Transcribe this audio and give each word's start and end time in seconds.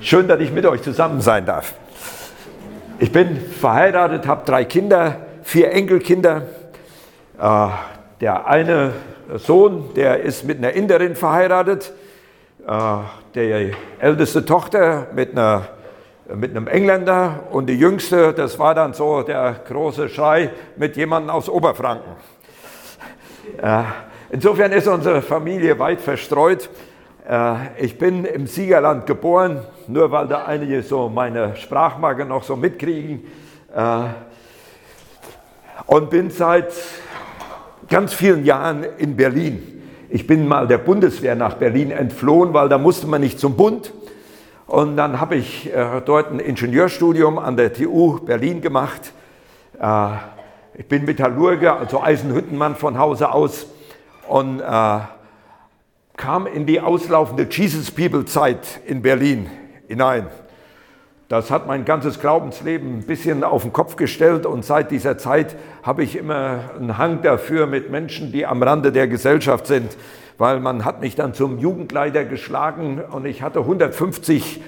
Schön, 0.00 0.28
dass 0.28 0.40
ich 0.40 0.52
mit 0.52 0.66
euch 0.66 0.82
zusammen 0.82 1.20
sein 1.20 1.46
darf. 1.46 1.74
Ich 2.98 3.10
bin 3.10 3.40
verheiratet, 3.40 4.26
habe 4.26 4.44
drei 4.44 4.64
Kinder, 4.64 5.16
vier 5.42 5.72
Enkelkinder. 5.72 6.42
Äh, 7.40 7.68
der 8.20 8.46
eine 8.46 8.92
Sohn, 9.36 9.94
der 9.94 10.20
ist 10.20 10.44
mit 10.44 10.58
einer 10.58 10.72
Inderin 10.72 11.16
verheiratet. 11.16 11.92
Äh, 12.66 12.70
die 13.34 13.72
älteste 13.98 14.44
Tochter 14.44 15.06
mit, 15.14 15.32
einer, 15.32 15.68
mit 16.34 16.50
einem 16.50 16.66
Engländer. 16.66 17.44
Und 17.50 17.66
die 17.66 17.78
jüngste, 17.78 18.34
das 18.34 18.58
war 18.58 18.74
dann 18.74 18.92
so 18.92 19.22
der 19.22 19.56
große 19.66 20.08
Schrei 20.08 20.50
mit 20.76 20.96
jemandem 20.96 21.30
aus 21.30 21.48
Oberfranken. 21.48 22.12
Äh, 23.62 23.82
insofern 24.30 24.72
ist 24.72 24.86
unsere 24.86 25.22
Familie 25.22 25.78
weit 25.78 26.00
verstreut. 26.00 26.68
Ich 27.78 27.96
bin 27.96 28.26
im 28.26 28.46
Siegerland 28.46 29.06
geboren, 29.06 29.62
nur 29.88 30.10
weil 30.10 30.28
da 30.28 30.44
einige 30.44 30.82
so 30.82 31.08
meine 31.08 31.56
Sprachmarke 31.56 32.24
noch 32.24 32.42
so 32.42 32.56
mitkriegen. 32.56 33.24
Und 35.86 36.10
bin 36.10 36.30
seit 36.30 36.72
ganz 37.88 38.14
vielen 38.14 38.44
Jahren 38.44 38.84
in 38.98 39.16
Berlin. 39.16 39.82
Ich 40.08 40.26
bin 40.26 40.46
mal 40.46 40.66
der 40.66 40.78
Bundeswehr 40.78 41.34
nach 41.34 41.54
Berlin 41.54 41.90
entflohen, 41.90 42.54
weil 42.54 42.68
da 42.68 42.78
musste 42.78 43.06
man 43.06 43.20
nicht 43.20 43.40
zum 43.40 43.56
Bund. 43.56 43.92
Und 44.66 44.96
dann 44.96 45.20
habe 45.20 45.36
ich 45.36 45.72
äh, 45.74 46.00
dort 46.04 46.30
ein 46.30 46.38
Ingenieurstudium 46.38 47.38
an 47.38 47.56
der 47.56 47.72
TU 47.72 48.20
Berlin 48.20 48.60
gemacht. 48.60 49.12
Äh, 49.78 50.08
ich 50.74 50.86
bin 50.86 51.04
Metallurger, 51.04 51.78
also 51.78 52.02
Eisenhüttenmann 52.02 52.76
von 52.76 52.98
Hause 52.98 53.32
aus 53.32 53.66
und 54.28 54.60
äh, 54.60 54.98
kam 56.16 56.46
in 56.46 56.66
die 56.66 56.80
auslaufende 56.80 57.46
Jesus 57.50 57.90
People 57.90 58.24
Zeit 58.24 58.80
in 58.86 59.02
Berlin 59.02 59.50
hinein. 59.94 60.26
Das 61.28 61.50
hat 61.50 61.66
mein 61.66 61.84
ganzes 61.84 62.20
Glaubensleben 62.20 62.98
ein 62.98 63.06
bisschen 63.06 63.44
auf 63.44 63.62
den 63.62 63.72
Kopf 63.72 63.96
gestellt 63.96 64.44
und 64.44 64.64
seit 64.64 64.90
dieser 64.90 65.16
Zeit 65.18 65.56
habe 65.82 66.02
ich 66.02 66.16
immer 66.16 66.70
einen 66.78 66.98
Hang 66.98 67.22
dafür 67.22 67.66
mit 67.66 67.90
Menschen, 67.90 68.30
die 68.30 68.44
am 68.44 68.62
Rande 68.62 68.92
der 68.92 69.08
Gesellschaft 69.08 69.66
sind, 69.66 69.96
weil 70.36 70.60
man 70.60 70.84
hat 70.84 71.00
mich 71.00 71.14
dann 71.14 71.32
zum 71.32 71.58
Jugendleiter 71.58 72.24
geschlagen 72.24 73.00
und 73.00 73.24
ich 73.24 73.40
hatte 73.40 73.60
150 73.60 74.60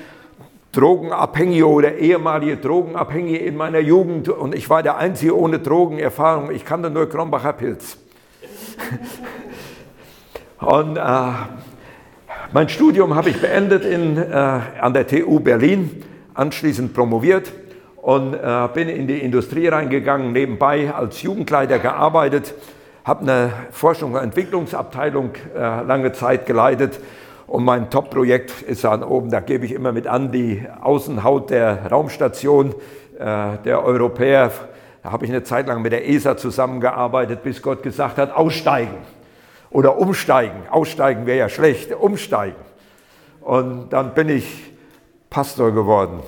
Drogenabhängige 0.73 1.69
oder 1.69 1.97
ehemalige 1.97 2.57
Drogenabhängige 2.57 3.39
in 3.39 3.57
meiner 3.57 3.81
Jugend 3.81 4.29
und 4.29 4.55
ich 4.55 4.71
war 4.71 4.83
der 4.83 4.97
Einzige 4.97 5.37
ohne 5.37 5.59
Drogenerfahrung. 5.59 6.51
Ich 6.53 6.65
kannte 6.65 6.89
nur 6.89 7.09
Krombacher 7.09 7.53
Pilz. 7.53 7.99
und 10.61 10.97
äh, 10.97 11.01
mein 12.53 12.69
Studium 12.69 13.15
habe 13.15 13.31
ich 13.31 13.41
beendet 13.41 13.85
in, 13.85 14.17
äh, 14.17 14.31
an 14.33 14.95
der 14.95 15.07
TU 15.07 15.41
Berlin 15.41 16.05
anschließend 16.35 16.95
promoviert 16.95 17.53
und 17.97 18.35
äh, 18.35 18.69
bin 18.73 18.89
in 18.89 19.09
die 19.09 19.19
Industrie 19.19 19.67
reingegangen, 19.69 20.33
nebenbei 20.33 20.93
als 20.93 21.23
Jugendleiter 21.23 21.79
gearbeitet, 21.79 22.55
habe 23.05 23.23
eine 23.23 23.53
Forschung- 23.73 24.13
und 24.15 24.21
Entwicklungsabteilung 24.21 25.31
äh, 25.57 25.59
lange 25.59 26.13
Zeit 26.13 26.47
geleitet 26.47 27.01
und 27.49 27.65
mein 27.65 27.91
Top-Projekt 27.91 28.63
ist 28.63 28.85
dann 28.85 29.03
oben, 29.03 29.31
da 29.31 29.41
gebe 29.41 29.65
ich 29.65 29.73
immer 29.73 29.93
mit 29.93 30.07
an, 30.07 30.31
die 30.31 30.63
Außenhaut 30.81 31.51
der 31.51 31.91
Raumstation 31.91 32.75
äh, 33.19 33.59
der 33.65 33.85
Europäer. 33.85 34.53
Da 35.03 35.11
habe 35.11 35.25
ich 35.25 35.31
eine 35.31 35.43
Zeit 35.43 35.67
lang 35.67 35.83
mit 35.83 35.93
der 35.93 36.09
ESA 36.09 36.37
zusammengearbeitet, 36.37 37.43
bis 37.43 37.61
Gott 37.61 37.83
gesagt 37.83 38.19
hat, 38.19 38.35
aussteigen 38.35 38.99
oder 39.71 39.99
umsteigen. 39.99 40.69
Aussteigen 40.71 41.27
wäre 41.27 41.39
ja 41.39 41.49
schlecht, 41.49 41.95
umsteigen. 41.95 42.57
Und 43.41 43.91
dann 43.91 44.15
bin 44.15 44.29
ich 44.29 44.73
Pastor 45.31 45.73
geworden. 45.73 46.21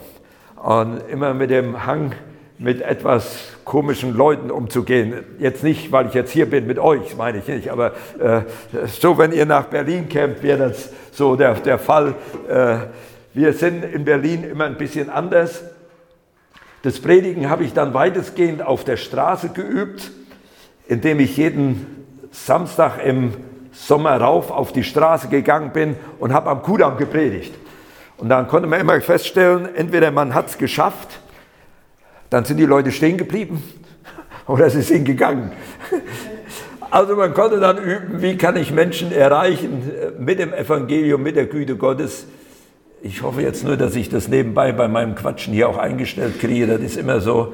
Und 0.63 1.01
immer 1.09 1.35
mit 1.35 1.51
dem 1.51 1.87
Hang, 1.87 2.13
mit 2.59 2.83
etwas 2.83 3.53
komischen 3.65 4.17
Leuten 4.17 4.51
umzugehen. 4.51 5.25
Jetzt 5.39 5.63
nicht, 5.63 5.93
weil 5.93 6.07
ich 6.07 6.15
jetzt 6.15 6.33
hier 6.33 6.51
bin 6.51 6.67
mit 6.67 6.79
euch, 6.79 7.17
meine 7.17 7.39
ich 7.39 7.47
nicht, 7.47 7.71
aber 7.71 7.93
äh, 8.19 8.43
so, 8.87 9.17
wenn 9.19 9.33
ihr 9.33 9.47
nach 9.47 9.67
Berlin 9.67 10.09
kämt, 10.09 10.43
wäre 10.43 10.71
das 10.71 10.91
so 11.13 11.37
der, 11.37 11.55
der 11.55 11.79
Fall. 11.79 12.15
Äh, 12.49 12.79
wir 13.35 13.53
sind 13.53 13.85
in 13.85 14.05
Berlin 14.05 14.43
immer 14.43 14.65
ein 14.65 14.77
bisschen 14.77 15.11
anders. 15.11 15.63
Das 16.83 17.01
Predigen 17.01 17.51
habe 17.51 17.65
ich 17.65 17.73
dann 17.73 17.95
weitestgehend 17.95 18.63
auf 18.63 18.85
der 18.85 18.97
Straße 18.97 19.51
geübt, 19.51 20.11
indem 20.89 21.21
ich 21.21 21.37
jeden 21.37 21.98
Samstag 22.31 23.05
im 23.05 23.35
Sommer 23.73 24.21
rauf 24.21 24.51
auf 24.51 24.73
die 24.73 24.85
Straße 24.85 25.29
gegangen 25.29 25.73
bin 25.73 25.97
und 26.19 26.33
habe 26.33 26.51
am 26.51 26.63
Kudamm 26.63 26.97
gepredigt. 26.97 27.55
Und 28.17 28.29
dann 28.29 28.49
konnte 28.49 28.69
man 28.69 28.81
immer 28.81 29.01
feststellen, 29.01 29.75
entweder 29.75 30.11
man 30.11 30.35
hat 30.35 30.49
es 30.49 30.59
geschafft, 30.59 31.21
dann 32.31 32.45
sind 32.45 32.59
die 32.59 32.67
Leute 32.67 32.93
stehen 32.93 33.17
geblieben 33.17 33.63
oder 34.47 34.69
sie 34.71 34.83
sind 34.83 35.05
gegangen. 35.05 35.53
Also 36.91 37.17
man 37.17 37.35
konnte 37.35 37.61
dann 37.61 37.77
üben, 37.77 38.23
wie 38.23 38.39
kann 38.39 38.57
ich 38.57 38.73
Menschen 38.73 39.13
erreichen 39.13 39.91
mit 40.19 40.39
dem 40.39 40.55
Evangelium, 40.55 41.23
mit 41.23 41.37
der 41.37 41.45
Güte 41.45 41.77
Gottes. 41.77 42.25
Ich 43.03 43.21
hoffe 43.21 43.43
jetzt 43.43 43.63
nur, 43.63 43.77
dass 43.77 43.95
ich 43.95 44.09
das 44.09 44.29
nebenbei 44.29 44.73
bei 44.73 44.89
meinem 44.89 45.15
Quatschen 45.15 45.53
hier 45.53 45.69
auch 45.69 45.77
eingestellt 45.77 46.41
kriege. 46.41 46.67
Das 46.67 46.81
ist 46.81 46.97
immer 46.97 47.21
so, 47.21 47.53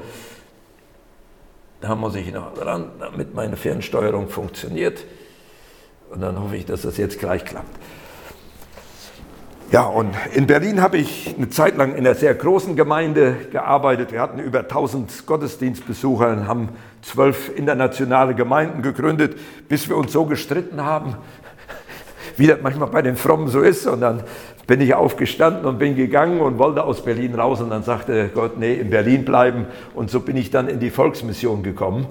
da 1.81 1.95
muss 1.95 2.15
ich 2.15 2.31
noch 2.31 2.53
dran, 2.53 2.91
damit 2.99 3.33
meine 3.33 3.57
Fernsteuerung 3.57 4.29
funktioniert. 4.29 5.03
Und 6.09 6.21
dann 6.21 6.41
hoffe 6.41 6.55
ich, 6.55 6.65
dass 6.65 6.83
das 6.83 6.97
jetzt 6.97 7.19
gleich 7.19 7.45
klappt. 7.45 7.77
Ja, 9.71 9.83
und 9.83 10.15
in 10.33 10.45
Berlin 10.45 10.79
habe 10.79 10.97
ich 10.97 11.33
eine 11.35 11.49
Zeit 11.49 11.75
lang 11.75 11.95
in 11.95 12.05
einer 12.05 12.13
sehr 12.13 12.35
großen 12.35 12.75
Gemeinde 12.75 13.35
gearbeitet. 13.51 14.11
Wir 14.11 14.21
hatten 14.21 14.39
über 14.39 14.59
1000 14.59 15.25
Gottesdienstbesucher 15.25 16.29
und 16.29 16.47
haben 16.47 16.69
zwölf 17.01 17.51
internationale 17.55 18.35
Gemeinden 18.35 18.83
gegründet, 18.83 19.37
bis 19.67 19.89
wir 19.89 19.97
uns 19.97 20.13
so 20.13 20.25
gestritten 20.25 20.83
haben, 20.83 21.15
wie 22.37 22.45
das 22.45 22.59
manchmal 22.61 22.89
bei 22.89 23.01
den 23.01 23.15
Frommen 23.15 23.47
so 23.47 23.61
ist. 23.61 23.87
Und 23.87 24.01
dann 24.01 24.23
bin 24.67 24.81
ich 24.81 24.93
aufgestanden 24.93 25.65
und 25.65 25.77
bin 25.77 25.95
gegangen 25.95 26.41
und 26.41 26.57
wollte 26.57 26.83
aus 26.83 27.03
Berlin 27.03 27.35
raus. 27.35 27.61
Und 27.61 27.69
dann 27.69 27.83
sagte 27.83 28.29
Gott, 28.33 28.57
nee, 28.57 28.73
in 28.73 28.89
Berlin 28.89 29.25
bleiben. 29.25 29.65
Und 29.93 30.09
so 30.09 30.19
bin 30.19 30.37
ich 30.37 30.51
dann 30.51 30.67
in 30.67 30.79
die 30.79 30.89
Volksmission 30.89 31.63
gekommen. 31.63 32.07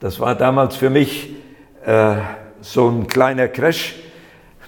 Das 0.00 0.18
war 0.18 0.34
damals 0.34 0.76
für 0.76 0.90
mich 0.90 1.34
äh, 1.84 2.16
so 2.60 2.88
ein 2.88 3.06
kleiner 3.06 3.48
Crash 3.48 3.96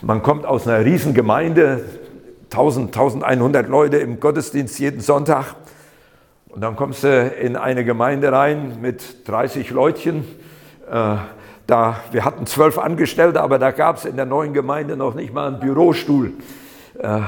man 0.05 0.23
kommt 0.23 0.45
aus 0.45 0.69
einer 0.69 0.85
riesen 0.85 1.15
Gemeinde, 1.15 1.83
1000, 2.53 2.95
1100 2.95 3.69
Leute 3.69 3.97
im 3.97 4.21
Gottesdienst 4.21 4.79
jeden 4.79 5.01
Sonntag. 5.01 5.55
Und 6.49 6.61
dann 6.61 6.77
kommst 6.77 7.05
du 7.05 7.29
in 7.29 7.57
eine 7.57 7.87
Gemeinde 7.87 8.31
rein 8.31 8.81
mit 8.83 9.27
30 9.27 9.71
Leutchen. 9.71 10.25
Äh, 10.91 11.17
da, 11.67 11.97
wir 12.13 12.25
hatten 12.25 12.47
zwölf 12.47 12.79
Angestellte, 12.79 13.41
aber 13.41 13.59
da 13.59 13.71
gab 13.71 13.97
es 13.97 14.05
in 14.05 14.17
der 14.17 14.27
neuen 14.27 14.53
Gemeinde 14.53 14.97
noch 14.97 15.15
nicht 15.15 15.33
mal 15.33 15.49
einen 15.49 15.61
Bürostuhl. 15.61 16.33
Äh, 16.99 17.21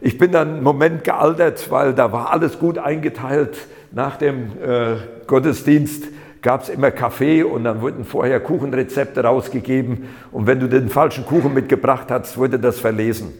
ich 0.00 0.18
bin 0.18 0.32
dann 0.32 0.54
einen 0.54 0.62
Moment 0.62 1.04
gealtert, 1.04 1.70
weil 1.70 1.94
da 1.94 2.12
war 2.12 2.32
alles 2.32 2.58
gut 2.58 2.78
eingeteilt. 2.78 3.56
Nach 3.92 4.16
dem 4.16 4.52
äh, 4.60 4.96
Gottesdienst 5.26 6.04
gab 6.42 6.62
es 6.62 6.68
immer 6.68 6.90
Kaffee 6.90 7.42
und 7.44 7.64
dann 7.64 7.80
wurden 7.80 8.04
vorher 8.04 8.40
Kuchenrezepte 8.40 9.22
rausgegeben 9.22 10.08
und 10.32 10.46
wenn 10.46 10.58
du 10.58 10.68
den 10.68 10.88
falschen 10.88 11.24
Kuchen 11.24 11.54
mitgebracht 11.54 12.10
hast, 12.10 12.36
wurde 12.36 12.58
das 12.58 12.80
verlesen. 12.80 13.32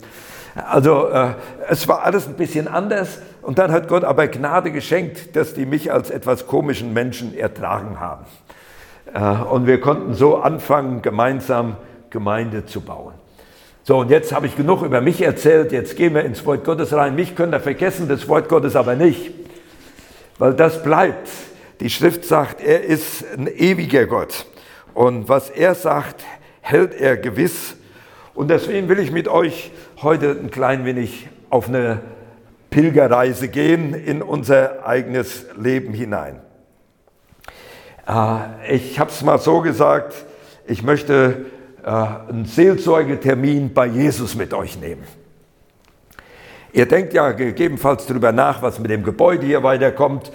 Also 0.54 1.08
äh, 1.08 1.30
es 1.68 1.88
war 1.88 2.04
alles 2.04 2.28
ein 2.28 2.34
bisschen 2.34 2.68
anders 2.68 3.20
und 3.40 3.58
dann 3.58 3.72
hat 3.72 3.88
Gott 3.88 4.04
aber 4.04 4.28
Gnade 4.28 4.70
geschenkt, 4.70 5.34
dass 5.34 5.54
die 5.54 5.66
mich 5.66 5.92
als 5.92 6.10
etwas 6.10 6.46
komischen 6.46 6.92
Menschen 6.92 7.36
ertragen 7.36 7.98
haben. 7.98 8.24
Äh, 9.12 9.20
und 9.20 9.66
wir 9.66 9.80
konnten 9.80 10.14
so 10.14 10.36
anfangen, 10.36 11.02
gemeinsam 11.02 11.76
Gemeinde 12.10 12.66
zu 12.66 12.80
bauen. 12.80 13.14
So, 13.84 13.98
und 13.98 14.10
jetzt 14.10 14.32
habe 14.32 14.46
ich 14.46 14.56
genug 14.56 14.82
über 14.82 15.00
mich 15.00 15.20
erzählt, 15.22 15.72
jetzt 15.72 15.96
gehen 15.96 16.14
wir 16.14 16.24
ins 16.24 16.46
Wort 16.46 16.64
Gottes 16.64 16.92
rein. 16.92 17.16
Mich 17.16 17.34
könnt 17.34 17.52
ihr 17.52 17.60
vergessen, 17.60 18.08
das 18.08 18.28
Wort 18.28 18.48
Gottes 18.48 18.76
aber 18.76 18.94
nicht, 18.94 19.32
weil 20.38 20.54
das 20.54 20.82
bleibt. 20.84 21.28
Die 21.80 21.90
Schrift 21.90 22.24
sagt, 22.24 22.60
er 22.60 22.84
ist 22.84 23.24
ein 23.36 23.48
ewiger 23.48 24.06
Gott. 24.06 24.46
Und 24.94 25.28
was 25.28 25.50
er 25.50 25.74
sagt, 25.74 26.24
hält 26.60 26.94
er 26.94 27.16
gewiss. 27.16 27.74
Und 28.34 28.50
deswegen 28.50 28.88
will 28.88 29.00
ich 29.00 29.10
mit 29.10 29.26
euch 29.26 29.72
heute 30.00 30.30
ein 30.30 30.50
klein 30.52 30.84
wenig 30.84 31.28
auf 31.50 31.68
eine 31.68 32.00
Pilgerreise 32.70 33.48
gehen 33.48 33.94
in 33.94 34.22
unser 34.22 34.86
eigenes 34.86 35.46
Leben 35.56 35.92
hinein. 35.92 36.40
Äh, 38.06 38.76
ich 38.76 38.98
habe 38.98 39.10
es 39.10 39.22
mal 39.22 39.38
so 39.38 39.60
gesagt, 39.60 40.14
ich 40.66 40.82
möchte 40.82 41.46
äh, 41.82 41.88
einen 41.88 42.44
Seelsorgetermin 42.44 43.72
bei 43.72 43.86
Jesus 43.86 44.34
mit 44.34 44.54
euch 44.54 44.78
nehmen. 44.78 45.02
Ihr 46.72 46.86
denkt 46.86 47.12
ja 47.12 47.32
gegebenenfalls 47.32 48.06
darüber 48.06 48.32
nach, 48.32 48.62
was 48.62 48.78
mit 48.78 48.90
dem 48.90 49.02
Gebäude 49.02 49.44
hier 49.44 49.62
weiterkommt. 49.62 50.32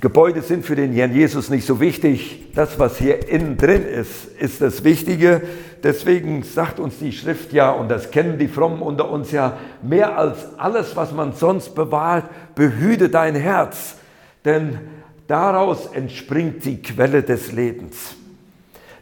Gebäude 0.00 0.42
sind 0.42 0.66
für 0.66 0.76
den 0.76 0.92
Herrn 0.92 1.14
Jesus 1.14 1.48
nicht 1.48 1.64
so 1.64 1.80
wichtig. 1.80 2.52
Das, 2.54 2.78
was 2.78 2.98
hier 2.98 3.26
innen 3.26 3.56
drin 3.56 3.86
ist, 3.86 4.26
ist 4.38 4.60
das 4.60 4.84
Wichtige. 4.84 5.40
Deswegen 5.82 6.42
sagt 6.42 6.78
uns 6.78 6.98
die 6.98 7.12
Schrift 7.12 7.54
ja, 7.54 7.70
und 7.70 7.90
das 7.90 8.10
kennen 8.10 8.36
die 8.36 8.48
Frommen 8.48 8.82
unter 8.82 9.08
uns 9.10 9.32
ja, 9.32 9.56
mehr 9.80 10.18
als 10.18 10.58
alles, 10.58 10.94
was 10.96 11.12
man 11.12 11.32
sonst 11.32 11.74
bewahrt, 11.74 12.24
behüte 12.54 13.08
dein 13.08 13.34
Herz. 13.34 13.96
Denn 14.44 14.78
daraus 15.26 15.86
entspringt 15.86 16.64
die 16.64 16.82
Quelle 16.82 17.22
des 17.22 17.52
Lebens. 17.52 18.16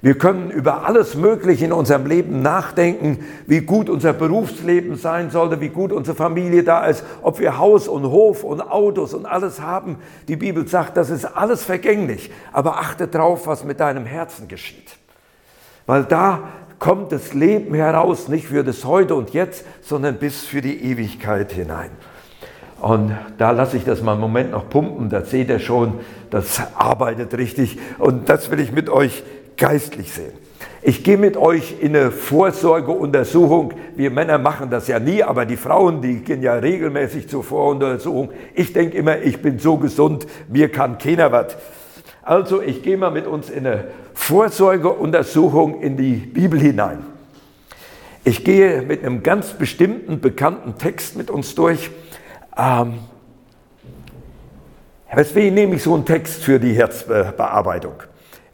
Wir 0.02 0.18
können 0.18 0.50
über 0.50 0.84
alles 0.84 1.14
Mögliche 1.14 1.64
in 1.64 1.72
unserem 1.72 2.06
Leben 2.06 2.42
nachdenken, 2.42 3.24
wie 3.46 3.60
gut 3.60 3.88
unser 3.88 4.12
Berufsleben 4.12 4.96
sein 4.96 5.30
sollte, 5.30 5.60
wie 5.60 5.68
gut 5.68 5.92
unsere 5.92 6.16
Familie 6.16 6.64
da 6.64 6.86
ist, 6.86 7.04
ob 7.22 7.38
wir 7.38 7.56
Haus 7.56 7.86
und 7.86 8.04
Hof 8.06 8.42
und 8.42 8.60
Autos 8.60 9.14
und 9.14 9.26
alles 9.26 9.60
haben. 9.60 9.98
Die 10.26 10.34
Bibel 10.34 10.66
sagt, 10.66 10.96
das 10.96 11.08
ist 11.08 11.24
alles 11.24 11.62
vergänglich. 11.62 12.32
Aber 12.52 12.78
achte 12.78 13.06
drauf, 13.06 13.46
was 13.46 13.62
mit 13.62 13.78
deinem 13.78 14.04
Herzen 14.04 14.48
geschieht. 14.48 14.96
Weil 15.86 16.02
da 16.02 16.48
kommt 16.80 17.12
das 17.12 17.32
Leben 17.32 17.72
heraus, 17.72 18.26
nicht 18.26 18.48
für 18.48 18.64
das 18.64 18.84
Heute 18.84 19.14
und 19.14 19.30
Jetzt, 19.30 19.64
sondern 19.82 20.16
bis 20.16 20.42
für 20.42 20.62
die 20.62 20.82
Ewigkeit 20.82 21.52
hinein. 21.52 21.90
Und 22.82 23.16
da 23.38 23.52
lasse 23.52 23.76
ich 23.76 23.84
das 23.84 24.02
mal 24.02 24.12
einen 24.12 24.20
Moment 24.20 24.50
noch 24.50 24.68
pumpen, 24.68 25.08
da 25.08 25.24
seht 25.24 25.50
ihr 25.50 25.60
schon, 25.60 26.00
das 26.30 26.60
arbeitet 26.74 27.32
richtig. 27.38 27.78
Und 28.00 28.28
das 28.28 28.50
will 28.50 28.58
ich 28.58 28.72
mit 28.72 28.90
euch 28.90 29.22
geistlich 29.56 30.12
sehen. 30.12 30.32
Ich 30.82 31.04
gehe 31.04 31.16
mit 31.16 31.36
euch 31.36 31.76
in 31.78 31.94
eine 31.94 32.10
Vorsorgeuntersuchung. 32.10 33.72
Wir 33.94 34.10
Männer 34.10 34.38
machen 34.38 34.68
das 34.68 34.88
ja 34.88 34.98
nie, 34.98 35.22
aber 35.22 35.46
die 35.46 35.56
Frauen, 35.56 36.02
die 36.02 36.24
gehen 36.24 36.42
ja 36.42 36.54
regelmäßig 36.54 37.28
zur 37.28 37.44
Voruntersuchung. 37.44 38.30
Ich 38.52 38.72
denke 38.72 38.98
immer, 38.98 39.20
ich 39.20 39.40
bin 39.40 39.60
so 39.60 39.76
gesund, 39.76 40.26
mir 40.48 40.68
kann 40.68 40.98
keiner 40.98 41.30
was. 41.30 41.56
Also 42.22 42.60
ich 42.60 42.82
gehe 42.82 42.96
mal 42.96 43.12
mit 43.12 43.28
uns 43.28 43.48
in 43.48 43.64
eine 43.64 43.84
Vorsorgeuntersuchung 44.14 45.80
in 45.82 45.96
die 45.96 46.14
Bibel 46.14 46.58
hinein. 46.58 46.98
Ich 48.24 48.44
gehe 48.44 48.82
mit 48.82 49.04
einem 49.04 49.22
ganz 49.22 49.52
bestimmten, 49.52 50.20
bekannten 50.20 50.78
Text 50.78 51.16
mit 51.16 51.30
uns 51.30 51.54
durch. 51.54 51.92
Ähm, 52.56 52.98
weswegen 55.12 55.54
nehme 55.54 55.76
ich 55.76 55.82
so 55.82 55.94
einen 55.94 56.04
Text 56.04 56.42
für 56.42 56.58
die 56.58 56.74
Herzbearbeitung? 56.74 57.94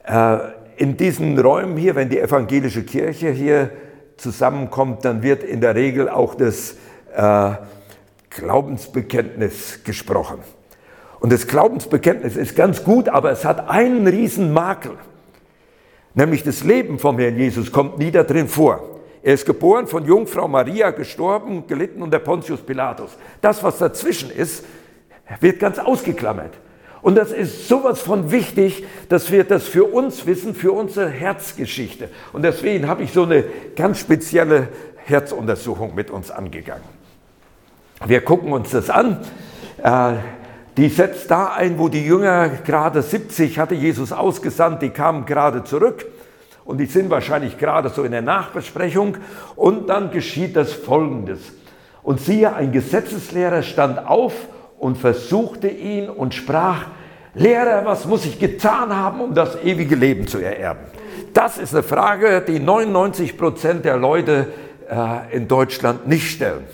Äh, 0.04 0.38
in 0.76 0.96
diesen 0.96 1.38
Räumen 1.38 1.76
hier, 1.76 1.94
wenn 1.96 2.08
die 2.08 2.20
evangelische 2.20 2.84
Kirche 2.84 3.30
hier 3.30 3.70
zusammenkommt, 4.16 5.04
dann 5.04 5.22
wird 5.22 5.42
in 5.42 5.60
der 5.60 5.74
Regel 5.74 6.08
auch 6.08 6.34
das 6.34 6.76
äh, 7.14 7.50
Glaubensbekenntnis 8.30 9.82
gesprochen. 9.84 10.38
Und 11.20 11.32
das 11.32 11.48
Glaubensbekenntnis 11.48 12.36
ist 12.36 12.54
ganz 12.54 12.84
gut, 12.84 13.08
aber 13.08 13.32
es 13.32 13.44
hat 13.44 13.68
einen 13.68 14.06
riesen 14.06 14.52
Makel. 14.52 14.92
Nämlich 16.14 16.44
das 16.44 16.62
Leben 16.62 16.98
vom 16.98 17.18
Herrn 17.18 17.36
Jesus 17.36 17.72
kommt 17.72 17.98
nie 17.98 18.12
da 18.12 18.22
drin 18.22 18.48
vor. 18.48 18.97
Er 19.28 19.34
ist 19.34 19.44
geboren 19.44 19.86
von 19.86 20.06
Jungfrau 20.06 20.48
Maria, 20.48 20.90
gestorben, 20.90 21.66
gelitten 21.66 22.00
unter 22.00 22.18
Pontius 22.18 22.62
Pilatus. 22.62 23.10
Das, 23.42 23.62
was 23.62 23.76
dazwischen 23.76 24.30
ist, 24.30 24.64
wird 25.40 25.60
ganz 25.60 25.78
ausgeklammert. 25.78 26.54
Und 27.02 27.14
das 27.14 27.32
ist 27.32 27.68
sowas 27.68 28.00
von 28.00 28.30
wichtig, 28.30 28.86
dass 29.10 29.30
wir 29.30 29.44
das 29.44 29.68
für 29.68 29.84
uns 29.84 30.24
wissen, 30.24 30.54
für 30.54 30.72
unsere 30.72 31.10
Herzgeschichte. 31.10 32.08
Und 32.32 32.40
deswegen 32.40 32.88
habe 32.88 33.02
ich 33.02 33.12
so 33.12 33.24
eine 33.24 33.44
ganz 33.76 33.98
spezielle 33.98 34.68
Herzuntersuchung 35.04 35.94
mit 35.94 36.10
uns 36.10 36.30
angegangen. 36.30 36.88
Wir 38.06 38.22
gucken 38.22 38.50
uns 38.50 38.70
das 38.70 38.88
an. 38.88 39.20
Äh, 39.82 40.14
die 40.78 40.88
setzt 40.88 41.30
da 41.30 41.48
ein, 41.48 41.78
wo 41.78 41.90
die 41.90 42.02
Jünger 42.02 42.48
gerade 42.64 43.02
70 43.02 43.58
hatte 43.58 43.74
Jesus 43.74 44.10
ausgesandt, 44.10 44.80
die 44.80 44.88
kamen 44.88 45.26
gerade 45.26 45.64
zurück 45.64 46.06
und 46.68 46.76
die 46.76 46.84
sind 46.84 47.08
wahrscheinlich 47.08 47.56
gerade 47.56 47.88
so 47.88 48.02
in 48.04 48.12
der 48.12 48.20
Nachbesprechung. 48.20 49.16
Und 49.56 49.88
dann 49.88 50.10
geschieht 50.10 50.54
das 50.54 50.74
Folgendes. 50.74 51.40
Und 52.02 52.20
siehe, 52.20 52.54
ein 52.54 52.72
Gesetzeslehrer 52.72 53.62
stand 53.62 54.06
auf 54.06 54.34
und 54.78 54.98
versuchte 54.98 55.68
ihn 55.68 56.10
und 56.10 56.34
sprach, 56.34 56.84
Lehrer, 57.32 57.86
was 57.86 58.04
muss 58.04 58.26
ich 58.26 58.38
getan 58.38 58.94
haben, 58.94 59.22
um 59.22 59.34
das 59.34 59.56
ewige 59.64 59.94
Leben 59.94 60.26
zu 60.26 60.40
ererben? 60.40 60.80
Das 61.32 61.56
ist 61.56 61.72
eine 61.72 61.82
Frage, 61.82 62.44
die 62.46 62.60
99 62.60 63.38
Prozent 63.38 63.86
der 63.86 63.96
Leute 63.96 64.48
äh, 64.90 65.34
in 65.34 65.48
Deutschland 65.48 66.06
nicht 66.06 66.30
stellen. 66.30 66.66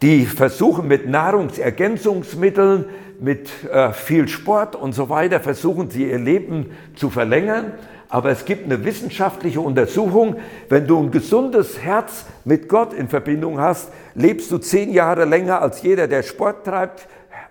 Die 0.00 0.24
versuchen 0.24 0.88
mit 0.88 1.06
Nahrungsergänzungsmitteln, 1.06 2.86
mit 3.20 3.50
äh, 3.70 3.92
viel 3.92 4.26
Sport 4.26 4.74
und 4.74 4.94
so 4.94 5.10
weiter, 5.10 5.38
versuchen 5.40 5.90
sie 5.90 6.08
ihr 6.08 6.18
Leben 6.18 6.70
zu 6.94 7.10
verlängern. 7.10 7.72
Aber 8.12 8.28
es 8.28 8.44
gibt 8.44 8.66
eine 8.66 8.84
wissenschaftliche 8.84 9.62
Untersuchung, 9.62 10.36
wenn 10.68 10.86
du 10.86 11.02
ein 11.02 11.10
gesundes 11.10 11.78
Herz 11.78 12.26
mit 12.44 12.68
Gott 12.68 12.92
in 12.92 13.08
Verbindung 13.08 13.58
hast, 13.58 13.88
lebst 14.14 14.50
du 14.50 14.58
zehn 14.58 14.92
Jahre 14.92 15.24
länger 15.24 15.62
als 15.62 15.80
jeder, 15.80 16.06
der 16.06 16.22
Sport 16.22 16.66
treibt, 16.66 17.08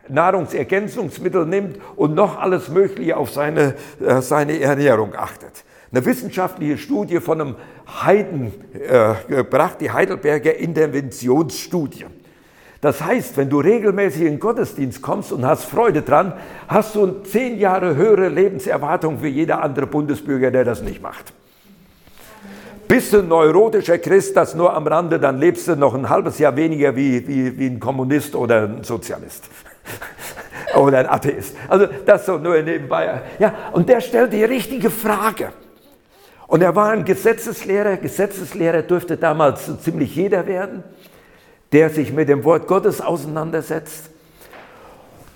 Nahrungsergänzungsmittel 0.07 1.47
nimmt 1.47 1.79
und 1.95 2.13
noch 2.13 2.39
alles 2.39 2.69
Mögliche 2.69 3.17
auf 3.17 3.31
seine, 3.31 3.73
äh, 4.05 4.21
seine 4.21 4.59
Ernährung 4.59 5.15
achtet. 5.15 5.63
Eine 5.91 6.05
wissenschaftliche 6.05 6.77
Studie 6.77 7.19
von 7.21 7.41
einem 7.41 7.55
Heiden 8.03 8.53
äh, 8.75 9.15
gebracht, 9.27 9.77
die 9.81 9.89
Heidelberger 9.89 10.55
Interventionsstudie. 10.55 12.05
Das 12.81 13.03
heißt, 13.03 13.37
wenn 13.37 13.49
du 13.49 13.59
regelmäßig 13.59 14.21
in 14.21 14.27
den 14.27 14.39
Gottesdienst 14.39 15.03
kommst 15.03 15.31
und 15.31 15.45
hast 15.45 15.65
Freude 15.65 16.01
dran, 16.01 16.33
hast 16.67 16.95
du 16.95 17.21
zehn 17.23 17.59
Jahre 17.59 17.95
höhere 17.95 18.27
Lebenserwartung 18.27 19.21
wie 19.21 19.27
jeder 19.27 19.61
andere 19.61 19.85
Bundesbürger, 19.85 20.49
der 20.49 20.65
das 20.65 20.81
nicht 20.81 21.01
macht. 21.01 21.31
Bist 22.87 23.13
du 23.13 23.19
ein 23.19 23.27
neurotischer 23.27 23.99
Christ, 23.99 24.35
das 24.35 24.55
nur 24.55 24.73
am 24.73 24.87
Rande, 24.87 25.19
dann 25.19 25.37
lebst 25.37 25.67
du 25.67 25.75
noch 25.75 25.93
ein 25.93 26.09
halbes 26.09 26.39
Jahr 26.39 26.55
weniger 26.57 26.95
wie, 26.95 27.25
wie, 27.27 27.57
wie 27.57 27.67
ein 27.67 27.79
Kommunist 27.79 28.35
oder 28.35 28.63
ein 28.63 28.83
Sozialist. 28.83 29.47
oder 30.75 30.97
ein 30.97 31.07
Atheist. 31.07 31.55
Also 31.67 31.87
das 32.05 32.25
so 32.25 32.37
nur 32.37 32.61
nebenbei. 32.61 33.21
Ja, 33.39 33.53
und 33.73 33.87
der 33.89 34.01
stellt 34.01 34.33
die 34.33 34.43
richtige 34.43 34.89
Frage. 34.89 35.53
Und 36.47 36.61
er 36.61 36.75
war 36.75 36.89
ein 36.89 37.05
Gesetzeslehrer. 37.05 37.97
Gesetzeslehrer 37.97 38.81
dürfte 38.81 39.15
damals 39.15 39.71
ziemlich 39.83 40.15
jeder 40.15 40.45
werden, 40.47 40.83
der 41.71 41.89
sich 41.89 42.11
mit 42.11 42.29
dem 42.29 42.43
Wort 42.43 42.67
Gottes 42.67 43.01
auseinandersetzt. 43.01 44.09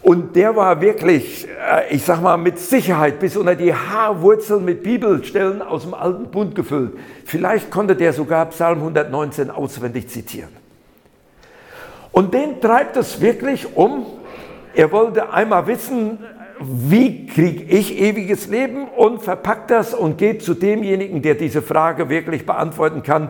Und 0.06 0.36
der 0.36 0.56
war 0.56 0.82
wirklich, 0.82 1.48
äh, 1.48 1.96
ich 1.96 2.04
sag 2.04 2.22
mal, 2.22 2.38
mit 2.38 2.60
Sicherheit 2.60 3.20
bis 3.20 3.36
unter 3.36 3.56
die 3.56 3.74
Haarwurzeln 3.74 4.64
mit 4.64 4.84
Bibelstellen 4.84 5.64
aus 5.64 5.82
dem 5.82 5.96
alten 5.96 6.30
Bund 6.30 6.54
gefüllt. 6.54 6.92
Vielleicht 7.26 7.72
konnte 7.72 7.96
der 7.96 8.14
sogar 8.14 8.46
Psalm 8.48 8.80
119 8.80 9.50
auswendig 9.50 10.10
zitieren. 10.10 10.50
Und 12.12 12.36
den 12.36 12.62
treibt 12.62 12.96
es 12.98 13.20
wirklich 13.20 13.76
um, 13.76 14.06
er 14.76 14.92
wollte 14.92 15.34
einmal 15.34 15.66
wissen, 15.66 16.20
wie 16.60 17.26
kriege 17.26 17.64
ich 17.64 18.00
ewiges 18.00 18.48
Leben 18.48 18.88
und 18.88 19.24
verpackt 19.24 19.72
das 19.72 19.94
und 19.94 20.20
geht 20.20 20.44
zu 20.44 20.54
demjenigen, 20.54 21.24
der 21.24 21.34
diese 21.34 21.64
Frage 21.64 22.10
wirklich 22.10 22.46
beantworten 22.46 23.02
kann. 23.02 23.30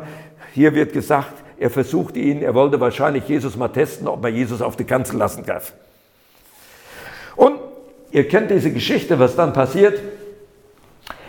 Hier 0.53 0.75
wird 0.75 0.91
gesagt, 0.91 1.44
er 1.57 1.69
versuchte 1.69 2.19
ihn, 2.19 2.41
er 2.41 2.53
wollte 2.53 2.79
wahrscheinlich 2.79 3.27
Jesus 3.27 3.55
mal 3.55 3.69
testen, 3.69 4.07
ob 4.07 4.21
man 4.21 4.33
Jesus 4.33 4.61
auf 4.61 4.75
die 4.75 4.83
Kanzel 4.83 5.17
lassen 5.17 5.45
darf. 5.45 5.73
Und 7.35 7.59
ihr 8.11 8.27
kennt 8.27 8.51
diese 8.51 8.71
Geschichte, 8.71 9.19
was 9.19 9.35
dann 9.35 9.53
passiert. 9.53 9.99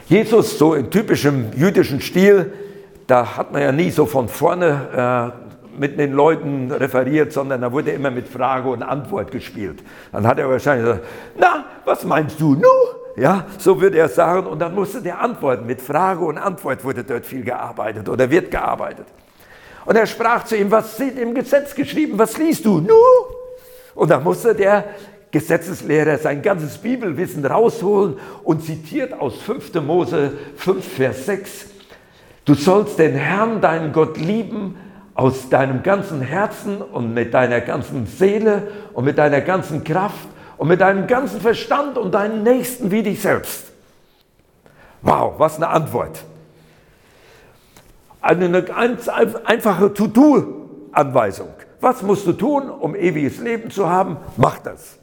Jesus, 0.09 0.59
so 0.59 0.75
in 0.75 0.91
typischem 0.91 1.53
jüdischen 1.57 2.01
Stil, 2.01 2.53
da 3.07 3.37
hat 3.37 3.53
man 3.53 3.63
ja 3.63 3.73
nie 3.73 3.91
so 3.91 4.07
von 4.07 4.29
vorne 4.29 5.33
äh, 5.37 5.79
mit 5.79 5.99
den 5.99 6.13
Leuten 6.13 6.71
referiert, 6.73 7.33
sondern 7.33 7.61
da 7.61 7.73
wurde 7.73 7.91
immer 7.91 8.11
mit 8.11 8.29
Frage 8.29 8.69
und 8.69 8.83
Antwort 8.83 9.31
gespielt. 9.31 9.83
Dann 10.13 10.27
hat 10.27 10.39
er 10.39 10.49
wahrscheinlich 10.49 10.87
gesagt, 10.87 11.07
na, 11.39 11.65
was 11.85 12.05
meinst 12.05 12.41
du, 12.41 12.55
nu? 12.55 12.69
Ja, 13.17 13.47
so 13.59 13.81
würde 13.81 13.99
er 13.99 14.09
sagen 14.09 14.47
und 14.47 14.59
dann 14.59 14.75
musste 14.75 15.01
der 15.01 15.21
antworten. 15.21 15.67
Mit 15.67 15.81
Frage 15.81 16.25
und 16.25 16.37
Antwort 16.37 16.85
wurde 16.85 17.03
dort 17.03 17.25
viel 17.25 17.43
gearbeitet 17.43 18.09
oder 18.09 18.31
wird 18.31 18.51
gearbeitet. 18.51 19.07
Und 19.87 19.97
er 19.97 20.07
sprach 20.07 20.45
zu 20.45 20.57
ihm, 20.57 20.71
was 20.71 20.95
steht 20.95 21.19
im 21.19 21.35
Gesetz 21.35 21.75
geschrieben, 21.75 22.19
was 22.19 22.37
liest 22.37 22.65
du? 22.67 22.81
Nu? 22.81 22.95
Und 23.95 24.11
dann 24.11 24.23
musste 24.23 24.55
der 24.55 24.85
Gesetzeslehrer 25.31 26.19
sein 26.19 26.43
ganzes 26.43 26.79
Bibelwissen 26.79 27.45
rausholen 27.45 28.19
und 28.43 28.65
zitiert 28.65 29.13
aus 29.13 29.41
5. 29.43 29.75
Mose 29.75 30.33
5, 30.57 30.85
Vers 30.85 31.27
6. 31.27 31.67
Du 32.45 32.55
sollst 32.55 32.99
den 32.99 33.15
Herrn, 33.15 33.61
deinen 33.61 33.93
Gott 33.93 34.19
lieben 34.19 34.77
aus 35.15 35.49
deinem 35.49 35.83
ganzen 35.83 36.21
Herzen 36.21 36.83
und 36.83 37.15
mit 37.15 37.33
deiner 37.33 37.61
ganzen 37.61 38.07
Seele 38.07 38.69
und 38.93 39.05
mit 39.05 39.19
deiner 39.19 39.41
ganzen 39.41 39.83
Kraft 39.83 40.29
und 40.59 40.69
mit 40.69 40.81
deinem 40.81 41.07
ganzen 41.07 41.41
Verstand 41.41 41.97
und 41.97 42.13
deinen 42.13 42.43
Nächsten 42.43 42.91
wie 42.91 43.03
dich 43.03 43.23
selbst. 43.23 43.65
Wow, 45.03 45.35
was 45.39 45.57
eine 45.57 45.69
Antwort. 45.69 46.19
Eine 48.27 48.65
ganz 48.65 49.09
einfache 49.09 49.95
To-Do-Anweisung. 49.95 51.51
Was 51.81 52.03
musst 52.03 52.27
du 52.27 52.33
tun, 52.33 52.69
um 52.69 52.97
ewiges 52.97 53.39
Leben 53.39 53.71
zu 53.71 53.89
haben? 53.89 54.17
Mach 54.37 54.59
das. 54.59 54.99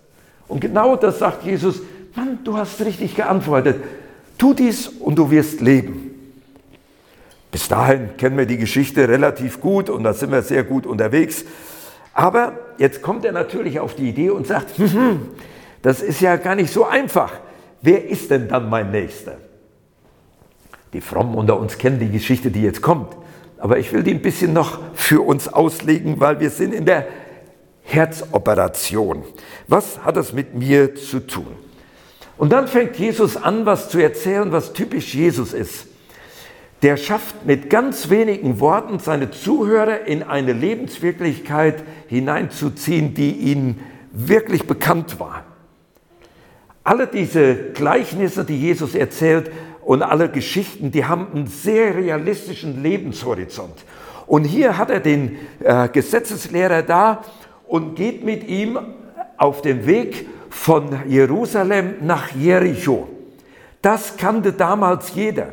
Und 0.50 0.60
genau 0.60 0.98
das 0.98 1.20
sagt 1.20 1.46
Jesus, 1.46 1.82
Mann, 2.16 2.40
du 2.44 2.58
hast 2.58 2.82
richtig 2.82 3.16
geantwortet. 3.16 3.78
Tu 4.38 4.54
dies 4.54 4.90
und 4.90 5.16
du 5.16 5.32
wirst 5.32 5.62
leben. 5.62 6.10
Bis 7.50 7.70
dahin 7.70 8.18
kennen 8.18 8.38
wir 8.38 8.46
die 8.46 8.58
Geschichte 8.58 9.08
relativ 9.08 9.62
gut 9.62 9.90
und 9.90 10.04
da 10.04 10.14
sind 10.14 10.32
wir 10.32 10.42
sehr 10.42 10.66
gut 10.66 10.86
unterwegs. 10.86 11.46
Aber 12.14 12.60
jetzt 12.78 13.02
kommt 13.02 13.24
er 13.24 13.32
natürlich 13.32 13.80
auf 13.80 13.96
die 13.96 14.10
Idee 14.10 14.32
und 14.32 14.48
sagt, 14.48 14.74
das 15.82 16.02
ist 16.02 16.20
ja 16.20 16.36
gar 16.36 16.56
nicht 16.56 16.74
so 16.74 16.84
einfach. 16.84 17.32
Wer 17.82 18.10
ist 18.10 18.30
denn 18.32 18.50
dann 18.50 18.70
mein 18.70 18.92
Nächster? 18.92 19.38
Die 20.94 21.02
Frommen 21.02 21.36
unter 21.36 21.60
uns 21.60 21.78
kennen 21.78 22.00
die 22.00 22.10
Geschichte, 22.10 22.52
die 22.52 22.62
jetzt 22.62 22.82
kommt. 22.82 23.16
Aber 23.58 23.80
ich 23.80 23.92
will 23.92 24.04
die 24.04 24.12
ein 24.12 24.22
bisschen 24.22 24.54
noch 24.54 24.80
für 24.94 25.22
uns 25.22 25.48
auslegen, 25.48 26.20
weil 26.20 26.40
wir 26.40 26.50
sind 26.50 26.74
in 26.74 26.86
der 26.86 27.08
Herzoperation. 27.82 29.24
Was 29.68 30.04
hat 30.04 30.18
das 30.18 30.34
mit 30.34 30.54
mir 30.54 30.96
zu 30.96 31.20
tun? 31.20 31.48
Und 32.38 32.52
dann 32.52 32.68
fängt 32.68 32.98
Jesus 32.98 33.38
an, 33.38 33.66
was 33.66 33.90
zu 33.90 34.00
erzählen, 34.00 34.52
was 34.52 34.74
typisch 34.74 35.14
Jesus 35.14 35.54
ist. 35.54 35.88
Der 36.82 36.98
schafft 36.98 37.46
mit 37.46 37.70
ganz 37.70 38.10
wenigen 38.10 38.60
Worten 38.60 39.00
seine 39.00 39.32
Zuhörer 39.32 40.06
in 40.06 40.22
eine 40.22 40.52
Lebenswirklichkeit 40.52 41.84
hineinzuziehen, 42.08 43.14
die 43.14 43.32
ihnen 43.32 43.80
wirklich 44.12 44.68
bekannt 44.68 45.20
war. 45.20 45.46
Alle 46.84 47.08
diese 47.08 47.56
Gleichnisse, 47.74 48.44
die 48.44 48.60
Jesus 48.60 48.94
erzählt 48.94 49.50
und 49.86 50.02
alle 50.02 50.30
Geschichten, 50.30 50.92
die 50.92 51.06
haben 51.06 51.28
einen 51.34 51.48
sehr 51.48 51.96
realistischen 51.96 52.82
Lebenshorizont. 52.82 53.84
Und 54.28 54.46
hier 54.46 54.78
hat 54.78 54.90
er 54.90 55.00
den 55.00 55.38
äh, 55.60 55.90
Gesetzeslehrer 55.90 56.82
da 56.82 57.22
und 57.68 57.96
geht 57.96 58.24
mit 58.24 58.48
ihm 58.48 58.80
auf 59.38 59.62
den 59.62 59.86
Weg 59.86 60.28
von 60.50 60.98
Jerusalem 61.08 61.96
nach 62.02 62.32
Jericho. 62.34 63.10
Das 63.82 64.16
kannte 64.16 64.54
damals 64.54 65.14
jeder. 65.14 65.50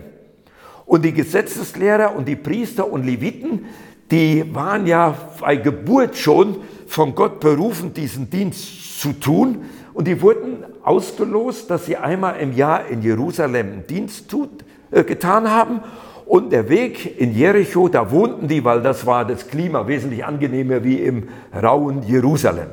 Und 0.87 1.05
die 1.05 1.13
Gesetzeslehrer 1.13 2.15
und 2.15 2.29
die 2.29 2.37
Priester 2.37 2.91
und 2.91 3.05
Leviten, 3.05 3.67
die 4.11 4.45
waren 4.55 4.87
ja 4.87 5.17
bei 5.41 5.57
Geburt 5.57 6.17
schon 6.17 6.59
von 6.87 7.15
Gott 7.15 7.41
berufen, 7.41 7.95
diesen 7.95 8.29
Dienst 8.29 9.01
zu 9.01 9.13
tun. 9.13 9.63
Und 9.95 10.07
die 10.07 10.21
wurden 10.21 10.65
ausgelost, 10.83 11.71
dass 11.71 11.87
sie 11.87 11.97
einmal 11.97 12.41
im 12.41 12.53
Jahr 12.53 12.87
in 12.87 13.03
Jerusalem 13.03 13.87
Dienst 13.89 14.31
tut, 14.31 14.51
äh, 14.91 15.05
getan 15.05 15.51
haben. 15.51 15.81
Und 16.27 16.53
der 16.53 16.69
Weg 16.69 17.21
in 17.21 17.35
Jericho, 17.35 17.89
da 17.89 18.11
wohnten 18.11 18.47
die, 18.47 18.65
weil 18.65 18.83
das 18.83 19.05
war 19.05 19.25
das 19.25 19.49
Klima 19.49 19.87
wesentlich 19.89 20.25
angenehmer 20.25 20.85
wie 20.85 20.99
im 20.99 21.29
rauen 21.61 22.03
Jerusalem. 22.05 22.69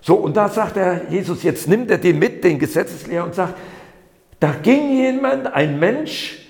So, 0.00 0.16
und 0.16 0.36
da 0.36 0.48
sagt 0.48 0.76
er, 0.76 1.10
Jesus, 1.10 1.42
jetzt 1.42 1.68
nimmt 1.68 1.90
er 1.90 1.98
den 1.98 2.18
mit, 2.18 2.42
den 2.42 2.58
Gesetzeslehrer, 2.58 3.24
und 3.24 3.34
sagt, 3.34 3.54
da 4.40 4.52
ging 4.62 4.96
jemand, 4.96 5.52
ein 5.52 5.78
Mensch, 5.78 6.48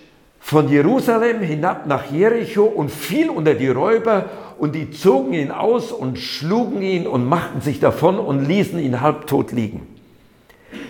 von 0.49 0.71
Jerusalem 0.71 1.41
hinab 1.41 1.87
nach 1.87 2.11
Jericho 2.11 2.65
und 2.65 2.91
fiel 2.91 3.29
unter 3.29 3.53
die 3.53 3.69
Räuber 3.69 4.25
und 4.59 4.75
die 4.75 4.91
zogen 4.91 5.35
ihn 5.35 5.51
aus 5.51 5.93
und 5.93 6.19
schlugen 6.19 6.81
ihn 6.81 7.07
und 7.07 7.27
machten 7.27 7.61
sich 7.61 7.81
davon 7.81 8.19
und 8.19 8.47
ließen 8.47 8.79
ihn 8.79 9.03
halbtot 9.03 9.53
liegen. 9.53 9.98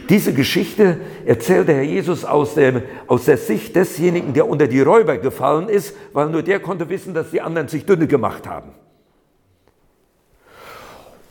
Diese 0.08 0.32
Geschichte 0.32 0.98
erzählt 1.26 1.68
der 1.68 1.76
Herr 1.76 1.82
Jesus 1.82 2.24
aus 2.24 2.54
der, 2.54 2.82
aus 3.06 3.26
der 3.26 3.36
Sicht 3.36 3.76
desjenigen, 3.76 4.32
der 4.32 4.48
unter 4.48 4.66
die 4.66 4.80
Räuber 4.80 5.18
gefallen 5.18 5.68
ist, 5.68 5.94
weil 6.12 6.30
nur 6.30 6.42
der 6.42 6.60
konnte 6.60 6.88
wissen, 6.88 7.14
dass 7.14 7.30
die 7.30 7.40
anderen 7.40 7.68
sich 7.68 7.84
dünne 7.84 8.06
gemacht 8.06 8.46
haben. 8.46 8.70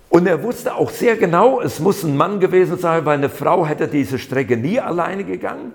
Und 0.09 0.27
er 0.27 0.41
wusste 0.43 0.75
auch 0.75 0.89
sehr 0.89 1.17
genau, 1.17 1.59
es 1.59 1.79
muss 1.79 2.03
ein 2.03 2.15
Mann 2.15 2.39
gewesen 2.39 2.77
sein, 2.77 3.05
weil 3.05 3.17
eine 3.17 3.29
Frau 3.29 3.65
hätte 3.65 3.87
diese 3.87 4.19
Strecke 4.19 4.55
nie 4.55 4.79
alleine 4.79 5.23
gegangen. 5.23 5.73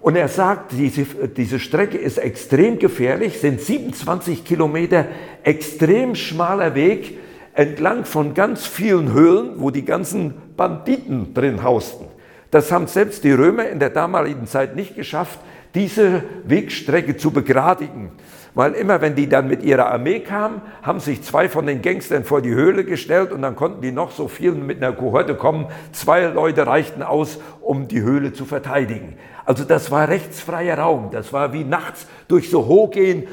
Und 0.00 0.16
er 0.16 0.28
sagt, 0.28 0.72
diese, 0.72 1.04
diese 1.28 1.60
Strecke 1.60 1.96
ist 1.96 2.18
extrem 2.18 2.78
gefährlich, 2.78 3.38
sind 3.38 3.60
27 3.60 4.44
Kilometer 4.44 5.06
extrem 5.44 6.16
schmaler 6.16 6.74
Weg 6.74 7.18
entlang 7.54 8.04
von 8.04 8.34
ganz 8.34 8.66
vielen 8.66 9.12
Höhlen, 9.12 9.54
wo 9.56 9.70
die 9.70 9.84
ganzen 9.84 10.34
Banditen 10.56 11.34
drin 11.34 11.62
hausten. 11.62 12.06
Das 12.50 12.70
haben 12.70 12.86
selbst 12.86 13.24
die 13.24 13.32
Römer 13.32 13.68
in 13.68 13.78
der 13.78 13.90
damaligen 13.90 14.46
Zeit 14.46 14.76
nicht 14.76 14.94
geschafft, 14.94 15.38
diese 15.74 16.22
Wegstrecke 16.44 17.16
zu 17.16 17.30
begradigen. 17.30 18.10
Weil 18.54 18.72
immer, 18.74 19.00
wenn 19.00 19.14
die 19.14 19.28
dann 19.28 19.48
mit 19.48 19.62
ihrer 19.62 19.90
Armee 19.90 20.20
kamen, 20.20 20.60
haben 20.82 21.00
sich 21.00 21.22
zwei 21.22 21.48
von 21.48 21.66
den 21.66 21.80
Gangstern 21.80 22.24
vor 22.24 22.42
die 22.42 22.52
Höhle 22.52 22.84
gestellt 22.84 23.32
und 23.32 23.40
dann 23.40 23.56
konnten 23.56 23.80
die 23.80 23.92
noch 23.92 24.10
so 24.10 24.28
vielen 24.28 24.66
mit 24.66 24.82
einer 24.82 24.92
Kohorte 24.92 25.34
kommen. 25.34 25.68
Zwei 25.92 26.26
Leute 26.26 26.66
reichten 26.66 27.02
aus, 27.02 27.38
um 27.62 27.88
die 27.88 28.02
Höhle 28.02 28.34
zu 28.34 28.44
verteidigen. 28.44 29.16
Also 29.46 29.64
das 29.64 29.90
war 29.90 30.08
rechtsfreier 30.08 30.78
Raum. 30.78 31.08
Das 31.10 31.32
war 31.32 31.54
wie 31.54 31.64
nachts 31.64 32.06
durch 32.28 32.50
so 32.50 32.66
hoch 32.66 32.90
gehen. 32.90 33.26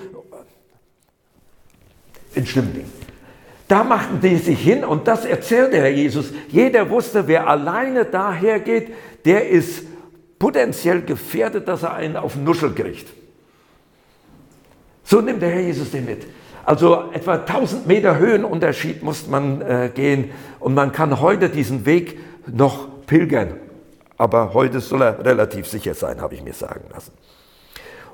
In 2.34 2.46
Schlimmding. 2.46 2.99
Da 3.70 3.84
machten 3.84 4.20
die 4.20 4.36
sich 4.38 4.60
hin 4.60 4.84
und 4.84 5.08
das 5.08 5.26
erzählte 5.26 5.78
Herr 5.78 5.92
Jesus. 5.92 6.34
Jeder 6.48 6.90
wusste, 6.90 7.28
wer 7.28 7.48
alleine 7.48 8.04
dahergeht, 8.04 8.92
der 9.26 9.48
ist 9.48 9.84
potenziell 10.40 11.04
gefährdet, 11.04 11.68
dass 11.68 11.84
er 11.84 11.94
einen 11.94 12.18
auf 12.18 12.36
Nuschel 12.36 12.74
kriegt. 12.74 13.08
So 15.04 15.22
nimmt 15.22 15.44
der 15.44 15.52
Herr 15.52 15.62
Jesus 15.62 15.92
den 15.92 16.06
mit. 16.06 16.26
Also 16.66 17.12
etwa 17.14 17.36
1000 17.36 17.86
Meter 17.86 18.18
Höhenunterschied 18.18 19.04
muss 19.04 19.28
man 19.28 19.62
äh, 19.62 19.92
gehen 19.94 20.32
und 20.60 20.74
man 20.74 20.92
kann 20.92 21.22
heute 21.22 21.50
diesen 21.50 21.86
Weg 21.86 22.18
noch 22.48 22.88
pilgern. 23.06 23.54
Aber 24.18 24.56
heute 24.56 24.80
soll 24.80 25.04
er 25.04 25.24
relativ 25.24 25.68
sicher 25.68 25.94
sein, 25.94 26.22
habe 26.22 26.34
ich 26.34 26.44
mir 26.44 26.54
sagen 26.54 26.86
lassen. 26.92 27.12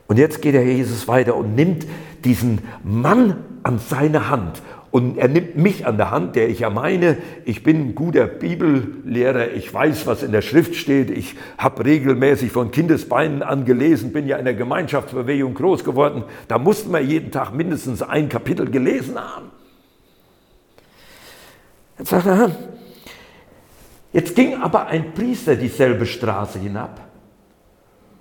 Und 0.07 0.19
jetzt 0.19 0.41
geht 0.41 0.53
der 0.53 0.61
Herr 0.61 0.73
Jesus 0.73 1.07
weiter 1.07 1.35
und 1.37 1.55
nimmt 1.55 1.85
diesen 2.25 2.61
Mann 2.83 3.43
an 3.63 3.79
seine 3.79 4.29
Hand 4.29 4.61
und 4.95 5.17
er 5.17 5.27
nimmt 5.27 5.57
mich 5.57 5.85
an 5.85 5.97
der 5.97 6.09
Hand, 6.09 6.37
der 6.37 6.47
ich 6.47 6.59
ja 6.59 6.69
meine, 6.69 7.17
ich 7.43 7.63
bin 7.63 7.89
ein 7.89 7.95
guter 7.95 8.27
Bibellehrer, 8.27 9.51
ich 9.51 9.73
weiß, 9.73 10.07
was 10.07 10.23
in 10.23 10.31
der 10.31 10.41
Schrift 10.41 10.73
steht, 10.75 11.09
ich 11.09 11.35
habe 11.57 11.83
regelmäßig 11.83 12.53
von 12.53 12.71
Kindesbeinen 12.71 13.43
an 13.43 13.65
gelesen, 13.65 14.13
bin 14.13 14.25
ja 14.25 14.37
in 14.37 14.45
der 14.45 14.53
Gemeinschaftsbewegung 14.53 15.53
groß 15.53 15.83
geworden. 15.83 16.23
Da 16.47 16.59
mussten 16.59 16.93
wir 16.93 17.01
jeden 17.01 17.29
Tag 17.29 17.53
mindestens 17.53 18.03
ein 18.03 18.29
Kapitel 18.29 18.71
gelesen 18.71 19.19
haben. 19.19 19.51
Jetzt 21.99 22.11
sagt 22.11 22.27
er, 22.27 22.51
jetzt 24.13 24.33
ging 24.33 24.61
aber 24.61 24.87
ein 24.87 25.13
Priester 25.13 25.57
dieselbe 25.57 26.05
Straße 26.05 26.59
hinab 26.59 27.01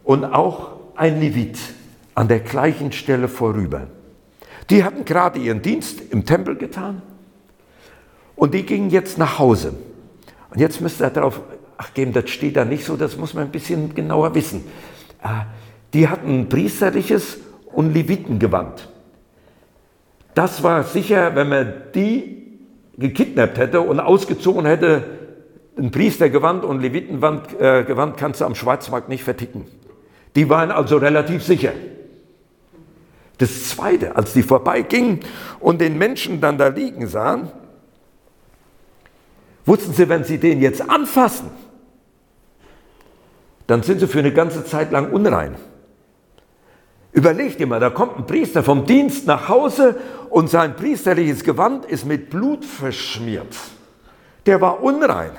und 0.03 0.25
auch 0.25 0.73
ein 0.97 1.21
Levit 1.21 1.57
an 2.17 2.27
der 2.27 2.41
gleichen 2.41 2.91
Stelle 2.91 3.29
vorüber. 3.29 3.87
Die 4.71 4.83
hatten 4.83 5.05
gerade 5.05 5.39
ihren 5.39 5.63
Dienst 5.63 6.01
im 6.11 6.25
Tempel 6.25 6.57
getan 6.57 7.03
und 8.37 8.55
die 8.55 8.65
gingen 8.65 8.91
jetzt 8.91 9.19
nach 9.19 9.39
Hause. 9.39 9.75
Und 10.51 10.61
jetzt 10.61 10.81
müsst 10.81 11.01
ihr 11.01 11.11
darauf 11.11 11.41
ach 11.77 11.93
geben, 11.95 12.13
das 12.13 12.31
steht 12.31 12.57
da 12.57 12.65
nicht 12.65 12.85
so, 12.85 12.97
das 12.97 13.17
muss 13.17 13.35
man 13.35 13.45
ein 13.45 13.51
bisschen 13.51 13.95
genauer 13.95 14.35
wissen. 14.35 14.65
Äh, 15.23 15.29
die 15.93 16.09
hatten 16.09 16.41
ein 16.41 16.49
priesterliches 16.49 17.39
und 17.73 17.93
Levitengewand. 17.93 18.89
Das 20.35 20.63
war 20.63 20.83
sicher, 20.83 21.35
wenn 21.35 21.49
man 21.49 21.73
die 21.95 22.59
gekidnappt 22.97 23.59
hätte 23.59 23.81
und 23.81 24.01
ausgezogen 24.01 24.67
hätte, 24.67 25.05
ein 25.77 25.91
Priestergewand 25.91 26.65
und 26.65 26.81
Levitengewand 26.81 27.61
äh, 27.61 27.85
kannst 28.17 28.41
du 28.41 28.45
am 28.45 28.55
Schwarzmarkt 28.55 29.09
nicht 29.09 29.25
verticken. 29.25 29.67
Die 30.37 30.49
waren 30.49 30.71
also 30.71 30.97
relativ 30.97 31.43
sicher. 31.43 31.73
Das 33.39 33.69
Zweite, 33.69 34.17
als 34.17 34.33
die 34.33 34.43
vorbeigingen 34.43 35.21
und 35.61 35.81
den 35.81 35.99
Menschen 35.99 36.41
dann 36.41 36.57
da 36.57 36.69
liegen 36.69 37.09
sahen, 37.09 37.51
wussten 39.67 39.93
sie, 39.93 40.09
wenn 40.09 40.25
sie 40.25 40.39
den 40.39 40.61
jetzt 40.61 40.89
anfassen, 40.89 41.51
dann 43.67 43.83
sind 43.83 44.01
sie 44.01 44.07
für 44.07 44.19
eine 44.21 44.33
ganze 44.33 44.65
Zeit 44.65 44.93
lang 44.93 45.11
unrein. 45.11 45.57
Überlegt 47.13 47.61
ihr 47.61 47.67
mal, 47.67 47.81
da 47.81 47.91
kommt 47.91 48.19
ein 48.19 48.27
Priester 48.27 48.63
vom 48.63 48.87
Dienst 48.87 49.27
nach 49.27 49.49
Hause 49.49 49.97
und 50.31 50.51
sein 50.51 50.75
priesterliches 50.77 51.45
Gewand 51.45 51.85
ist 51.87 52.05
mit 52.05 52.29
Blut 52.31 52.65
verschmiert. 52.65 53.55
Der 54.47 54.61
war 54.61 54.83
unrein. 54.83 55.31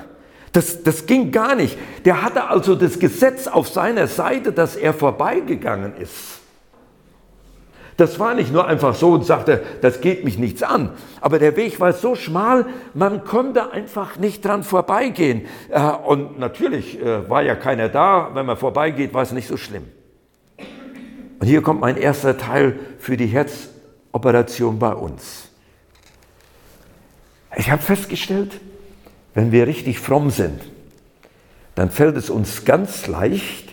Das, 0.52 0.82
das 0.82 1.04
ging 1.04 1.30
gar 1.30 1.54
nicht. 1.54 1.76
Der 2.06 2.22
hatte 2.22 2.48
also 2.48 2.74
das 2.74 2.98
Gesetz 2.98 3.46
auf 3.46 3.68
seiner 3.68 4.06
Seite, 4.06 4.52
dass 4.52 4.74
er 4.74 4.94
vorbeigegangen 4.94 5.94
ist. 5.98 6.40
Das 7.96 8.18
war 8.18 8.34
nicht 8.34 8.52
nur 8.52 8.66
einfach 8.66 8.94
so 8.94 9.12
und 9.12 9.24
sagte, 9.24 9.62
das 9.80 10.02
geht 10.02 10.24
mich 10.24 10.38
nichts 10.38 10.62
an. 10.62 10.90
Aber 11.20 11.38
der 11.38 11.56
Weg 11.56 11.80
war 11.80 11.94
so 11.94 12.14
schmal, 12.14 12.66
man 12.92 13.24
konnte 13.24 13.72
einfach 13.72 14.18
nicht 14.18 14.44
dran 14.44 14.62
vorbeigehen. 14.62 15.46
Äh, 15.70 15.80
und 15.80 16.38
natürlich 16.38 17.00
äh, 17.00 17.28
war 17.28 17.42
ja 17.42 17.54
keiner 17.54 17.88
da. 17.88 18.30
Wenn 18.34 18.44
man 18.44 18.58
vorbeigeht, 18.58 19.14
war 19.14 19.22
es 19.22 19.32
nicht 19.32 19.48
so 19.48 19.56
schlimm. 19.56 19.84
Und 21.38 21.46
hier 21.46 21.62
kommt 21.62 21.80
mein 21.80 21.96
erster 21.96 22.36
Teil 22.36 22.78
für 22.98 23.16
die 23.16 23.26
Herzoperation 23.26 24.78
bei 24.78 24.92
uns. 24.92 25.48
Ich 27.56 27.70
habe 27.70 27.80
festgestellt, 27.80 28.60
wenn 29.34 29.52
wir 29.52 29.66
richtig 29.66 30.00
fromm 30.00 30.30
sind, 30.30 30.60
dann 31.74 31.90
fällt 31.90 32.16
es 32.16 32.28
uns 32.28 32.64
ganz 32.64 33.06
leicht, 33.06 33.65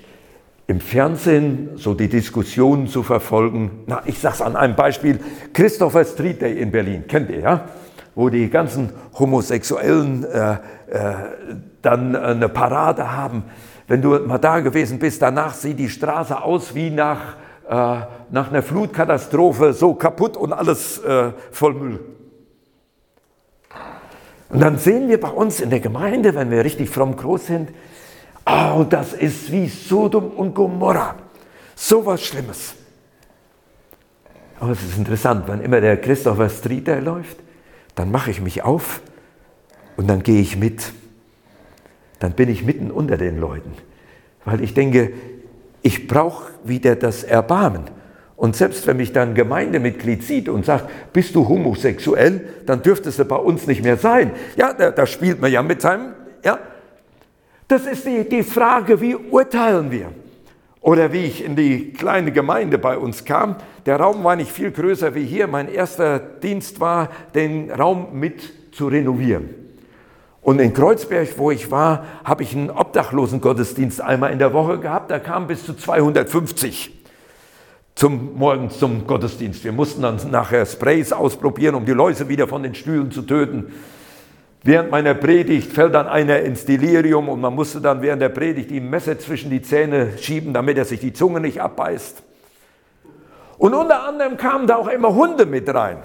im 0.68 0.80
Fernsehen 0.80 1.72
so 1.76 1.94
die 1.94 2.08
Diskussionen 2.08 2.88
zu 2.88 3.04
verfolgen. 3.04 3.84
Na, 3.86 4.02
ich 4.06 4.20
sage 4.20 4.36
es 4.36 4.42
an 4.42 4.56
einem 4.56 4.76
Beispiel, 4.76 5.20
Christopher 5.54 6.06
Street 6.06 6.42
Day 6.42 6.60
in 6.60 6.72
Berlin, 6.72 7.06
kennt 7.08 7.30
ihr 7.30 7.40
ja? 7.40 7.66
Wo 8.16 8.30
die 8.30 8.50
ganzen 8.50 8.92
Homosexuellen 9.18 10.24
äh, 10.24 10.54
äh, 10.54 10.58
dann 11.82 12.16
eine 12.16 12.48
Parade 12.48 13.12
haben. 13.12 13.44
Wenn 13.88 14.02
du 14.02 14.20
mal 14.20 14.38
da 14.38 14.60
gewesen 14.62 15.00
bist, 15.00 15.22
danach 15.22 15.54
sieht 15.54 15.80
die 15.80 15.90
Straße 15.90 16.42
aus 16.42 16.76
wie 16.76 16.90
nach, 16.90 17.36
äh, 17.68 18.06
nach 18.32 18.50
einer 18.50 18.62
Flutkatastrophe, 18.62 19.74
so 19.74 19.96
kaputt 19.96 20.38
und 20.38 20.54
alles 20.54 21.00
äh, 21.00 21.32
voll 21.52 21.74
Müll. 21.74 22.00
Und 24.50 24.62
dann 24.62 24.78
sehen 24.78 25.10
wir 25.10 25.20
bei 25.20 25.30
uns 25.30 25.60
in 25.60 25.72
der 25.72 25.80
Gemeinde, 25.80 26.36
wenn 26.36 26.52
wir 26.52 26.64
richtig 26.64 26.90
fromm 26.90 27.16
groß 27.16 27.48
sind, 27.48 27.70
oh, 28.46 28.86
das 28.90 29.14
ist 29.14 29.52
wie 29.52 29.68
Sodom 29.68 30.32
und 30.32 30.54
Gomorra. 30.54 31.16
So 31.76 32.06
was 32.06 32.24
Schlimmes. 32.24 32.76
Aber 34.60 34.72
es 34.72 34.84
ist 34.84 34.98
interessant, 34.98 35.48
wenn 35.48 35.62
immer 35.62 35.82
der 35.82 35.98
Christopher 35.98 36.50
Street 36.50 36.88
da 36.88 36.98
läuft, 37.00 37.38
dann 37.96 38.12
mache 38.12 38.32
ich 38.32 38.42
mich 38.42 38.64
auf 38.64 39.02
und 39.98 40.10
dann 40.10 40.24
gehe 40.24 40.42
ich 40.42 40.58
mit. 40.58 40.94
Dann 42.20 42.34
bin 42.34 42.50
ich 42.50 42.64
mitten 42.64 42.90
unter 42.90 43.18
den 43.18 43.38
Leuten, 43.40 43.74
weil 44.46 44.62
ich 44.62 44.74
denke, 44.74 45.12
ich 45.82 46.08
brauche 46.08 46.52
wieder 46.64 46.96
das 46.96 47.24
Erbarmen. 47.24 47.84
Und 48.36 48.56
selbst 48.56 48.88
wenn 48.88 48.98
mich 48.98 49.14
dann 49.14 49.36
Gemeindemitglied 49.36 50.24
sieht 50.24 50.50
und 50.50 50.66
sagt, 50.66 50.90
bist 51.14 51.36
du 51.36 51.48
homosexuell, 51.48 52.48
dann 52.66 52.82
dürftest 52.82 53.20
du 53.20 53.26
bei 53.26 53.36
uns 53.36 53.68
nicht 53.68 53.84
mehr 53.84 53.98
sein. 53.98 54.32
Ja, 54.56 54.74
da, 54.74 54.92
da 54.92 55.06
spielt 55.06 55.40
man 55.42 55.52
ja 55.52 55.62
mit 55.62 55.82
seinem, 55.82 56.14
ja. 56.44 56.60
Das 57.74 57.88
ist 57.88 58.06
die, 58.06 58.30
die 58.30 58.44
Frage, 58.44 59.02
wie 59.02 59.16
urteilen 59.16 59.90
wir? 59.90 60.12
Oder 60.82 61.12
wie 61.12 61.26
ich 61.26 61.44
in 61.44 61.56
die 61.56 61.92
kleine 61.92 62.32
Gemeinde 62.32 62.78
bei 62.78 63.00
uns 63.00 63.26
kam, 63.26 63.56
der 63.88 64.00
Raum 64.00 64.24
war 64.24 64.36
nicht 64.36 64.52
viel 64.52 64.70
größer 64.70 65.16
wie 65.16 65.26
hier. 65.26 65.48
Mein 65.48 65.68
erster 65.74 66.20
Dienst 66.20 66.80
war, 66.80 67.10
den 67.34 67.72
Raum 67.72 68.10
mit 68.14 68.76
zu 68.76 68.90
renovieren. 68.90 69.50
Und 70.44 70.60
in 70.60 70.72
Kreuzberg, 70.72 71.30
wo 71.38 71.50
ich 71.50 71.72
war, 71.72 72.06
habe 72.24 72.44
ich 72.44 72.56
einen 72.56 72.70
Obdachlosengottesdienst 72.70 74.02
einmal 74.02 74.32
in 74.32 74.38
der 74.38 74.54
Woche 74.54 74.78
gehabt. 74.78 75.10
Da 75.10 75.18
kamen 75.18 75.48
bis 75.48 75.66
zu 75.66 75.74
250 75.74 76.92
zum 77.96 78.38
morgens 78.38 78.78
zum 78.78 79.08
Gottesdienst. 79.08 79.64
Wir 79.64 79.72
mussten 79.72 80.04
dann 80.04 80.20
nachher 80.30 80.68
Sprays 80.68 81.12
ausprobieren, 81.12 81.74
um 81.74 81.86
die 81.86 81.92
Läuse 81.94 82.30
wieder 82.30 82.48
von 82.48 82.62
den 82.62 82.76
Stühlen 82.76 83.10
zu 83.10 83.24
töten. 83.24 83.74
Während 84.66 84.92
meiner 84.92 85.14
Predigt 85.14 85.74
fällt 85.74 85.94
dann 85.94 86.08
einer 86.08 86.40
ins 86.40 86.66
Delirium 86.66 87.28
und 87.28 87.42
man 87.42 87.54
musste 87.54 87.82
dann 87.82 88.02
während 88.02 88.22
der 88.22 88.30
Predigt 88.30 88.72
die 88.72 88.80
Messer 88.80 89.20
zwischen 89.20 89.50
die 89.50 89.62
Zähne 89.62 90.18
schieben, 90.18 90.54
damit 90.54 90.78
er 90.78 90.86
sich 90.86 91.02
die 91.02 91.12
Zunge 91.12 91.42
nicht 91.42 91.62
abbeißt. 91.62 92.24
Und 93.58 93.74
unter 93.74 94.08
anderem 94.08 94.38
kamen 94.38 94.66
da 94.66 94.78
auch 94.78 94.88
immer 94.88 95.14
Hunde 95.14 95.46
mit 95.46 95.74
rein. 95.74 95.98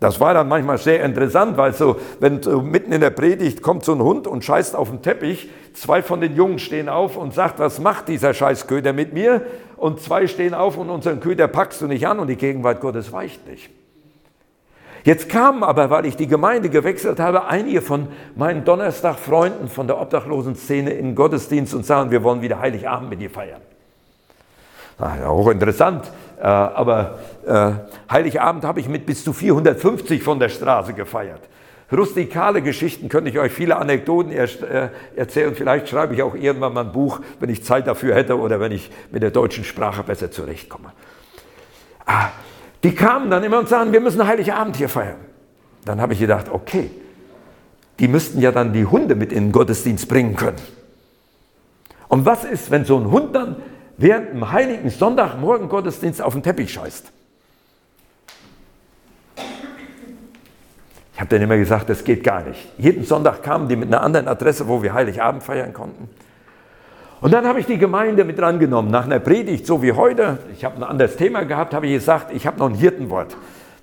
Das 0.00 0.18
war 0.18 0.34
dann 0.34 0.48
manchmal 0.48 0.76
sehr 0.76 1.04
interessant, 1.04 1.56
weil 1.56 1.72
so, 1.72 1.96
wenn 2.18 2.42
so 2.42 2.60
mitten 2.60 2.92
in 2.92 3.00
der 3.00 3.10
Predigt 3.10 3.62
kommt 3.62 3.84
so 3.84 3.92
ein 3.92 4.02
Hund 4.02 4.26
und 4.26 4.44
scheißt 4.44 4.74
auf 4.74 4.90
den 4.90 5.00
Teppich, 5.00 5.48
zwei 5.72 6.02
von 6.02 6.20
den 6.20 6.34
Jungen 6.34 6.58
stehen 6.58 6.88
auf 6.88 7.16
und 7.16 7.32
sagt, 7.32 7.60
was 7.60 7.78
macht 7.78 8.08
dieser 8.08 8.34
Scheißköder 8.34 8.92
mit 8.92 9.12
mir? 9.12 9.42
Und 9.76 10.00
zwei 10.00 10.26
stehen 10.26 10.52
auf 10.52 10.76
und 10.76 10.90
unseren 10.90 11.20
Köder 11.20 11.46
packst 11.46 11.80
du 11.80 11.86
nicht 11.86 12.06
an 12.08 12.18
und 12.18 12.26
die 12.26 12.36
Gegenwart 12.36 12.80
Gottes 12.80 13.12
weicht 13.12 13.46
nicht. 13.48 13.70
Jetzt 15.04 15.28
kamen 15.28 15.62
aber, 15.62 15.90
weil 15.90 16.06
ich 16.06 16.16
die 16.16 16.26
Gemeinde 16.26 16.70
gewechselt 16.70 17.20
habe, 17.20 17.44
einige 17.44 17.82
von 17.82 18.08
meinen 18.36 18.64
Donnerstag-Freunden 18.64 19.68
von 19.68 19.86
der 19.86 20.00
Obdachlosen-Szene 20.00 20.92
in 20.92 21.08
den 21.08 21.14
Gottesdienst 21.14 21.74
und 21.74 21.84
sagen, 21.84 22.10
wir 22.10 22.22
wollen 22.22 22.40
wieder 22.40 22.58
Heiligabend 22.58 23.10
mit 23.10 23.20
dir 23.20 23.28
feiern. 23.28 23.60
Ja, 24.98 25.26
auch 25.28 25.48
interessant. 25.48 26.10
Äh, 26.40 26.46
aber 26.46 27.18
äh, 27.46 27.72
Heiligabend 28.10 28.64
habe 28.64 28.80
ich 28.80 28.88
mit 28.88 29.04
bis 29.04 29.24
zu 29.24 29.34
450 29.34 30.22
von 30.22 30.38
der 30.38 30.48
Straße 30.48 30.94
gefeiert. 30.94 31.42
Rustikale 31.92 32.62
Geschichten 32.62 33.10
könnte 33.10 33.28
ich 33.28 33.38
euch 33.38 33.52
viele 33.52 33.76
Anekdoten 33.76 34.32
er, 34.32 34.44
äh, 34.44 34.88
erzählen. 35.16 35.54
Vielleicht 35.54 35.88
schreibe 35.90 36.14
ich 36.14 36.22
auch 36.22 36.34
irgendwann 36.34 36.72
mal 36.72 36.84
ein 36.84 36.92
Buch, 36.92 37.20
wenn 37.40 37.50
ich 37.50 37.62
Zeit 37.62 37.86
dafür 37.86 38.14
hätte 38.14 38.38
oder 38.38 38.58
wenn 38.58 38.72
ich 38.72 38.90
mit 39.10 39.22
der 39.22 39.30
deutschen 39.30 39.64
Sprache 39.64 40.02
besser 40.02 40.30
zurechtkomme. 40.30 40.92
Ah, 42.06 42.28
die 42.84 42.94
kamen 42.94 43.30
dann 43.30 43.42
immer 43.42 43.58
und 43.58 43.68
sagten, 43.68 43.92
wir 43.92 44.00
müssen 44.00 44.24
Heiligabend 44.24 44.76
hier 44.76 44.90
feiern. 44.90 45.16
Dann 45.84 46.00
habe 46.00 46.12
ich 46.12 46.20
gedacht, 46.20 46.50
okay, 46.50 46.90
die 47.98 48.08
müssten 48.08 48.40
ja 48.40 48.52
dann 48.52 48.72
die 48.72 48.84
Hunde 48.84 49.14
mit 49.14 49.32
in 49.32 49.46
den 49.46 49.52
Gottesdienst 49.52 50.06
bringen 50.06 50.36
können. 50.36 50.58
Und 52.08 52.26
was 52.26 52.44
ist, 52.44 52.70
wenn 52.70 52.84
so 52.84 52.98
ein 52.98 53.10
Hund 53.10 53.34
dann 53.34 53.56
während 53.96 54.30
dem 54.30 54.52
heiligen 54.52 54.90
Sonntagmorgen 54.90 55.68
Gottesdienst 55.68 56.20
auf 56.20 56.34
den 56.34 56.42
Teppich 56.42 56.72
scheißt. 56.72 57.10
Ich 61.14 61.20
habe 61.20 61.30
dann 61.30 61.40
immer 61.40 61.56
gesagt, 61.56 61.88
das 61.88 62.04
geht 62.04 62.22
gar 62.22 62.42
nicht. 62.42 62.68
Jeden 62.76 63.04
Sonntag 63.04 63.42
kamen 63.42 63.68
die 63.68 63.76
mit 63.76 63.88
einer 63.88 64.02
anderen 64.02 64.28
Adresse, 64.28 64.68
wo 64.68 64.82
wir 64.82 64.92
Heiligabend 64.92 65.42
feiern 65.42 65.72
konnten. 65.72 66.10
Und 67.24 67.30
dann 67.30 67.46
habe 67.46 67.58
ich 67.58 67.64
die 67.64 67.78
Gemeinde 67.78 68.22
mit 68.22 68.38
drangenommen. 68.38 68.90
Nach 68.90 69.06
einer 69.06 69.18
Predigt, 69.18 69.66
so 69.66 69.82
wie 69.82 69.92
heute, 69.92 70.40
ich 70.52 70.62
habe 70.62 70.76
ein 70.76 70.82
anderes 70.82 71.16
Thema 71.16 71.44
gehabt, 71.44 71.72
habe 71.72 71.86
ich 71.86 71.94
gesagt, 71.94 72.30
ich 72.34 72.46
habe 72.46 72.58
noch 72.58 72.68
ein 72.68 72.74
Hirtenwort. 72.74 73.34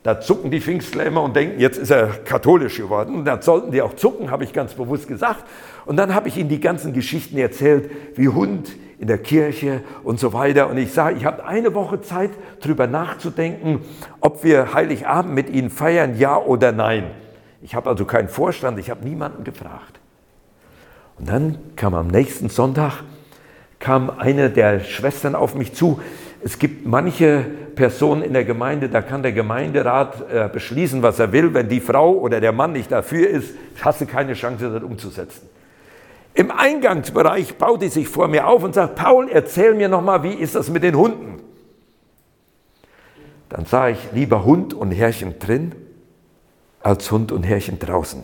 Da 0.03 0.21
zucken 0.21 0.51
die 0.51 0.61
Pfingstler 0.61 1.07
immer 1.07 1.23
und 1.23 1.35
denken, 1.35 1.59
jetzt 1.59 1.79
ist 1.79 1.89
er 1.89 2.09
katholisch 2.23 2.77
geworden. 2.77 3.15
Und 3.15 3.25
dann 3.25 3.41
sollten 3.41 3.71
die 3.71 3.81
auch 3.81 3.95
zucken, 3.95 4.29
habe 4.29 4.43
ich 4.43 4.53
ganz 4.53 4.75
bewusst 4.75 5.07
gesagt. 5.07 5.43
Und 5.87 5.97
dann 5.97 6.13
habe 6.13 6.27
ich 6.27 6.37
ihnen 6.37 6.49
die 6.49 6.59
ganzen 6.59 6.93
Geschichten 6.93 7.35
erzählt, 7.35 7.89
wie 8.13 8.27
Hund 8.27 8.73
in 8.99 9.07
der 9.07 9.17
Kirche 9.17 9.81
und 10.03 10.19
so 10.19 10.33
weiter. 10.33 10.69
Und 10.69 10.77
ich 10.77 10.93
sage, 10.93 11.17
ich 11.17 11.25
habe 11.25 11.43
eine 11.43 11.73
Woche 11.73 11.99
Zeit, 11.99 12.29
darüber 12.61 12.85
nachzudenken, 12.85 13.79
ob 14.19 14.43
wir 14.43 14.75
Heiligabend 14.75 15.33
mit 15.33 15.49
ihnen 15.49 15.71
feiern, 15.71 16.15
ja 16.19 16.37
oder 16.37 16.71
nein. 16.71 17.05
Ich 17.63 17.73
habe 17.73 17.89
also 17.89 18.05
keinen 18.05 18.29
Vorstand, 18.29 18.77
ich 18.77 18.91
habe 18.91 19.03
niemanden 19.03 19.43
gefragt. 19.43 19.99
Und 21.17 21.27
dann 21.27 21.57
kam 21.75 21.95
am 21.95 22.05
nächsten 22.05 22.47
Sonntag, 22.49 23.03
kam 23.81 24.09
eine 24.09 24.49
der 24.49 24.79
Schwestern 24.79 25.35
auf 25.35 25.55
mich 25.55 25.73
zu, 25.73 25.99
es 26.43 26.57
gibt 26.57 26.85
manche 26.85 27.45
Personen 27.75 28.21
in 28.23 28.33
der 28.33 28.45
Gemeinde, 28.45 28.89
da 28.89 29.01
kann 29.01 29.21
der 29.21 29.31
Gemeinderat 29.31 30.31
äh, 30.31 30.49
beschließen, 30.51 31.03
was 31.03 31.19
er 31.19 31.31
will. 31.31 31.53
Wenn 31.53 31.69
die 31.69 31.79
Frau 31.79 32.13
oder 32.13 32.39
der 32.39 32.51
Mann 32.51 32.71
nicht 32.71 32.91
dafür 32.91 33.29
ist, 33.29 33.53
hast 33.81 34.01
du 34.01 34.05
keine 34.05 34.33
Chance, 34.33 34.71
das 34.71 34.83
umzusetzen. 34.83 35.49
Im 36.33 36.49
Eingangsbereich 36.49 37.55
baut 37.57 37.81
die 37.81 37.89
sich 37.89 38.07
vor 38.07 38.27
mir 38.27 38.47
auf 38.47 38.63
und 38.63 38.73
sagt, 38.73 38.95
Paul, 38.95 39.29
erzähl 39.29 39.73
mir 39.75 39.89
nochmal, 39.89 40.23
wie 40.23 40.33
ist 40.33 40.55
das 40.55 40.69
mit 40.69 40.81
den 40.81 40.95
Hunden? 40.95 41.41
Dann 43.49 43.65
sage 43.65 43.93
ich, 43.93 44.11
lieber 44.13 44.45
Hund 44.45 44.73
und 44.73 44.91
Herrchen 44.91 45.37
drin, 45.39 45.75
als 46.81 47.11
Hund 47.11 47.31
und 47.31 47.43
Herrchen 47.43 47.77
draußen. 47.79 48.23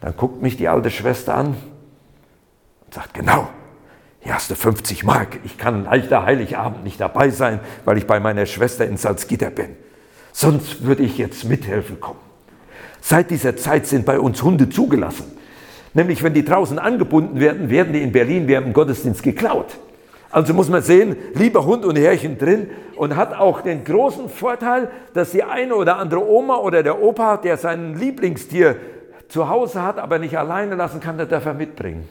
Dann 0.00 0.16
guckt 0.16 0.40
mich 0.40 0.56
die 0.56 0.68
alte 0.68 0.90
Schwester 0.90 1.34
an 1.34 1.56
und 2.84 2.94
sagt, 2.94 3.14
genau, 3.14 3.48
hast 4.30 4.50
du 4.50 4.54
50 4.54 5.04
Mark. 5.04 5.38
Ich 5.44 5.58
kann 5.58 5.84
leider 5.84 6.24
Heiligabend 6.24 6.84
nicht 6.84 7.00
dabei 7.00 7.30
sein, 7.30 7.58
weil 7.84 7.98
ich 7.98 8.06
bei 8.06 8.20
meiner 8.20 8.46
Schwester 8.46 8.86
in 8.86 8.96
Salzgitter 8.96 9.50
bin. 9.50 9.70
Sonst 10.32 10.84
würde 10.84 11.02
ich 11.02 11.18
jetzt 11.18 11.44
mithelfen 11.44 12.00
kommen. 12.00 12.20
Seit 13.00 13.30
dieser 13.30 13.56
Zeit 13.56 13.86
sind 13.86 14.06
bei 14.06 14.20
uns 14.20 14.42
Hunde 14.42 14.70
zugelassen. 14.70 15.24
Nämlich, 15.92 16.22
wenn 16.22 16.34
die 16.34 16.44
draußen 16.44 16.78
angebunden 16.78 17.40
werden, 17.40 17.68
werden 17.68 17.92
die 17.92 18.00
in 18.00 18.12
Berlin 18.12 18.46
während 18.46 18.68
dem 18.68 18.72
Gottesdienst 18.72 19.22
geklaut. 19.22 19.76
Also 20.30 20.54
muss 20.54 20.70
man 20.70 20.82
sehen, 20.82 21.16
lieber 21.34 21.66
Hund 21.66 21.84
und 21.84 21.96
Härchen 21.96 22.38
drin 22.38 22.70
und 22.96 23.16
hat 23.16 23.34
auch 23.34 23.60
den 23.60 23.84
großen 23.84 24.30
Vorteil, 24.30 24.90
dass 25.12 25.32
die 25.32 25.42
eine 25.42 25.74
oder 25.74 25.98
andere 25.98 26.26
Oma 26.26 26.56
oder 26.56 26.82
der 26.82 27.02
Opa, 27.02 27.36
der 27.36 27.58
sein 27.58 27.98
Lieblingstier 27.98 28.76
zu 29.28 29.50
Hause 29.50 29.82
hat, 29.82 29.98
aber 29.98 30.18
nicht 30.18 30.38
alleine 30.38 30.74
lassen 30.74 31.00
kann, 31.00 31.18
der 31.18 31.26
darf 31.26 31.44
er 31.44 31.52
mitbringen. 31.54 32.08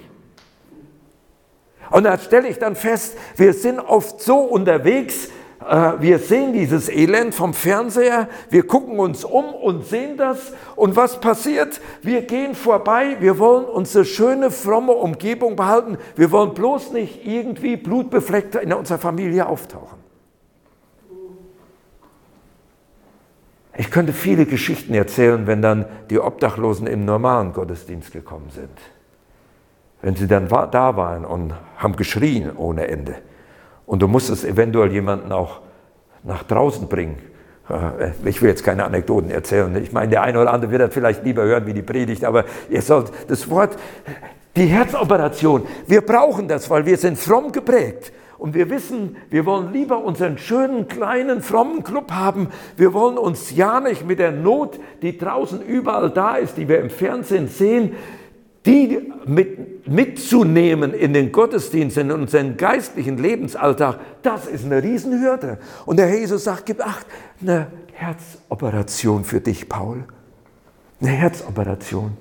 Und 1.92 2.06
da 2.06 2.18
stelle 2.18 2.48
ich 2.48 2.58
dann 2.58 2.76
fest, 2.76 3.18
wir 3.36 3.54
sind 3.54 3.80
oft 3.80 4.22
so 4.22 4.40
unterwegs, 4.40 5.28
äh, 5.60 5.94
wir 6.00 6.20
sehen 6.20 6.54
dieses 6.54 6.90
Elend 6.90 7.36
vom 7.36 7.54
Fernseher, 7.54 8.30
wir 8.50 8.66
gucken 8.66 8.98
uns 8.98 9.26
um 9.26 9.54
und 9.54 9.86
sehen 9.86 10.18
das. 10.18 10.54
Und 10.78 10.96
was 10.96 11.20
passiert? 11.20 11.82
Wir 12.02 12.22
gehen 12.22 12.56
vorbei, 12.56 13.18
wir 13.20 13.38
wollen 13.38 13.66
unsere 13.66 14.06
schöne, 14.06 14.52
fromme 14.52 14.94
Umgebung 14.94 15.58
behalten. 15.58 15.98
Wir 16.16 16.32
wollen 16.32 16.54
bloß 16.54 16.94
nicht 16.94 17.26
irgendwie 17.26 17.76
blutbefleckt 17.76 18.56
in 18.56 18.72
unserer 18.74 18.98
Familie 18.98 19.48
auftauchen. 19.48 20.00
Ich 23.78 23.90
könnte 23.90 24.14
viele 24.14 24.46
Geschichten 24.46 24.94
erzählen, 24.94 25.48
wenn 25.48 25.62
dann 25.62 25.86
die 26.10 26.20
Obdachlosen 26.20 26.88
im 26.88 27.06
normalen 27.06 27.54
Gottesdienst 27.54 28.12
gekommen 28.12 28.50
sind 28.50 28.70
wenn 30.02 30.16
sie 30.16 30.28
dann 30.28 30.48
da 30.48 30.96
waren 30.96 31.26
und 31.26 31.54
haben 31.78 31.96
geschrien 31.96 32.56
ohne 32.56 32.88
Ende. 32.88 33.16
Und 33.86 34.02
du 34.02 34.08
musstest 34.08 34.46
eventuell 34.46 34.92
jemanden 34.92 35.32
auch 35.32 35.62
nach 36.24 36.44
draußen 36.44 36.88
bringen. 36.88 37.18
Äh, 37.70 38.12
ich 38.30 38.42
will 38.42 38.50
jetzt 38.50 38.64
keine 38.64 38.86
Anekdoten 38.86 39.30
erzählen. 39.32 39.76
Ich 39.82 39.92
meine, 39.92 40.10
der 40.10 40.24
eine 40.24 40.40
oder 40.40 40.54
andere 40.54 40.72
wird 40.72 40.82
das 40.82 40.94
vielleicht 40.94 41.24
lieber 41.24 41.44
hören 41.44 41.66
wie 41.66 41.74
die 41.74 41.82
Predigt, 41.82 42.24
aber 42.24 42.46
ihr 42.70 42.82
sollt 42.82 43.12
das 43.28 43.50
Wort, 43.50 43.78
Die 44.58 44.66
Herzoperation, 44.66 45.66
wir 45.88 46.02
brauchen 46.02 46.50
das, 46.50 46.70
weil 46.70 46.86
wir 46.86 46.98
sind 46.98 47.18
fromm 47.18 47.54
geprägt. 47.54 48.12
Und 48.38 48.54
wir 48.54 48.70
wissen, 48.70 49.16
wir 49.30 49.46
wollen 49.46 49.72
lieber 49.72 50.04
unseren 50.04 50.38
schönen, 50.38 50.88
kleinen, 50.88 51.42
frommen 51.42 51.84
Club 51.84 52.12
haben. 52.12 52.50
Wir 52.76 52.92
wollen 52.92 53.18
uns 53.18 53.56
ja 53.56 53.80
nicht 53.80 54.06
mit 54.06 54.20
der 54.20 54.32
Not, 54.32 54.80
die 55.02 55.18
draußen 55.18 55.62
überall 55.62 56.10
da 56.10 56.36
ist, 56.36 56.58
die 56.58 56.68
wir 56.68 56.82
im 56.82 56.90
Fernsehen 56.90 57.48
sehen, 57.48 57.96
die 58.66 59.12
mit, 59.26 59.88
mitzunehmen 59.88 60.94
in 60.94 61.14
den 61.14 61.32
Gottesdienst, 61.32 61.98
in 61.98 62.12
unseren 62.12 62.58
geistlichen 62.58 63.18
Lebensalltag, 63.18 64.00
das 64.22 64.46
ist 64.46 64.66
eine 64.66 64.84
Riesenhürde. 64.84 65.58
Und 65.86 65.98
der 65.98 66.08
Herr 66.08 66.20
Jesus 66.20 66.44
sagt, 66.44 66.68
gib 66.68 66.86
acht, 66.86 67.06
eine 67.42 67.68
Herzoperation 67.94 69.24
für 69.24 69.40
dich, 69.40 69.68
Paul. 69.68 70.04
Eine 71.00 71.12
Herzoperation. 71.12 72.18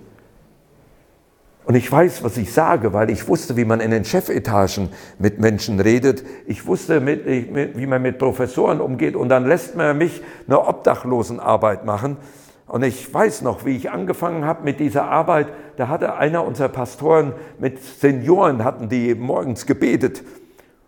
Und 1.67 1.75
ich 1.75 1.93
weiß, 1.93 2.25
was 2.25 2.37
ich 2.37 2.53
sage, 2.53 2.93
weil 2.95 3.11
ich 3.11 3.29
wusste, 3.29 3.57
wie 3.57 3.65
man 3.65 3.81
in 3.81 3.91
den 3.91 4.05
Chefetagen 4.05 4.89
mit 5.19 5.39
Menschen 5.39 5.79
redet. 5.79 6.25
Ich 6.47 6.67
wusste, 6.67 7.07
wie 7.07 7.87
man 7.87 8.03
mit 8.03 8.19
Professoren 8.19 8.81
umgeht. 8.81 9.15
Und 9.15 9.29
dann 9.29 9.47
lässt 9.47 9.77
man 9.77 9.97
mich 9.97 10.23
eine 10.49 10.67
Obdachlosenarbeit 10.67 11.85
machen. 11.85 12.17
Und 12.71 12.85
ich 12.85 13.13
weiß 13.13 13.43
noch, 13.43 13.65
wie 13.65 13.77
ich 13.77 13.91
angefangen 13.91 14.45
habe 14.45 14.63
mit 14.63 14.79
dieser 14.79 15.11
Arbeit. 15.11 15.49
Da 15.77 15.89
hatte 15.89 16.15
einer 16.15 16.45
unserer 16.45 16.69
Pastoren 16.69 17.33
mit 17.59 17.83
Senioren, 17.83 18.63
hatten 18.63 18.89
die 18.89 19.17
morgens 19.17 19.67
gebetet. 19.67 20.23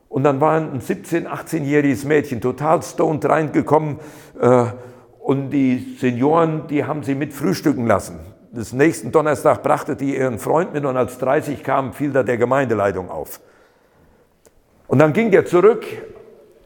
Und 0.08 0.22
dann 0.22 0.40
war 0.40 0.54
ein 0.54 0.80
17-, 0.80 1.26
18-jähriges 1.26 2.06
Mädchen 2.06 2.40
total 2.40 2.82
stoned 2.84 3.24
reingekommen. 3.24 3.98
Äh, 4.40 4.66
und 5.18 5.50
die 5.50 5.96
Senioren, 5.98 6.68
die 6.68 6.84
haben 6.84 7.02
sie 7.02 7.16
mit 7.16 7.32
frühstücken 7.32 7.86
lassen 7.88 8.20
des 8.52 8.74
nächsten 8.74 9.10
Donnerstag 9.10 9.62
brachte 9.62 9.96
die 9.96 10.16
ihren 10.16 10.38
Freund 10.38 10.74
mit 10.74 10.84
und 10.84 10.96
als 10.96 11.16
30 11.18 11.64
kam, 11.64 11.94
fiel 11.94 12.12
da 12.12 12.22
der 12.22 12.36
Gemeindeleitung 12.36 13.10
auf. 13.10 13.40
Und 14.86 14.98
dann 14.98 15.14
ging 15.14 15.30
der 15.30 15.46
zurück 15.46 15.86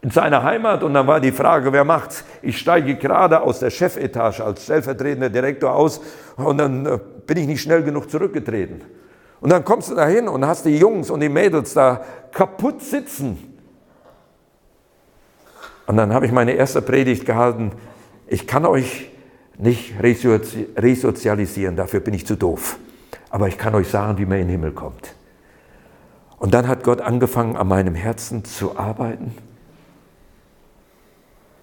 in 0.07 0.13
seine 0.13 0.45
Heimat 0.45 0.85
und 0.85 0.95
dann 0.95 1.09
war 1.09 1.19
die 1.19 1.33
Frage, 1.33 1.73
wer 1.73 1.83
macht's? 1.83 2.23
Ich 2.41 2.59
steige 2.59 2.95
gerade 2.95 3.41
aus 3.41 3.59
der 3.59 3.71
Chefetage 3.71 4.41
als 4.41 4.63
stellvertretender 4.63 5.31
Direktor 5.31 5.75
aus 5.75 6.01
und 6.37 6.59
dann 6.59 6.87
äh, 6.87 7.01
bin 7.27 7.39
ich 7.39 7.49
nicht 7.49 7.61
schnell 7.61 7.83
genug 7.83 8.09
zurückgetreten. 8.09 8.83
Und 9.41 9.51
dann 9.51 9.65
kommst 9.65 9.91
du 9.91 9.97
da 9.97 10.07
hin 10.07 10.29
und 10.29 10.47
hast 10.47 10.65
die 10.65 10.79
Jungs 10.79 11.11
und 11.11 11.19
die 11.19 11.29
Mädels 11.29 11.75
da 11.75 12.05
kaputt 12.31 12.83
sitzen. 12.83 13.59
Und 15.89 15.97
dann 15.97 16.15
habe 16.15 16.27
ich 16.27 16.31
meine 16.31 16.53
erste 16.53 16.83
Predigt 16.83 17.27
gehalten. 17.27 17.73
Ich 18.29 18.47
kann 18.47 18.65
euch 18.65 19.11
nicht 19.59 19.95
resozialisieren, 20.01 21.75
dafür 21.75 21.99
bin 21.99 22.15
ich 22.15 22.29
zu 22.29 22.37
doof. 22.37 22.79
Aber 23.29 23.49
ich 23.49 23.59
kann 23.59 23.75
euch 23.75 23.89
sagen, 23.89 24.19
wie 24.19 24.25
man 24.25 24.39
in 24.39 24.45
den 24.47 24.51
Himmel 24.51 24.71
kommt. 24.71 25.17
Und 26.39 26.55
dann 26.55 26.69
hat 26.69 26.85
Gott 26.85 27.01
angefangen, 27.01 27.57
an 27.57 27.67
meinem 27.67 27.97
Herzen 27.97 28.45
zu 28.45 28.79
arbeiten. 28.79 29.35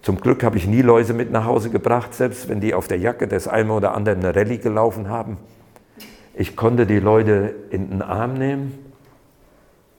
Zum 0.04 0.20
Glück 0.20 0.44
habe 0.44 0.58
ich 0.58 0.68
nie 0.68 0.82
Läuse 0.82 1.14
mit 1.14 1.32
nach 1.32 1.46
Hause 1.46 1.70
gebracht, 1.70 2.14
selbst 2.14 2.50
wenn 2.50 2.60
die 2.60 2.74
auf 2.74 2.90
der 2.90 3.00
Jacke 3.00 3.26
des 3.26 3.48
einen 3.48 3.72
oder 3.72 3.96
anderen 3.96 4.20
eine 4.20 4.36
Rallye 4.36 4.58
gelaufen 4.58 5.08
haben. 5.08 5.38
Ich 6.36 6.58
konnte 6.58 6.86
die 6.86 7.00
Leute 7.00 7.56
in 7.70 7.90
den 7.90 8.02
Arm 8.02 8.34
nehmen. 8.34 8.78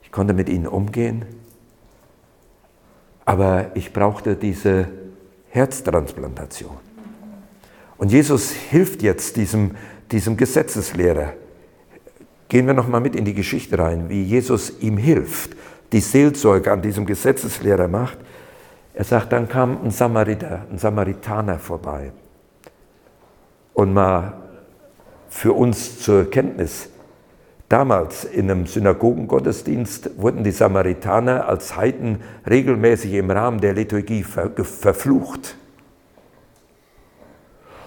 Ich 0.03 0.11
konnte 0.11 0.33
mit 0.33 0.47
ihnen 0.47 0.67
umgehen. 0.67 1.25
Aber 3.25 3.71
ich 3.73 3.93
brauchte 3.93 4.35
diese 4.35 4.87
Herztransplantation. 5.49 6.77
Und 7.97 8.11
Jesus 8.11 8.51
hilft 8.51 9.01
jetzt 9.01 9.37
diesem, 9.37 9.71
diesem 10.11 10.37
Gesetzeslehrer. 10.37 11.33
Gehen 12.47 12.67
wir 12.67 12.75
nochmal 12.75 13.01
mit 13.01 13.15
in 13.15 13.25
die 13.25 13.33
Geschichte 13.33 13.79
rein, 13.79 14.07
wie 14.09 14.21
Jesus 14.21 14.81
ihm 14.81 14.97
hilft, 14.97 15.55
die 15.91 16.01
Seelsorge 16.01 16.71
an 16.71 16.83
diesem 16.83 17.07
Gesetzeslehrer 17.07 17.87
macht. 17.87 18.19
Er 18.95 19.03
sagt, 19.03 19.33
dann 19.33 19.49
kam 19.49 19.83
ein 19.83 19.91
Samariter, 19.91 20.61
ein 20.71 20.77
Samaritaner 20.77 21.59
vorbei. 21.59 22.13
Und 23.73 23.93
mal 23.93 24.33
für 25.27 25.51
uns 25.51 25.99
zur 25.99 26.31
Kenntnis, 26.31 26.89
damals 27.67 28.23
in 28.23 28.49
einem 28.49 28.65
Synagogengottesdienst 28.65 30.17
wurden 30.17 30.45
die 30.45 30.51
Samaritaner 30.51 31.45
als 31.45 31.75
Heiden 31.75 32.21
regelmäßig 32.49 33.11
im 33.13 33.29
Rahmen 33.29 33.59
der 33.59 33.73
Liturgie 33.73 34.23
verflucht. 34.23 35.57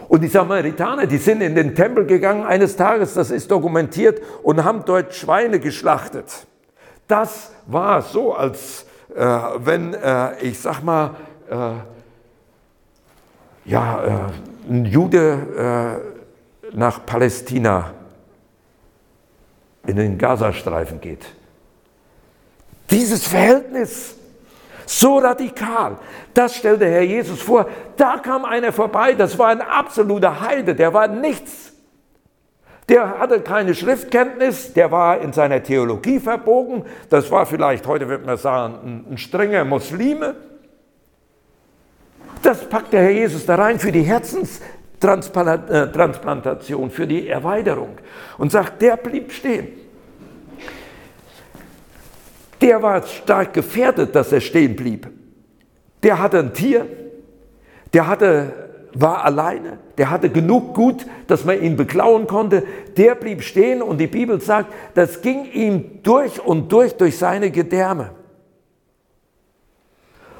Und 0.08 0.20
die 0.22 0.28
Samaritaner, 0.28 1.06
die 1.06 1.16
sind 1.16 1.40
in 1.40 1.54
den 1.54 1.74
Tempel 1.74 2.04
gegangen 2.04 2.44
eines 2.44 2.76
Tages, 2.76 3.14
das 3.14 3.30
ist 3.30 3.50
dokumentiert, 3.50 4.20
und 4.42 4.62
haben 4.62 4.82
dort 4.84 5.14
Schweine 5.14 5.58
geschlachtet. 5.58 6.46
Das 7.06 7.52
war 7.66 8.02
so, 8.02 8.34
als 8.34 8.84
wenn, 9.20 9.94
äh, 9.94 10.40
ich 10.40 10.58
sag 10.58 10.82
mal, 10.82 11.14
äh, 11.50 11.74
ja, 13.64 14.04
äh, 14.04 14.70
ein 14.70 14.84
Jude 14.84 16.02
äh, 16.72 16.76
nach 16.76 17.04
Palästina 17.04 17.92
in 19.86 19.96
den 19.96 20.18
Gazastreifen 20.18 21.00
geht. 21.00 21.26
Dieses 22.90 23.26
Verhältnis 23.26 24.16
so 24.86 25.18
radikal. 25.18 25.98
Das 26.32 26.56
stellte 26.56 26.86
Herr 26.86 27.02
Jesus 27.02 27.40
vor. 27.40 27.68
Da 27.96 28.18
kam 28.18 28.44
einer 28.44 28.72
vorbei, 28.72 29.14
das 29.14 29.38
war 29.38 29.48
ein 29.48 29.60
absoluter 29.60 30.40
Heide, 30.40 30.74
der 30.74 30.94
war 30.94 31.08
nichts. 31.08 31.67
Der 32.88 33.18
hatte 33.18 33.40
keine 33.40 33.74
Schriftkenntnis, 33.74 34.72
der 34.72 34.90
war 34.90 35.20
in 35.20 35.32
seiner 35.32 35.62
Theologie 35.62 36.20
verbogen. 36.20 36.84
Das 37.10 37.30
war 37.30 37.44
vielleicht, 37.44 37.86
heute 37.86 38.08
wird 38.08 38.24
man 38.24 38.38
sagen, 38.38 39.04
ein, 39.10 39.18
strenger 39.18 39.64
Muslime. 39.64 40.36
Das 42.42 42.68
packt 42.68 42.92
der 42.92 43.02
Herr 43.02 43.10
Jesus 43.10 43.44
da 43.44 43.56
rein 43.56 43.78
für 43.78 43.92
die 43.92 44.02
Herzenstransplantation, 44.02 46.90
für 46.90 47.06
die 47.06 47.28
Erweiterung 47.28 47.98
und 48.38 48.50
sagt, 48.50 48.80
der 48.80 48.96
blieb 48.96 49.32
stehen 49.32 49.88
der 52.60 52.82
war 52.82 53.06
stark 53.06 53.54
gefährdet, 53.54 54.14
dass 54.14 54.32
er 54.32 54.40
stehen 54.40 54.76
blieb. 54.76 55.08
Der 56.02 56.18
hatte 56.18 56.38
ein 56.38 56.52
Tier, 56.52 56.86
der 57.92 58.06
hatte, 58.06 58.67
war 59.00 59.24
alleine, 59.24 59.78
der 59.96 60.10
hatte 60.10 60.30
genug 60.30 60.74
Gut, 60.74 61.06
dass 61.26 61.44
man 61.44 61.62
ihn 61.62 61.76
beklauen 61.76 62.26
konnte. 62.26 62.64
Der 62.96 63.14
blieb 63.14 63.42
stehen 63.42 63.82
und 63.82 63.98
die 63.98 64.06
Bibel 64.06 64.40
sagt, 64.40 64.72
das 64.94 65.22
ging 65.22 65.44
ihm 65.52 66.02
durch 66.02 66.40
und 66.44 66.72
durch 66.72 66.94
durch 66.94 67.18
seine 67.18 67.50
Gedärme. 67.50 68.10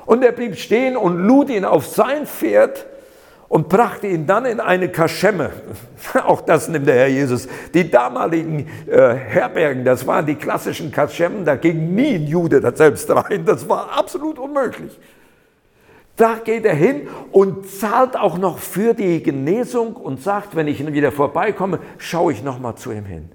Und 0.07 0.25
er 0.25 0.33
blieb 0.33 0.57
stehen 0.57 0.97
und 0.97 1.19
lud 1.19 1.51
ihn 1.51 1.65
auf 1.65 1.87
sein 1.87 2.27
Pferd 2.27 2.87
und 3.49 3.69
brachte 3.69 4.07
ihn 4.07 4.27
dann 4.27 4.45
in 4.45 4.61
eine 4.61 4.89
Kaschemme. 4.89 5.51
Auch 6.25 6.41
das 6.41 6.69
nimmt 6.69 6.87
der 6.87 6.95
Herr 6.95 7.09
Jesus. 7.09 7.49
Die 7.75 7.91
damaligen 7.91 8.69
äh, 8.87 9.15
Herbergen, 9.15 9.85
das 9.85 10.07
waren 10.07 10.27
die 10.27 10.35
klassischen 10.35 10.93
Kaschemmen, 10.93 11.45
da 11.45 11.57
ging 11.57 11.95
nie 11.95 12.15
ein 12.15 12.27
Jude 12.27 12.61
da 12.61 12.75
selbst 12.75 13.11
rein. 13.11 13.45
Das 13.45 13.69
war 13.69 13.91
absolut 13.99 14.39
unmöglich. 14.39 14.99
Da 16.19 16.35
geht 16.35 16.65
er 16.65 16.75
hin 16.75 17.09
und 17.31 17.71
zahlt 17.71 18.17
auch 18.17 18.39
noch 18.39 18.59
für 18.59 18.93
die 18.93 19.23
Genesung 19.23 19.95
und 19.95 20.21
sagt, 20.21 20.57
wenn 20.57 20.67
ich 20.67 20.85
wieder 20.93 21.13
vorbeikomme, 21.13 21.79
schaue 21.97 22.33
ich 22.33 22.43
noch 22.43 22.59
mal 22.59 22.75
zu 22.75 22.91
ihm 22.91 23.05
hin. 23.05 23.31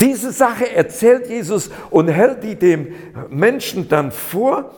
Diese 0.00 0.32
Sache 0.32 0.74
erzählt 0.74 1.28
Jesus 1.28 1.70
und 1.90 2.08
hält 2.08 2.42
die 2.42 2.56
dem 2.56 2.94
Menschen 3.30 3.88
dann 3.88 4.10
vor 4.10 4.74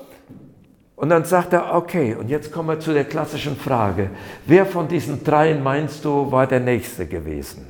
und 0.95 1.09
dann 1.09 1.25
sagt 1.25 1.55
er, 1.55 1.75
okay, 1.75 2.15
und 2.15 2.29
jetzt 2.29 2.53
kommen 2.53 2.69
wir 2.69 2.81
zu 2.81 2.93
der 2.93 3.05
klassischen 3.05 3.57
Frage. 3.57 4.11
Wer 4.45 4.67
von 4.67 4.89
diesen 4.89 5.25
dreien 5.25 5.63
meinst 5.63 6.05
du 6.05 6.31
war 6.31 6.47
der 6.47 6.61
Nächste 6.61 7.07
gewesen? 7.07 7.67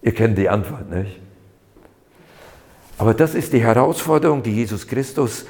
Ihr 0.00 0.14
kennt 0.14 0.38
die 0.38 0.48
Antwort, 0.48 0.88
nicht? 0.88 1.23
Aber 3.04 3.12
das 3.12 3.34
ist 3.34 3.52
die 3.52 3.60
Herausforderung, 3.60 4.42
die 4.42 4.52
Jesus 4.52 4.86
Christus 4.86 5.44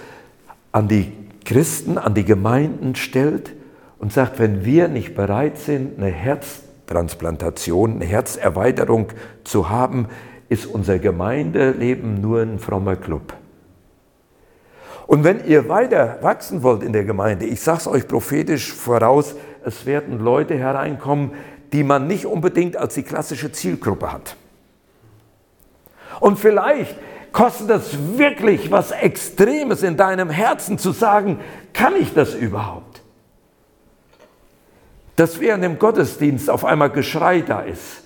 an 0.72 0.88
die 0.88 1.12
Christen, 1.44 1.98
an 1.98 2.12
die 2.12 2.24
Gemeinden 2.24 2.96
stellt 2.96 3.52
und 4.00 4.12
sagt, 4.12 4.40
wenn 4.40 4.64
wir 4.64 4.88
nicht 4.88 5.14
bereit 5.14 5.58
sind, 5.58 5.96
eine 5.96 6.10
Herztransplantation, 6.10 7.92
eine 7.92 8.06
Herzerweiterung 8.06 9.06
zu 9.44 9.70
haben, 9.70 10.08
ist 10.48 10.66
unser 10.66 10.98
Gemeindeleben 10.98 12.20
nur 12.20 12.40
ein 12.40 12.58
frommer 12.58 12.96
Club. 12.96 13.34
Und 15.06 15.22
wenn 15.22 15.46
ihr 15.46 15.68
weiter 15.68 16.18
wachsen 16.22 16.64
wollt 16.64 16.82
in 16.82 16.92
der 16.92 17.04
Gemeinde, 17.04 17.46
ich 17.46 17.60
sage 17.60 17.78
es 17.78 17.86
euch 17.86 18.08
prophetisch 18.08 18.72
voraus, 18.72 19.36
es 19.64 19.86
werden 19.86 20.18
Leute 20.18 20.56
hereinkommen, 20.56 21.30
die 21.72 21.84
man 21.84 22.08
nicht 22.08 22.26
unbedingt 22.26 22.76
als 22.76 22.94
die 22.94 23.04
klassische 23.04 23.52
Zielgruppe 23.52 24.12
hat. 24.12 24.34
Und 26.18 26.36
vielleicht 26.36 26.96
kostet 27.34 27.68
es 27.68 28.16
wirklich 28.16 28.70
was 28.70 28.90
Extremes 28.90 29.82
in 29.82 29.98
deinem 29.98 30.30
Herzen 30.30 30.78
zu 30.78 30.92
sagen, 30.92 31.40
kann 31.74 31.94
ich 31.96 32.14
das 32.14 32.34
überhaupt? 32.34 32.94
dass 35.16 35.40
während 35.40 35.64
dem 35.64 35.78
Gottesdienst 35.78 36.50
auf 36.50 36.64
einmal 36.64 36.90
Geschrei 36.90 37.40
da 37.40 37.60
ist, 37.60 38.02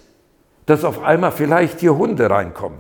dass 0.67 0.85
auf 0.85 1.03
einmal 1.03 1.33
vielleicht 1.33 1.81
hier 1.81 1.97
Hunde 1.97 2.29
reinkommen. 2.29 2.79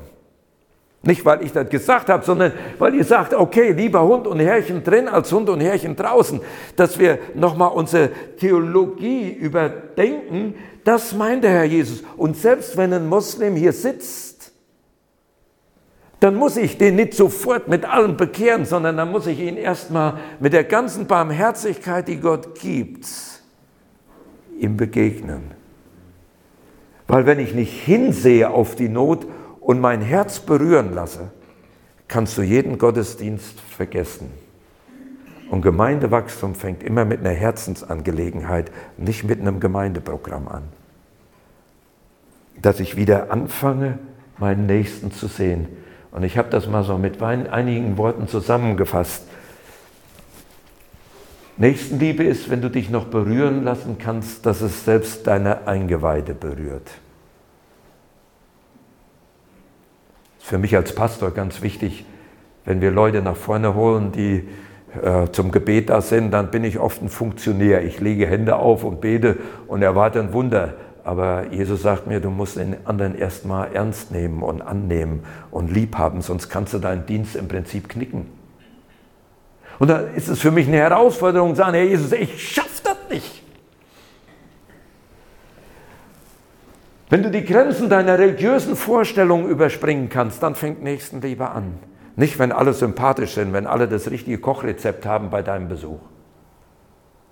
Nicht, 1.02 1.24
weil 1.24 1.42
ich 1.42 1.52
das 1.52 1.70
gesagt 1.70 2.08
habe, 2.08 2.24
sondern 2.24 2.52
weil 2.78 2.94
ihr 2.94 3.04
sagt, 3.04 3.32
okay, 3.32 3.70
lieber 3.70 4.02
Hund 4.02 4.26
und 4.26 4.40
Herrchen 4.40 4.82
drin 4.82 5.08
als 5.08 5.32
Hund 5.32 5.48
und 5.48 5.60
Herrchen 5.60 5.94
draußen, 5.94 6.40
dass 6.76 6.98
wir 6.98 7.18
nochmal 7.34 7.70
unsere 7.70 8.10
Theologie 8.38 9.30
überdenken, 9.30 10.54
das 10.84 11.14
meint 11.14 11.44
der 11.44 11.52
Herr 11.52 11.64
Jesus. 11.64 12.02
Und 12.16 12.36
selbst 12.36 12.76
wenn 12.76 12.92
ein 12.92 13.06
Muslim 13.06 13.54
hier 13.54 13.72
sitzt, 13.72 14.37
dann 16.20 16.34
muss 16.34 16.56
ich 16.56 16.78
den 16.78 16.96
nicht 16.96 17.14
sofort 17.14 17.68
mit 17.68 17.84
allem 17.84 18.16
bekehren, 18.16 18.64
sondern 18.64 18.96
dann 18.96 19.10
muss 19.10 19.26
ich 19.26 19.38
ihn 19.38 19.56
erstmal 19.56 20.18
mit 20.40 20.52
der 20.52 20.64
ganzen 20.64 21.06
Barmherzigkeit, 21.06 22.08
die 22.08 22.18
Gott 22.18 22.58
gibt, 22.58 23.06
ihm 24.58 24.76
begegnen. 24.76 25.52
Weil 27.06 27.24
wenn 27.24 27.38
ich 27.38 27.54
nicht 27.54 27.72
hinsehe 27.72 28.50
auf 28.50 28.74
die 28.74 28.88
Not 28.88 29.26
und 29.60 29.80
mein 29.80 30.02
Herz 30.02 30.40
berühren 30.40 30.92
lasse, 30.92 31.30
kannst 32.08 32.36
du 32.36 32.42
jeden 32.42 32.78
Gottesdienst 32.78 33.60
vergessen. 33.60 34.30
Und 35.50 35.62
Gemeindewachstum 35.62 36.54
fängt 36.54 36.82
immer 36.82 37.04
mit 37.04 37.20
einer 37.20 37.30
Herzensangelegenheit, 37.30 38.70
nicht 38.98 39.24
mit 39.24 39.40
einem 39.40 39.60
Gemeindeprogramm 39.60 40.48
an. 40.48 40.64
Dass 42.60 42.80
ich 42.80 42.96
wieder 42.96 43.30
anfange, 43.30 43.98
meinen 44.38 44.66
Nächsten 44.66 45.10
zu 45.10 45.26
sehen. 45.26 45.68
Und 46.18 46.24
ich 46.24 46.36
habe 46.36 46.50
das 46.50 46.66
mal 46.66 46.82
so 46.82 46.98
mit 46.98 47.22
einigen 47.22 47.96
Worten 47.96 48.26
zusammengefasst. 48.26 49.22
Nächstenliebe 51.56 52.24
ist, 52.24 52.50
wenn 52.50 52.60
du 52.60 52.68
dich 52.68 52.90
noch 52.90 53.04
berühren 53.04 53.62
lassen 53.62 53.98
kannst, 54.00 54.44
dass 54.44 54.60
es 54.60 54.84
selbst 54.84 55.28
deine 55.28 55.68
Eingeweide 55.68 56.34
berührt. 56.34 56.90
Für 60.40 60.58
mich 60.58 60.74
als 60.74 60.92
Pastor 60.92 61.30
ganz 61.30 61.62
wichtig, 61.62 62.04
wenn 62.64 62.80
wir 62.80 62.90
Leute 62.90 63.22
nach 63.22 63.36
vorne 63.36 63.76
holen, 63.76 64.10
die 64.10 64.48
äh, 65.00 65.30
zum 65.30 65.52
Gebet 65.52 65.88
da 65.88 66.00
sind, 66.00 66.32
dann 66.32 66.50
bin 66.50 66.64
ich 66.64 66.80
oft 66.80 67.00
ein 67.00 67.10
Funktionär. 67.10 67.84
Ich 67.84 68.00
lege 68.00 68.26
Hände 68.26 68.56
auf 68.56 68.82
und 68.82 69.00
bete 69.00 69.36
und 69.68 69.82
erwarte 69.82 70.18
ein 70.18 70.32
Wunder. 70.32 70.74
Aber 71.04 71.46
Jesus 71.50 71.82
sagt 71.82 72.06
mir, 72.06 72.20
du 72.20 72.30
musst 72.30 72.56
den 72.56 72.86
anderen 72.86 73.16
erstmal 73.16 73.72
ernst 73.74 74.10
nehmen 74.10 74.42
und 74.42 74.62
annehmen 74.62 75.24
und 75.50 75.72
lieb 75.72 75.96
haben, 75.96 76.22
sonst 76.22 76.48
kannst 76.48 76.74
du 76.74 76.78
deinen 76.78 77.06
Dienst 77.06 77.36
im 77.36 77.48
Prinzip 77.48 77.88
knicken. 77.88 78.26
Und 79.78 79.88
da 79.88 79.98
ist 80.00 80.28
es 80.28 80.40
für 80.40 80.50
mich 80.50 80.66
eine 80.66 80.78
Herausforderung, 80.78 81.54
sagen, 81.54 81.74
Herr 81.74 81.84
Jesus, 81.84 82.12
ich 82.12 82.50
schaffe 82.52 82.82
das 82.84 82.96
nicht. 83.10 83.42
Wenn 87.10 87.22
du 87.22 87.30
die 87.30 87.44
Grenzen 87.44 87.88
deiner 87.88 88.18
religiösen 88.18 88.76
Vorstellungen 88.76 89.48
überspringen 89.48 90.08
kannst, 90.08 90.42
dann 90.42 90.54
fängt 90.54 90.82
Nächstenliebe 90.82 91.48
an. 91.48 91.78
Nicht, 92.16 92.38
wenn 92.38 92.52
alle 92.52 92.74
sympathisch 92.74 93.34
sind, 93.34 93.52
wenn 93.52 93.66
alle 93.66 93.88
das 93.88 94.10
richtige 94.10 94.38
Kochrezept 94.38 95.06
haben 95.06 95.30
bei 95.30 95.40
deinem 95.40 95.68
Besuch. 95.68 96.00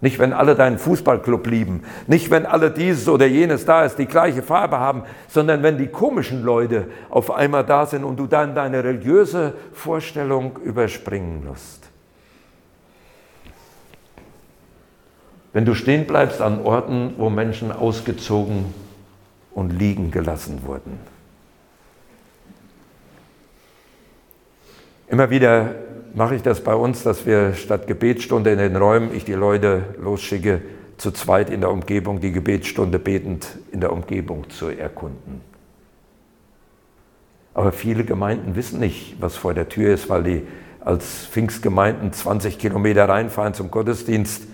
Nicht, 0.00 0.18
wenn 0.18 0.34
alle 0.34 0.54
deinen 0.54 0.78
Fußballclub 0.78 1.46
lieben. 1.46 1.82
Nicht, 2.06 2.30
wenn 2.30 2.44
alle 2.44 2.70
dieses 2.70 3.08
oder 3.08 3.26
jenes 3.26 3.64
da 3.64 3.84
ist, 3.84 3.96
die 3.96 4.06
gleiche 4.06 4.42
Farbe 4.42 4.78
haben, 4.78 5.04
sondern 5.28 5.62
wenn 5.62 5.78
die 5.78 5.86
komischen 5.86 6.42
Leute 6.42 6.88
auf 7.08 7.30
einmal 7.30 7.64
da 7.64 7.86
sind 7.86 8.04
und 8.04 8.18
du 8.18 8.26
dann 8.26 8.54
deine 8.54 8.84
religiöse 8.84 9.54
Vorstellung 9.72 10.58
überspringen 10.62 11.46
musst. 11.46 11.88
Wenn 15.54 15.64
du 15.64 15.74
stehen 15.74 16.06
bleibst 16.06 16.42
an 16.42 16.60
Orten, 16.60 17.14
wo 17.16 17.30
Menschen 17.30 17.72
ausgezogen 17.72 18.74
und 19.52 19.70
liegen 19.70 20.10
gelassen 20.10 20.60
wurden. 20.66 21.00
Immer 25.08 25.30
wieder 25.30 25.74
mache 26.16 26.34
ich 26.34 26.42
das 26.42 26.62
bei 26.62 26.74
uns, 26.74 27.02
dass 27.02 27.26
wir 27.26 27.52
statt 27.54 27.86
Gebetsstunde 27.86 28.50
in 28.50 28.58
den 28.58 28.74
Räumen 28.74 29.14
ich 29.14 29.24
die 29.24 29.34
Leute 29.34 29.94
losschicke, 30.00 30.62
zu 30.96 31.10
zweit 31.12 31.50
in 31.50 31.60
der 31.60 31.70
Umgebung 31.70 32.20
die 32.20 32.32
Gebetsstunde 32.32 32.98
betend 32.98 33.46
in 33.70 33.80
der 33.80 33.92
Umgebung 33.92 34.48
zu 34.48 34.68
erkunden. 34.68 35.42
Aber 37.52 37.70
viele 37.70 38.04
Gemeinden 38.04 38.56
wissen 38.56 38.80
nicht, 38.80 39.16
was 39.20 39.36
vor 39.36 39.52
der 39.52 39.68
Tür 39.68 39.92
ist, 39.92 40.08
weil 40.08 40.22
die 40.22 40.42
als 40.80 41.26
Pfingstgemeinden 41.26 42.14
20 42.14 42.58
Kilometer 42.58 43.08
reinfahren 43.08 43.52
zum 43.52 43.70
Gottesdienst 43.70 44.44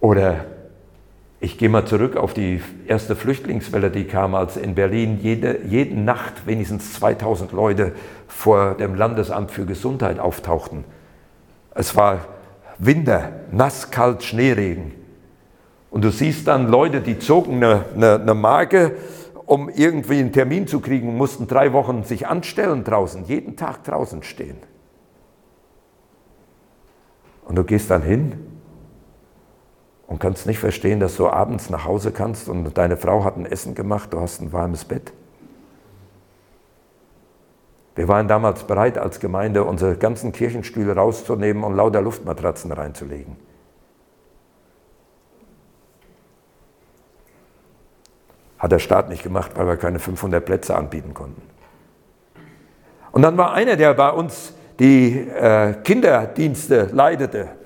oder 0.00 0.46
ich 1.40 1.56
gehe 1.56 1.70
mal 1.70 1.86
zurück 1.86 2.16
auf 2.16 2.34
die 2.34 2.60
erste 2.86 3.16
Flüchtlingswelle, 3.16 3.90
die 3.90 4.04
kam, 4.04 4.34
als 4.34 4.58
in 4.58 4.74
Berlin 4.74 5.18
jede, 5.22 5.60
jede 5.66 5.98
Nacht 5.98 6.46
wenigstens 6.46 6.92
2000 6.94 7.52
Leute 7.52 7.92
vor 8.28 8.74
dem 8.74 8.94
Landesamt 8.94 9.50
für 9.50 9.64
Gesundheit 9.64 10.18
auftauchten. 10.18 10.84
Es 11.74 11.96
war 11.96 12.26
Winter, 12.78 13.32
nass, 13.52 13.90
kalt, 13.90 14.22
Schneeregen. 14.22 14.92
Und 15.90 16.04
du 16.04 16.10
siehst 16.10 16.46
dann 16.46 16.68
Leute, 16.68 17.00
die 17.00 17.18
zogen 17.18 17.56
eine, 17.56 17.86
eine, 17.94 18.20
eine 18.20 18.34
Marke, 18.34 18.96
um 19.46 19.70
irgendwie 19.70 20.18
einen 20.18 20.32
Termin 20.32 20.66
zu 20.66 20.80
kriegen 20.80 21.16
mussten 21.16 21.48
drei 21.48 21.72
Wochen 21.72 22.04
sich 22.04 22.26
anstellen 22.28 22.84
draußen, 22.84 23.24
jeden 23.24 23.56
Tag 23.56 23.82
draußen 23.84 24.22
stehen. 24.22 24.58
Und 27.46 27.56
du 27.56 27.64
gehst 27.64 27.90
dann 27.90 28.02
hin 28.02 28.34
und 30.10 30.18
kannst 30.18 30.44
nicht 30.46 30.58
verstehen, 30.58 30.98
dass 30.98 31.16
du 31.16 31.28
abends 31.28 31.70
nach 31.70 31.84
Hause 31.84 32.10
kannst 32.10 32.48
und 32.48 32.76
deine 32.76 32.96
Frau 32.96 33.22
hat 33.22 33.36
ein 33.36 33.46
Essen 33.46 33.76
gemacht, 33.76 34.12
du 34.12 34.20
hast 34.20 34.42
ein 34.42 34.52
warmes 34.52 34.84
Bett. 34.84 35.12
Wir 37.94 38.08
waren 38.08 38.26
damals 38.26 38.64
bereit 38.64 38.98
als 38.98 39.20
Gemeinde, 39.20 39.62
unsere 39.62 39.96
ganzen 39.96 40.32
Kirchenstühle 40.32 40.96
rauszunehmen 40.96 41.62
und 41.62 41.76
lauter 41.76 42.02
Luftmatratzen 42.02 42.72
reinzulegen. 42.72 43.36
Hat 48.58 48.72
der 48.72 48.80
Staat 48.80 49.10
nicht 49.10 49.22
gemacht, 49.22 49.52
weil 49.54 49.68
wir 49.68 49.76
keine 49.76 50.00
500 50.00 50.44
Plätze 50.44 50.74
anbieten 50.74 51.14
konnten. 51.14 51.42
Und 53.12 53.22
dann 53.22 53.38
war 53.38 53.52
einer, 53.52 53.76
der 53.76 53.94
bei 53.94 54.10
uns 54.10 54.54
die 54.80 55.20
äh, 55.20 55.74
Kinderdienste 55.84 56.88
leitete, 56.92 57.59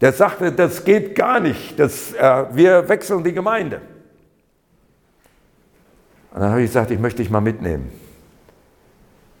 der 0.00 0.12
sagte, 0.12 0.52
das 0.52 0.84
geht 0.84 1.14
gar 1.14 1.40
nicht, 1.40 1.78
das, 1.78 2.12
äh, 2.12 2.44
wir 2.52 2.88
wechseln 2.88 3.24
die 3.24 3.32
Gemeinde. 3.32 3.80
Und 6.32 6.40
dann 6.40 6.50
habe 6.50 6.62
ich 6.62 6.68
gesagt, 6.68 6.90
ich 6.90 6.98
möchte 6.98 7.22
dich 7.22 7.30
mal 7.30 7.40
mitnehmen. 7.40 7.92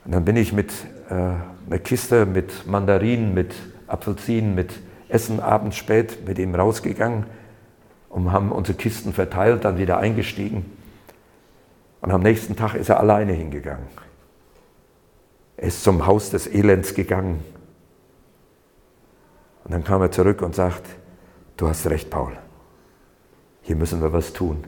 Und 0.04 0.12
dann 0.12 0.24
bin 0.24 0.36
ich 0.36 0.52
mit 0.52 0.72
äh, 1.10 1.14
einer 1.14 1.78
Kiste 1.82 2.26
mit 2.26 2.66
Mandarinen, 2.66 3.34
mit 3.34 3.54
Apfelsinen, 3.86 4.54
mit 4.54 4.72
Essen 5.08 5.40
abends 5.40 5.76
spät 5.76 6.26
mit 6.26 6.38
ihm 6.38 6.54
rausgegangen 6.54 7.26
und 8.08 8.32
haben 8.32 8.52
unsere 8.52 8.76
Kisten 8.76 9.12
verteilt, 9.12 9.64
dann 9.64 9.78
wieder 9.78 9.98
eingestiegen. 9.98 10.64
Und 12.00 12.10
am 12.10 12.22
nächsten 12.22 12.56
Tag 12.56 12.74
ist 12.74 12.88
er 12.88 13.00
alleine 13.00 13.32
hingegangen. 13.32 13.86
Er 15.56 15.68
ist 15.68 15.84
zum 15.84 16.06
Haus 16.06 16.30
des 16.30 16.46
Elends 16.46 16.94
gegangen 16.94 17.42
und 19.64 19.72
dann 19.72 19.84
kam 19.84 20.02
er 20.02 20.10
zurück 20.10 20.42
und 20.42 20.54
sagt, 20.54 20.82
du 21.56 21.68
hast 21.68 21.86
recht, 21.86 22.10
Paul, 22.10 22.32
hier 23.62 23.76
müssen 23.76 24.02
wir 24.02 24.12
was 24.12 24.32
tun. 24.32 24.64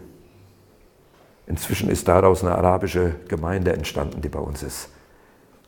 Inzwischen 1.46 1.90
ist 1.90 2.08
daraus 2.08 2.42
eine 2.42 2.54
arabische 2.56 3.14
Gemeinde 3.28 3.72
entstanden, 3.72 4.20
die 4.20 4.28
bei 4.28 4.40
uns 4.40 4.62
ist. 4.62 4.90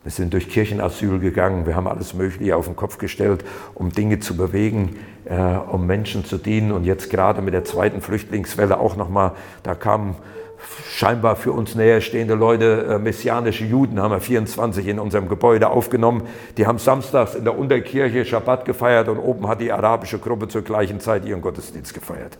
Wir 0.03 0.13
sind 0.13 0.33
durch 0.33 0.49
Kirchenasyl 0.49 1.19
gegangen, 1.19 1.67
wir 1.67 1.77
haben 1.77 1.87
alles 1.87 2.15
Mögliche 2.15 2.57
auf 2.57 2.67
den 2.67 2.77
Kopf 2.77 2.99
gestellt, 2.99 3.45
um 3.75 3.91
Dinge 3.91 4.21
zu 4.21 4.37
bewegen, 4.37 4.97
äh, 5.25 5.37
um 5.37 5.87
Menschen 5.87 6.25
zu 6.25 6.39
dienen. 6.39 6.73
Und 6.73 6.85
jetzt 6.85 7.11
gerade 7.11 7.43
mit 7.43 7.53
der 7.53 7.65
zweiten 7.65 8.01
Flüchtlingswelle 8.01 8.79
auch 8.79 8.97
nochmal, 8.97 9.33
da 9.63 9.75
kamen 9.75 10.17
scheinbar 10.91 11.37
für 11.37 11.53
uns 11.53 11.75
näher 11.75 12.01
stehende 12.01 12.35
Leute, 12.35 12.87
äh, 12.89 12.99
messianische 12.99 13.65
Juden, 13.65 14.01
haben 14.01 14.13
wir 14.13 14.21
24 14.21 14.87
in 14.87 14.99
unserem 14.99 15.29
Gebäude 15.29 15.71
aufgenommen. 15.71 16.23
Die 16.57 16.67
haben 16.67 16.79
samstags 16.79 17.35
in 17.35 17.45
der 17.45 17.59
Unterkirche 17.59 18.25
Schabbat 18.25 18.65
gefeiert 18.65 19.09
und 19.09 19.19
oben 19.19 19.49
hat 19.49 19.61
die 19.61 19.73
arabische 19.73 20.19
Gruppe 20.19 20.49
zur 20.49 20.63
gleichen 20.63 21.01
Zeit 21.01 21.25
ihren 21.25 21.41
Gottesdienst 21.41 21.95
gefeiert. 21.95 22.39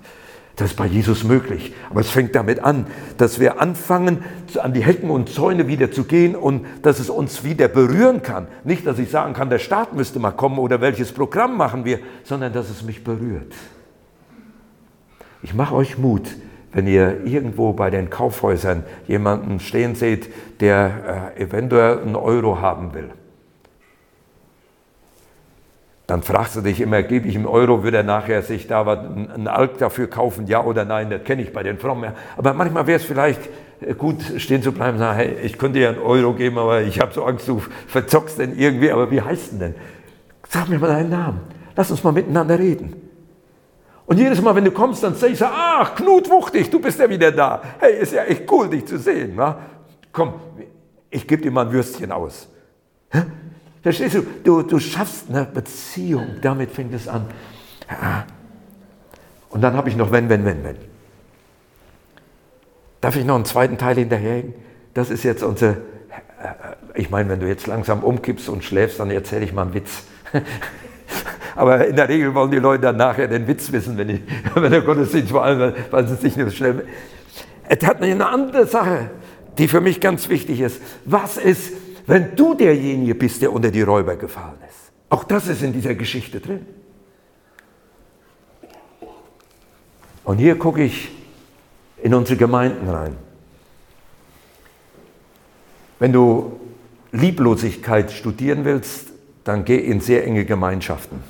Das 0.59 0.73
ist 0.73 0.77
bei 0.77 0.87
Jesus 0.87 1.23
möglich. 1.23 1.73
Aber 1.89 2.01
es 2.01 2.11
fängt 2.11 2.35
damit 2.35 2.59
an, 2.59 2.89
dass 3.17 3.39
wir 3.39 3.61
anfangen, 3.61 4.25
an 4.61 4.73
die 4.73 4.83
Hecken 4.83 5.09
und 5.09 5.29
Zäune 5.29 5.69
wieder 5.69 5.93
zu 5.93 6.03
gehen 6.03 6.35
und 6.35 6.67
dass 6.83 6.99
es 6.99 7.11
uns 7.11 7.45
wieder 7.45 7.69
berühren 7.69 8.23
kann. 8.23 8.49
Nicht, 8.65 8.85
dass 8.85 8.99
ich 8.99 9.09
sagen 9.09 9.35
kann, 9.35 9.51
der 9.51 9.61
Staat 9.61 9.95
müsste 9.95 10.19
mal 10.19 10.33
kommen 10.33 10.59
oder 10.59 10.81
welches 10.81 11.13
Programm 11.13 11.57
machen 11.57 11.85
wir, 11.85 12.01
sondern 12.25 12.53
dass 12.53 12.71
es 12.71 12.83
mich 12.83 13.05
berührt. 13.05 13.55
Ich 15.43 15.55
mache 15.55 15.77
euch 15.77 15.97
Mut, 15.97 16.29
wenn 16.79 16.87
ihr 16.87 17.25
irgendwo 17.25 17.73
bei 17.73 17.91
den 17.91 18.09
Kaufhäusern 18.09 18.85
jemanden 19.09 19.59
stehen 19.59 19.97
seht, 19.97 20.31
der 20.61 21.33
äh, 21.37 21.43
eventuell 21.43 21.99
einen 21.99 22.15
Euro 22.15 22.61
haben 22.61 22.95
will. 22.95 23.11
Dann 26.07 26.23
fragst 26.23 26.55
du 26.55 26.61
dich 26.61 26.81
immer, 26.81 27.03
gebe 27.03 27.27
ich 27.27 27.35
ihm 27.35 27.47
Euro, 27.47 27.83
würde 27.83 27.97
er 27.97 28.03
nachher 28.05 28.43
sich 28.43 28.69
da 28.69 28.83
einen 28.83 29.49
Alk 29.49 29.79
dafür 29.79 30.07
kaufen, 30.07 30.47
ja 30.47 30.63
oder 30.63 30.85
nein, 30.85 31.11
das 31.11 31.25
kenne 31.25 31.43
ich 31.43 31.53
bei 31.53 31.65
den 31.65 31.79
Frommen. 31.79 32.13
Aber 32.37 32.55
manchmal 32.55 32.87
wäre 32.87 33.01
es 33.01 33.05
vielleicht 33.05 33.41
äh, 33.81 33.95
gut, 33.95 34.23
stehen 34.37 34.63
zu 34.63 34.71
bleiben 34.71 34.93
und 34.93 34.99
sagen, 35.01 35.17
hey, 35.17 35.35
ich 35.43 35.59
könnte 35.59 35.81
dir 35.81 35.89
einen 35.89 35.99
Euro 35.99 36.33
geben, 36.33 36.59
aber 36.59 36.83
ich 36.83 37.01
habe 37.01 37.13
so 37.13 37.25
Angst, 37.25 37.49
du 37.49 37.61
verzockst 37.89 38.39
denn 38.39 38.57
irgendwie, 38.57 38.93
aber 38.93 39.11
wie 39.11 39.21
heißt 39.21 39.51
denn 39.51 39.59
denn? 39.59 39.75
Sag 40.49 40.69
mir 40.69 40.79
mal 40.79 40.87
deinen 40.87 41.11
Namen, 41.11 41.41
lass 41.75 41.91
uns 41.91 42.05
mal 42.05 42.13
miteinander 42.13 42.57
reden. 42.57 43.08
Und 44.09 44.17
jedes 44.17 44.41
Mal, 44.41 44.55
wenn 44.55 44.65
du 44.65 44.71
kommst, 44.71 45.03
dann 45.03 45.15
sag 45.15 45.31
ich 45.31 45.39
so, 45.39 45.45
ach, 45.45 45.95
Knut 45.95 46.31
Wuchtig, 46.31 46.71
du 46.71 46.81
bist 46.81 46.99
ja 46.99 47.11
wieder 47.11 47.31
da. 47.31 47.61
Hey, 47.79 48.01
ist 48.01 48.15
ja 48.15 48.25
echt 48.25 48.51
cool, 48.51 48.67
dich 48.71 48.87
zu 48.87 48.99
sehen. 48.99 49.35
Na? 49.37 49.59
Komm, 50.11 50.33
ich 51.11 51.29
gebe 51.29 51.43
dir 51.43 51.51
mal 51.51 51.67
ein 51.67 51.73
Würstchen 51.73 52.11
aus. 52.11 52.49
Verstehst 53.83 54.15
du? 54.15 54.23
du? 54.43 54.63
Du 54.63 54.79
schaffst 54.79 55.27
eine 55.29 55.45
Beziehung, 55.45 56.37
damit 56.41 56.71
fängt 56.71 56.95
es 56.95 57.07
an. 57.07 57.27
Und 59.51 59.61
dann 59.61 59.75
habe 59.75 59.91
ich 59.91 59.97
noch 59.97 60.11
wenn, 60.11 60.31
wenn, 60.31 60.43
wenn, 60.47 60.65
wenn. 60.65 60.77
Darf 63.03 63.15
ich 63.15 63.27
noch 63.27 63.35
einen 63.35 63.45
zweiten 63.45 63.77
Teil 63.77 63.97
hinterherhängen? 63.97 64.55
Das 64.95 65.11
ist 65.11 65.23
jetzt 65.23 65.43
unser, 65.43 65.73
äh, 65.73 65.77
ich 66.95 67.11
meine, 67.11 67.29
wenn 67.29 67.41
du 67.41 67.47
jetzt 67.47 67.67
langsam 67.67 68.03
umkippst 68.03 68.49
und 68.49 68.65
schläfst, 68.65 69.01
dann 69.01 69.11
erzähle 69.11 69.45
ich 69.45 69.53
mal 69.53 69.63
einen 69.63 69.75
Witz. 69.75 70.05
Aber 71.57 71.87
in 71.87 71.97
der 71.97 72.09
Regel 72.09 72.35
wollen 72.35 72.51
die 72.51 72.59
Leute 72.59 72.83
dann 72.83 72.97
nachher 72.97 73.29
den 73.29 73.47
Witz 73.47 73.73
wissen, 73.73 73.97
wenn, 73.97 74.09
ich, 74.09 74.21
wenn 74.55 74.71
der 74.71 74.83
Gottesdienst 74.83 75.31
vor 75.31 75.45
allem, 75.45 75.75
weil 75.91 76.07
sie 76.07 76.17
sich 76.17 76.37
nicht 76.37 76.57
schnell. 76.57 76.87
Es 77.69 77.87
hat 77.87 78.03
eine 78.03 78.27
andere 78.27 78.67
Sache, 78.67 79.11
die 79.59 79.69
für 79.69 79.81
mich 79.81 80.01
ganz 80.01 80.29
wichtig 80.29 80.61
ist. 80.61 80.81
Was 81.05 81.37
ist, 81.37 81.73
wenn 82.07 82.35
du 82.35 82.55
derjenige 82.55 83.15
bist, 83.15 83.43
der 83.43 83.53
unter 83.53 83.71
die 83.71 83.83
Räuber 83.83 84.17
gefallen 84.17 84.59
ist. 84.69 84.93
Auch 85.11 85.25
das 85.25 85.49
ist 85.49 85.63
in 85.63 85.73
dieser 85.73 85.95
Geschichte 85.95 86.41
drin. 86.41 86.67
Und 90.25 90.39
hier 90.39 90.59
gucke 90.59 90.83
ich 90.83 91.11
in 92.03 92.15
unsere 92.15 92.39
Gemeinden 92.39 92.89
rein. 92.89 93.17
Wenn 95.99 96.13
du 96.13 96.61
Lieblosigkeit 97.13 98.11
studieren 98.11 98.65
willst, 98.65 99.09
dann 99.45 99.65
geh 99.65 99.79
in 99.79 100.01
sehr 100.01 100.27
enge 100.27 100.45
Gemeinschaften. 100.45 101.23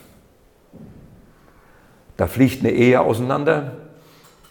Da 2.19 2.27
fliegt 2.27 2.61
eine 2.61 2.73
Ehe 2.73 3.01
auseinander 3.01 3.77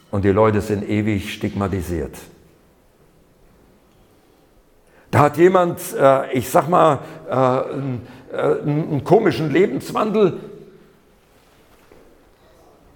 und 0.09 0.23
die 0.23 0.29
Leute 0.29 0.61
sind 0.61 0.87
ewig 0.89 1.33
stigmatisiert. 1.33 2.15
Da 5.11 5.19
hat 5.19 5.37
jemand, 5.37 5.79
äh, 5.93 6.31
ich 6.31 6.49
sag 6.49 6.69
mal, 6.69 6.99
äh, 7.29 7.33
einen, 7.33 8.07
äh, 8.31 8.37
einen 8.37 9.03
komischen 9.03 9.51
Lebenswandel, 9.51 10.39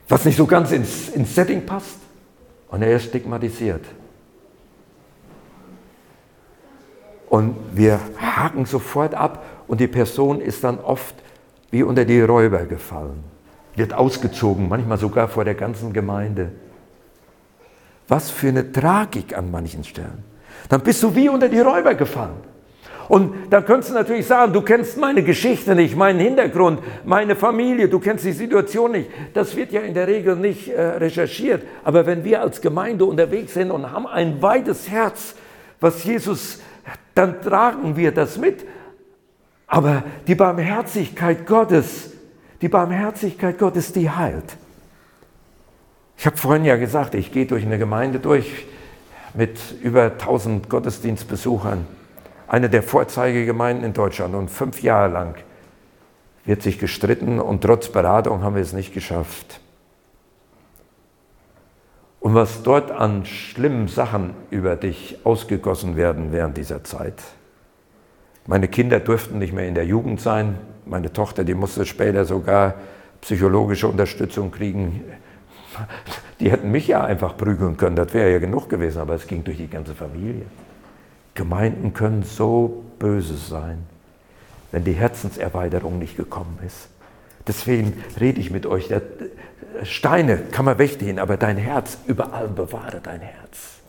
was 0.07 0.25
nicht 0.25 0.38
so 0.38 0.45
ganz 0.45 0.71
ins, 0.71 1.10
ins 1.10 1.36
Setting 1.36 1.65
passt. 1.65 1.99
Und 2.69 2.81
er 2.81 2.95
ist 2.95 3.05
stigmatisiert. 3.05 3.84
Und 7.29 7.55
wir 7.73 7.99
haken 8.17 8.65
sofort 8.65 9.13
ab 9.15 9.43
und 9.67 9.81
die 9.81 9.88
Person 9.88 10.39
ist 10.39 10.63
dann 10.63 10.79
oft 10.79 11.15
wie 11.71 11.84
unter 11.84 12.05
die 12.05 12.21
Räuber 12.21 12.65
gefallen, 12.65 13.23
wird 13.75 13.93
ausgezogen, 13.93 14.67
manchmal 14.67 14.97
sogar 14.97 15.27
vor 15.27 15.45
der 15.45 15.55
ganzen 15.55 15.93
Gemeinde. 15.93 16.51
Was 18.07 18.29
für 18.29 18.49
eine 18.49 18.71
Tragik 18.71 19.38
an 19.38 19.51
manchen 19.51 19.84
Stellen. 19.84 20.23
Dann 20.69 20.81
bist 20.81 21.01
du 21.03 21.15
wie 21.15 21.29
unter 21.29 21.49
die 21.49 21.60
Räuber 21.60 21.95
gefallen. 21.95 22.51
Und 23.07 23.34
dann 23.49 23.65
könntest 23.65 23.89
du 23.89 23.93
natürlich 23.93 24.25
sagen, 24.25 24.53
du 24.53 24.62
kennst 24.62 24.97
meine 24.97 25.21
Geschichte 25.21 25.75
nicht, 25.75 25.97
meinen 25.97 26.19
Hintergrund, 26.19 26.79
meine 27.03 27.36
Familie, 27.36 27.89
du 27.89 27.99
kennst 27.99 28.23
die 28.23 28.31
Situation 28.31 28.93
nicht. 28.93 29.10
Das 29.34 29.53
wird 29.55 29.73
ja 29.73 29.81
in 29.81 29.93
der 29.93 30.07
Regel 30.07 30.38
nicht 30.38 30.69
äh, 30.69 30.81
recherchiert. 30.81 31.63
Aber 31.84 32.05
wenn 32.05 32.23
wir 32.23 32.41
als 32.41 32.62
Gemeinde 32.62 33.03
unterwegs 33.03 33.53
sind 33.53 33.69
und 33.69 33.91
haben 33.91 34.07
ein 34.07 34.41
weites 34.41 34.89
Herz, 34.89 35.36
was 35.81 36.03
Jesus, 36.05 36.62
dann 37.13 37.41
tragen 37.41 37.97
wir 37.97 38.13
das 38.13 38.38
mit. 38.38 38.65
Aber 39.67 40.03
die 40.27 40.36
Barmherzigkeit 40.36 41.45
Gottes, 41.45 42.12
die 42.62 42.69
Barmherzigkeit 42.69 43.58
Gottes, 43.58 43.93
die 43.93 44.10
heilt. 44.10 44.58
Ich 46.17 46.26
habe 46.26 46.38
vorhin 46.38 46.65
ja 46.65 46.76
gesagt, 46.76 47.15
ich 47.15 47.32
gehe 47.32 47.45
durch 47.45 47.65
eine 47.65 47.80
Gemeinde 47.80 48.19
durch, 48.19 48.67
mit 49.34 49.60
über 49.82 50.04
1000 50.04 50.69
Gottesdienstbesuchern, 50.69 51.88
eine 52.47 52.69
der 52.69 52.84
Vorzeigegemeinden 52.84 53.86
in 53.86 53.93
Deutschland. 53.93 54.36
Und 54.36 54.50
fünf 54.50 54.84
Jahre 54.84 55.12
lang 55.12 55.36
wird 56.45 56.62
sich 56.62 56.78
gestritten 56.80 57.39
und 57.39 57.62
trotz 57.62 57.89
Beratung 57.89 58.43
haben 58.43 58.56
wir 58.56 58.62
es 58.62 58.74
nicht 58.74 58.93
geschafft. 58.93 59.60
Und 62.19 62.36
was 62.36 62.62
dort 62.62 62.91
an 62.91 63.26
schlimmen 63.26 63.88
Sachen 63.88 64.36
über 64.52 64.76
dich 64.76 65.17
ausgegossen 65.24 65.95
werden 65.95 66.32
während 66.32 66.56
dieser 66.58 66.84
Zeit. 66.84 67.15
Meine 68.47 68.67
Kinder 68.67 68.99
durften 68.99 69.39
nicht 69.39 69.54
mehr 69.54 69.67
in 69.67 69.75
der 69.75 69.86
Jugend 69.86 70.19
sein. 70.19 70.58
Meine 70.86 71.13
Tochter, 71.13 71.43
die 71.43 71.54
musste 71.54 71.86
später 71.86 72.25
sogar 72.25 72.75
psychologische 73.21 73.88
Unterstützung 73.88 74.51
kriegen. 74.51 75.04
Die 76.39 76.51
hätten 76.51 76.71
mich 76.71 76.88
ja 76.88 77.04
einfach 77.04 77.38
prügeln 77.38 77.77
können, 77.77 77.95
das 77.95 78.13
wäre 78.13 78.32
ja 78.32 78.39
genug 78.39 78.67
gewesen, 78.67 78.99
aber 78.99 79.13
es 79.13 79.27
ging 79.27 79.43
durch 79.43 79.58
die 79.58 79.69
ganze 79.69 79.93
Familie. 79.93 80.45
Gemeinden 81.36 81.93
können 81.93 82.23
so 82.23 82.84
böse 82.99 83.38
sein, 83.38 83.84
wenn 84.71 84.84
die 84.84 84.93
Herzenserweiterung 84.93 85.99
nicht 85.99 86.17
gekommen 86.17 86.60
ist. 86.65 86.89
Deswegen 87.47 87.93
rede 88.19 88.41
ich 88.41 88.51
mit 88.51 88.65
euch. 88.65 88.89
Steine 89.84 90.38
kann 90.38 90.65
man 90.65 90.77
wegnehmen, 90.77 91.19
aber 91.19 91.38
dein 91.38 91.58
Herz, 91.58 91.97
über 92.08 92.34
allem 92.34 92.56
bewahre 92.56 92.99
dein 93.01 93.21
Herz. 93.21 93.81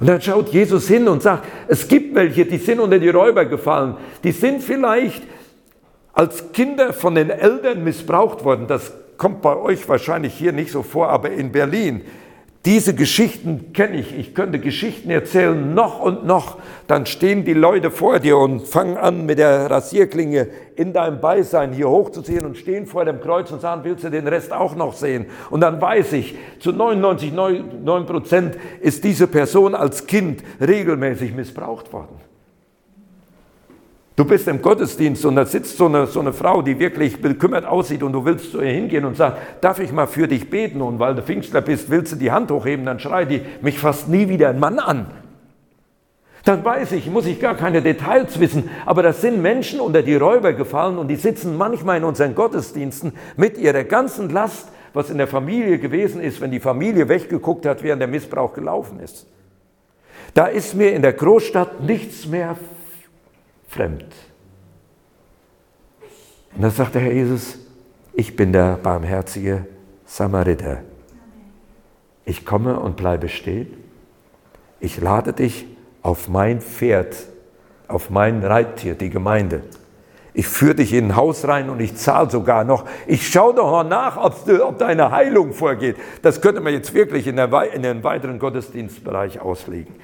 Und 0.00 0.08
dann 0.08 0.20
schaut 0.20 0.48
Jesus 0.48 0.88
hin 0.88 1.08
und 1.08 1.22
sagt, 1.22 1.46
es 1.68 1.86
gibt 1.86 2.14
welche, 2.14 2.44
die 2.44 2.58
sind 2.58 2.80
unter 2.80 2.98
die 2.98 3.08
Räuber 3.08 3.44
gefallen. 3.44 3.96
Die 4.22 4.32
sind 4.32 4.62
vielleicht 4.62 5.22
als 6.12 6.52
Kinder 6.52 6.92
von 6.92 7.14
den 7.14 7.30
Eltern 7.30 7.84
missbraucht 7.84 8.44
worden. 8.44 8.66
Das 8.66 8.92
kommt 9.16 9.42
bei 9.42 9.56
euch 9.56 9.88
wahrscheinlich 9.88 10.34
hier 10.34 10.52
nicht 10.52 10.70
so 10.72 10.82
vor, 10.82 11.08
aber 11.08 11.30
in 11.30 11.52
Berlin, 11.52 12.02
diese 12.64 12.94
Geschichten 12.94 13.72
kenne 13.74 13.98
ich. 13.98 14.18
Ich 14.18 14.34
könnte 14.34 14.58
Geschichten 14.58 15.10
erzählen, 15.10 15.74
noch 15.74 16.00
und 16.00 16.24
noch. 16.24 16.58
Dann 16.86 17.04
stehen 17.04 17.44
die 17.44 17.52
Leute 17.52 17.90
vor 17.90 18.20
dir 18.20 18.38
und 18.38 18.66
fangen 18.66 18.96
an, 18.96 19.26
mit 19.26 19.38
der 19.38 19.70
Rasierklinge 19.70 20.48
in 20.74 20.94
deinem 20.94 21.20
Beisein 21.20 21.72
hier 21.72 21.90
hochzuziehen 21.90 22.46
und 22.46 22.56
stehen 22.56 22.86
vor 22.86 23.04
dem 23.04 23.20
Kreuz 23.20 23.50
und 23.50 23.60
sagen, 23.60 23.82
willst 23.84 24.04
du 24.04 24.10
den 24.10 24.26
Rest 24.26 24.52
auch 24.52 24.74
noch 24.76 24.94
sehen? 24.94 25.26
Und 25.50 25.60
dann 25.60 25.80
weiß 25.80 26.14
ich, 26.14 26.36
zu 26.58 26.70
99,9 26.70 28.04
Prozent 28.04 28.56
ist 28.80 29.04
diese 29.04 29.26
Person 29.26 29.74
als 29.74 30.06
Kind 30.06 30.42
regelmäßig 30.60 31.34
missbraucht 31.34 31.92
worden. 31.92 32.18
Du 34.16 34.24
bist 34.24 34.46
im 34.46 34.62
Gottesdienst 34.62 35.24
und 35.24 35.34
da 35.34 35.44
sitzt 35.44 35.76
so 35.76 35.86
eine, 35.86 36.06
so 36.06 36.20
eine 36.20 36.32
Frau, 36.32 36.62
die 36.62 36.78
wirklich 36.78 37.20
bekümmert 37.20 37.64
aussieht 37.64 38.02
und 38.04 38.12
du 38.12 38.24
willst 38.24 38.52
zu 38.52 38.60
ihr 38.60 38.70
hingehen 38.70 39.04
und 39.04 39.16
sagst, 39.16 39.42
darf 39.60 39.80
ich 39.80 39.90
mal 39.90 40.06
für 40.06 40.28
dich 40.28 40.48
beten? 40.48 40.80
Und 40.82 41.00
weil 41.00 41.16
du 41.16 41.22
Pfingstler 41.22 41.62
bist, 41.62 41.90
willst 41.90 42.12
du 42.12 42.16
die 42.16 42.30
Hand 42.30 42.52
hochheben, 42.52 42.86
dann 42.86 43.00
schreit 43.00 43.30
die 43.30 43.42
mich 43.60 43.76
fast 43.76 44.08
nie 44.08 44.28
wieder 44.28 44.50
ein 44.50 44.60
Mann 44.60 44.78
an. 44.78 45.06
Dann 46.44 46.64
weiß 46.64 46.92
ich, 46.92 47.10
muss 47.10 47.26
ich 47.26 47.40
gar 47.40 47.56
keine 47.56 47.82
Details 47.82 48.38
wissen, 48.38 48.70
aber 48.86 49.02
das 49.02 49.20
sind 49.20 49.42
Menschen 49.42 49.80
unter 49.80 50.02
die 50.02 50.14
Räuber 50.14 50.52
gefallen 50.52 50.98
und 50.98 51.08
die 51.08 51.16
sitzen 51.16 51.56
manchmal 51.56 51.96
in 51.96 52.04
unseren 52.04 52.36
Gottesdiensten 52.36 53.14
mit 53.36 53.58
ihrer 53.58 53.82
ganzen 53.82 54.30
Last, 54.30 54.68
was 54.92 55.10
in 55.10 55.18
der 55.18 55.26
Familie 55.26 55.78
gewesen 55.78 56.20
ist, 56.20 56.40
wenn 56.40 56.52
die 56.52 56.60
Familie 56.60 57.08
weggeguckt 57.08 57.66
hat, 57.66 57.82
während 57.82 58.00
der 58.00 58.08
Missbrauch 58.08 58.52
gelaufen 58.52 59.00
ist. 59.00 59.26
Da 60.34 60.46
ist 60.46 60.74
mir 60.74 60.92
in 60.92 61.02
der 61.02 61.14
Großstadt 61.14 61.80
nichts 61.82 62.26
mehr 62.26 62.56
fremd. 63.74 64.04
Und 66.54 66.62
dann 66.62 66.70
sagt 66.70 66.94
der 66.94 67.02
Herr 67.02 67.12
Jesus, 67.12 67.58
ich 68.12 68.36
bin 68.36 68.52
der 68.52 68.76
barmherzige 68.76 69.66
Samariter. 70.06 70.82
Ich 72.24 72.46
komme 72.46 72.78
und 72.78 72.96
bleibe 72.96 73.28
stehen. 73.28 73.68
Ich 74.80 75.00
lade 75.00 75.32
dich 75.32 75.66
auf 76.02 76.28
mein 76.28 76.60
Pferd, 76.60 77.16
auf 77.88 78.10
mein 78.10 78.44
Reittier, 78.44 78.94
die 78.94 79.10
Gemeinde. 79.10 79.62
Ich 80.32 80.46
führe 80.46 80.76
dich 80.76 80.92
in 80.92 81.06
ein 81.06 81.16
Haus 81.16 81.46
rein 81.46 81.70
und 81.70 81.80
ich 81.80 81.96
zahle 81.96 82.30
sogar 82.30 82.64
noch. 82.64 82.84
Ich 83.06 83.28
schaue 83.28 83.54
doch 83.54 83.70
mal 83.70 83.84
nach, 83.84 84.16
ob 84.16 84.78
deine 84.78 85.10
Heilung 85.10 85.52
vorgeht. 85.52 85.96
Das 86.22 86.40
könnte 86.40 86.60
man 86.60 86.72
jetzt 86.72 86.92
wirklich 86.92 87.26
in, 87.26 87.36
der, 87.36 87.72
in 87.72 87.82
den 87.82 88.02
weiteren 88.02 88.38
Gottesdienstbereich 88.38 89.40
auslegen. 89.40 89.94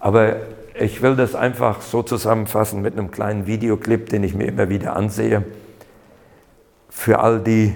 Aber 0.00 0.36
ich 0.80 1.02
will 1.02 1.16
das 1.16 1.34
einfach 1.34 1.80
so 1.82 2.02
zusammenfassen 2.02 2.82
mit 2.82 2.94
einem 2.94 3.10
kleinen 3.10 3.46
Videoclip, 3.46 4.08
den 4.08 4.24
ich 4.24 4.34
mir 4.34 4.46
immer 4.46 4.68
wieder 4.68 4.96
ansehe. 4.96 5.44
Für 6.88 7.20
all 7.20 7.40
die, 7.40 7.74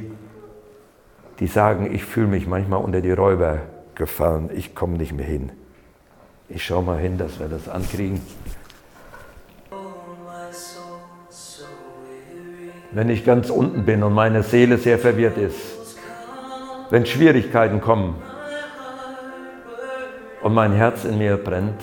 die 1.41 1.47
sagen, 1.47 1.93
ich 1.93 2.05
fühle 2.05 2.29
mich 2.29 2.47
manchmal 2.47 2.83
unter 2.83 3.01
die 3.01 3.13
Räuber 3.13 3.61
gefallen, 3.95 4.51
ich 4.55 4.75
komme 4.75 4.97
nicht 4.97 5.13
mehr 5.13 5.27
hin. 5.27 5.53
Ich 6.49 6.65
schaue 6.65 6.83
mal 6.83 6.99
hin, 6.99 7.19
dass 7.19 7.39
wir 7.39 7.49
das 7.49 7.69
ankriegen. 7.69 8.21
wenn 12.95 13.11
ich 13.11 13.25
ganz 13.25 13.51
unten 13.51 13.85
bin 13.85 14.03
und 14.05 14.13
meine 14.13 14.45
Seele 14.45 14.79
sehr 14.79 14.99
verwirrt 14.99 15.37
ist, 15.37 15.57
wenn 16.91 17.05
Schwierigkeiten 17.05 17.81
kommen 17.81 18.15
und 20.43 20.55
mein 20.55 20.73
Herz 20.73 21.05
in 21.05 21.19
mir 21.19 21.37
brennt, 21.37 21.81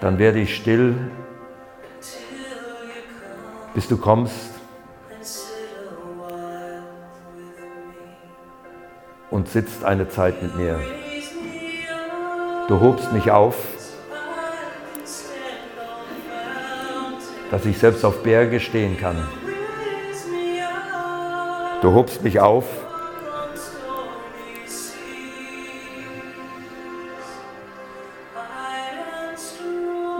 dann 0.00 0.18
werde 0.18 0.38
ich 0.40 0.54
still, 0.56 0.94
bis 3.74 3.88
du 3.88 3.96
kommst 3.96 4.50
und 9.30 9.48
sitzt 9.48 9.84
eine 9.84 10.08
Zeit 10.08 10.42
mit 10.42 10.56
mir. 10.56 10.80
Du 12.68 12.80
hobst 12.80 13.12
mich 13.12 13.30
auf, 13.30 13.56
dass 17.50 17.64
ich 17.64 17.78
selbst 17.78 18.04
auf 18.04 18.22
Berge 18.22 18.60
stehen 18.60 18.98
kann. 18.98 19.16
Du 21.80 21.94
hobst 21.94 22.22
mich 22.22 22.40
auf, 22.40 22.66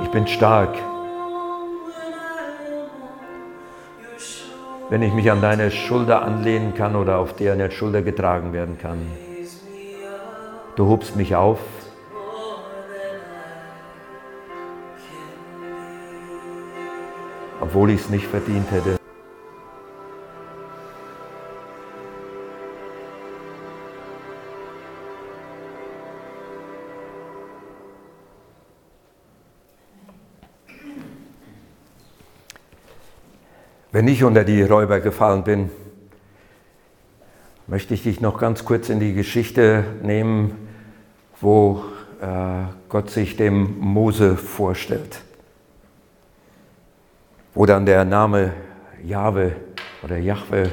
ich 0.09 0.13
bin 0.13 0.27
stark. 0.27 0.75
Wenn 4.89 5.03
ich 5.03 5.13
mich 5.13 5.31
an 5.31 5.43
deine 5.43 5.71
Schulter 5.71 6.23
anlehnen 6.23 6.75
kann 6.75 6.97
oder 6.97 7.19
auf 7.19 7.37
deren 7.37 7.71
Schulter 7.71 8.01
getragen 8.01 8.55
werden 8.55 8.79
kann. 8.79 9.07
Du 10.77 10.89
hobst 10.89 11.15
mich 11.15 11.37
auf. 11.37 11.59
obwohl 17.61 17.91
ich 17.91 18.01
es 18.01 18.09
nicht 18.09 18.27
verdient 18.27 18.71
hätte. 18.71 18.98
Wenn 33.99 34.07
ich 34.07 34.23
unter 34.23 34.45
die 34.45 34.63
Räuber 34.63 35.01
gefallen 35.01 35.43
bin, 35.43 35.71
möchte 37.67 37.95
ich 37.95 38.05
dich 38.05 38.21
noch 38.21 38.39
ganz 38.39 38.65
kurz 38.65 38.91
in 38.91 39.01
die 39.01 39.13
Geschichte 39.13 39.83
nehmen, 40.05 40.53
wo 41.41 41.83
äh, 42.21 42.63
Gott 42.89 43.11
sich 43.11 43.37
dem 43.37 43.77
Mose 43.81 44.37
vorstellt 44.37 45.21
wo 47.55 47.67
dann 47.67 47.87
der 47.87 48.05
Name 48.05 48.53
Jahwe 49.03 49.57
oder 50.05 50.17
Jahwe 50.17 50.71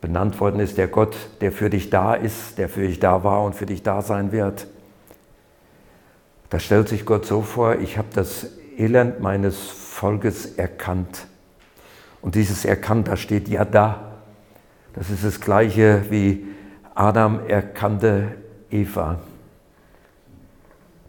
benannt 0.00 0.38
worden 0.38 0.60
ist, 0.60 0.78
der 0.78 0.86
Gott, 0.86 1.16
der 1.40 1.50
für 1.50 1.70
dich 1.70 1.90
da 1.90 2.14
ist, 2.14 2.56
der 2.56 2.68
für 2.68 2.86
dich 2.86 3.00
da 3.00 3.24
war 3.24 3.42
und 3.42 3.56
für 3.56 3.66
dich 3.66 3.82
da 3.82 4.00
sein 4.00 4.30
wird. 4.30 4.68
Da 6.50 6.60
stellt 6.60 6.88
sich 6.88 7.04
Gott 7.04 7.26
so 7.26 7.42
vor, 7.42 7.80
ich 7.80 7.98
habe 7.98 8.10
das 8.14 8.46
Elend 8.78 9.18
meines 9.18 9.58
Volkes 9.58 10.54
erkannt. 10.54 11.26
Und 12.24 12.36
dieses 12.36 12.64
erkannt, 12.64 13.08
da 13.08 13.18
steht 13.18 13.48
ja 13.48 13.66
da. 13.66 14.14
Das 14.94 15.10
ist 15.10 15.24
das 15.24 15.42
gleiche 15.42 16.06
wie 16.08 16.46
Adam 16.94 17.40
erkannte 17.46 18.28
Eva. 18.70 19.18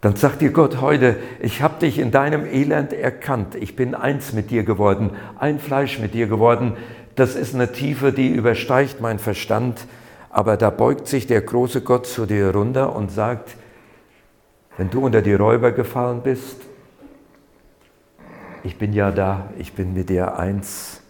Dann 0.01 0.17
sagt 0.17 0.41
dir 0.41 0.51
Gott 0.51 0.81
heute, 0.81 1.15
ich 1.39 1.61
habe 1.61 1.79
dich 1.79 1.99
in 1.99 2.11
deinem 2.11 2.45
Elend 2.45 2.91
erkannt, 2.91 3.55
ich 3.55 3.77
bin 3.77 3.95
eins 3.95 4.33
mit 4.33 4.51
dir 4.51 4.63
geworden, 4.63 5.11
ein 5.39 5.59
Fleisch 5.59 5.99
mit 5.99 6.13
dir 6.13 6.27
geworden. 6.27 6.73
Das 7.15 7.35
ist 7.35 7.55
eine 7.55 7.71
Tiefe, 7.71 8.11
die 8.11 8.27
übersteigt 8.27 8.99
mein 8.99 9.17
Verstand, 9.17 9.87
aber 10.29 10.57
da 10.57 10.69
beugt 10.69 11.07
sich 11.07 11.27
der 11.27 11.41
große 11.41 11.79
Gott 11.79 12.07
zu 12.07 12.25
dir 12.25 12.51
runter 12.51 12.93
und 12.93 13.09
sagt, 13.09 13.55
wenn 14.75 14.89
du 14.89 15.05
unter 15.05 15.21
die 15.21 15.33
Räuber 15.33 15.71
gefallen 15.71 16.23
bist, 16.23 16.57
ich 18.63 18.77
bin 18.77 18.91
ja 18.91 19.11
da, 19.11 19.49
ich 19.57 19.71
bin 19.73 19.93
mit 19.93 20.09
dir 20.09 20.37
eins, 20.37 21.01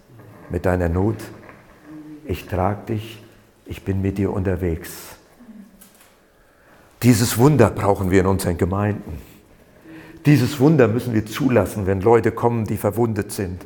mit 0.49 0.65
deiner 0.65 0.89
Not, 0.89 1.17
ich 2.25 2.47
trage 2.47 2.93
dich, 2.93 3.23
ich 3.65 3.83
bin 3.83 4.01
mit 4.01 4.17
dir 4.17 4.31
unterwegs. 4.31 4.91
Dieses 7.03 7.37
Wunder 7.37 7.69
brauchen 7.69 8.09
wir 8.09 8.21
in 8.21 8.27
unseren 8.27 8.57
Gemeinden. 8.57 9.21
Dieses 10.25 10.59
Wunder 10.59 10.87
müssen 10.87 11.13
wir 11.13 11.25
zulassen, 11.25 11.85
wenn 11.85 12.01
Leute 12.01 12.31
kommen, 12.31 12.65
die 12.65 12.77
verwundet 12.77 13.31
sind. 13.31 13.65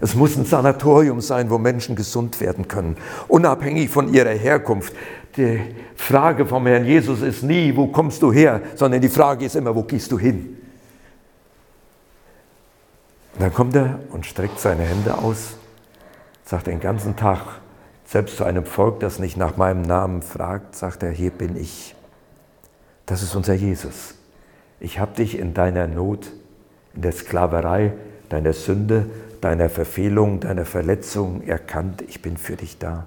Es 0.00 0.14
muss 0.14 0.36
ein 0.36 0.44
Sanatorium 0.44 1.20
sein, 1.20 1.50
wo 1.50 1.58
Menschen 1.58 1.96
gesund 1.96 2.40
werden 2.40 2.68
können, 2.68 2.96
unabhängig 3.26 3.90
von 3.90 4.12
ihrer 4.14 4.30
Herkunft. 4.30 4.94
Die 5.36 5.60
Frage 5.96 6.46
vom 6.46 6.66
Herrn 6.66 6.84
Jesus 6.84 7.20
ist 7.20 7.42
nie, 7.42 7.74
wo 7.74 7.88
kommst 7.88 8.22
du 8.22 8.32
her, 8.32 8.60
sondern 8.76 9.00
die 9.00 9.08
Frage 9.08 9.44
ist 9.44 9.56
immer, 9.56 9.74
wo 9.74 9.82
gehst 9.82 10.12
du 10.12 10.18
hin? 10.18 10.56
Und 13.34 13.42
dann 13.42 13.52
kommt 13.52 13.74
er 13.74 13.98
und 14.10 14.24
streckt 14.24 14.60
seine 14.60 14.84
Hände 14.84 15.18
aus, 15.18 15.56
sagt 16.48 16.66
den 16.66 16.80
ganzen 16.80 17.14
Tag, 17.14 17.40
selbst 18.06 18.38
zu 18.38 18.44
einem 18.44 18.64
Volk, 18.64 19.00
das 19.00 19.18
nicht 19.18 19.36
nach 19.36 19.58
meinem 19.58 19.82
Namen 19.82 20.22
fragt, 20.22 20.74
sagt 20.74 21.02
er, 21.02 21.10
hier 21.10 21.30
bin 21.30 21.56
ich. 21.56 21.94
Das 23.04 23.22
ist 23.22 23.34
unser 23.34 23.52
Jesus. 23.52 24.14
Ich 24.80 24.98
habe 24.98 25.14
dich 25.14 25.38
in 25.38 25.52
deiner 25.52 25.86
Not, 25.86 26.32
in 26.94 27.02
der 27.02 27.12
Sklaverei, 27.12 27.92
deiner 28.30 28.54
Sünde, 28.54 29.10
deiner 29.42 29.68
Verfehlung, 29.68 30.40
deiner 30.40 30.64
Verletzung 30.64 31.42
erkannt. 31.42 32.02
Ich 32.08 32.22
bin 32.22 32.38
für 32.38 32.56
dich 32.56 32.78
da. 32.78 33.04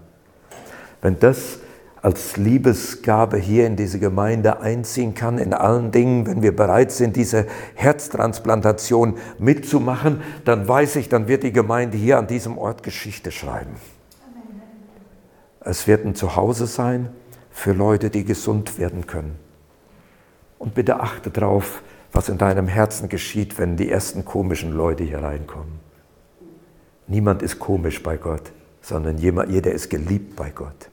Wenn 1.02 1.18
das 1.18 1.58
als 2.02 2.36
Liebesgabe 2.38 3.38
hier 3.38 3.68
in 3.68 3.76
diese 3.76 3.99
Gemeinde 3.99 4.60
einziehen 4.60 5.14
kann, 5.14 5.38
in 5.38 5.54
allen 5.54 5.91
Dingen, 5.91 6.26
wenn 6.26 6.41
wir 6.41 6.56
bereit 6.56 6.91
sind, 6.91 7.16
diese 7.16 7.45
Herztransplantation 7.76 9.18
mitzumachen, 9.38 10.22
dann 10.43 10.68
weiß 10.68 10.95
ich, 10.95 11.10
dann 11.10 11.28
wird 11.28 11.43
die 11.43 11.54
Gemeinde 11.54 11.97
hier 11.97 12.18
an 12.18 12.28
diesem 12.28 12.58
Ort 12.58 12.82
Geschichte 12.82 13.32
schreiben. 13.32 13.76
Es 15.60 15.86
wird 15.86 16.06
ein 16.06 16.16
Zuhause 16.16 16.66
sein 16.66 17.10
für 17.52 17.74
Leute, 17.74 18.10
die 18.10 18.26
gesund 18.26 18.80
werden 18.80 19.06
können. 19.06 19.38
Und 20.58 20.74
bitte 20.74 20.99
achte 20.99 21.30
darauf, 21.30 21.84
was 22.12 22.30
in 22.30 22.39
deinem 22.39 22.68
Herzen 22.68 23.10
geschieht, 23.10 23.60
wenn 23.60 23.78
die 23.78 23.89
ersten 23.91 24.26
komischen 24.26 24.74
Leute 24.74 25.04
hier 25.04 25.22
reinkommen. 25.22 25.80
Niemand 27.08 27.43
ist 27.43 27.60
komisch 27.60 28.02
bei 28.02 28.18
Gott, 28.18 28.52
sondern 28.82 29.18
jeder 29.18 29.72
ist 29.72 29.89
geliebt 29.89 30.36
bei 30.36 30.49
Gott. 30.49 30.91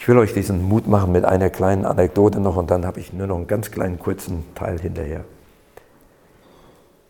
Ich 0.00 0.06
will 0.06 0.16
euch 0.16 0.32
diesen 0.32 0.62
Mut 0.62 0.86
machen 0.86 1.10
mit 1.10 1.24
einer 1.24 1.50
kleinen 1.50 1.84
Anekdote 1.84 2.38
noch 2.38 2.54
und 2.54 2.70
dann 2.70 2.86
habe 2.86 3.00
ich 3.00 3.12
nur 3.12 3.26
noch 3.26 3.34
einen 3.34 3.48
ganz 3.48 3.72
kleinen 3.72 3.98
kurzen 3.98 4.44
Teil 4.54 4.78
hinterher. 4.78 5.24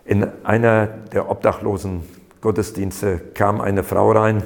In 0.07 0.27
einer 0.43 0.87
der 0.87 1.31
obdachlosen 1.31 2.03
Gottesdienste 2.41 3.19
kam 3.35 3.61
eine 3.61 3.85
Frau 3.85 4.13
rein, 4.13 4.43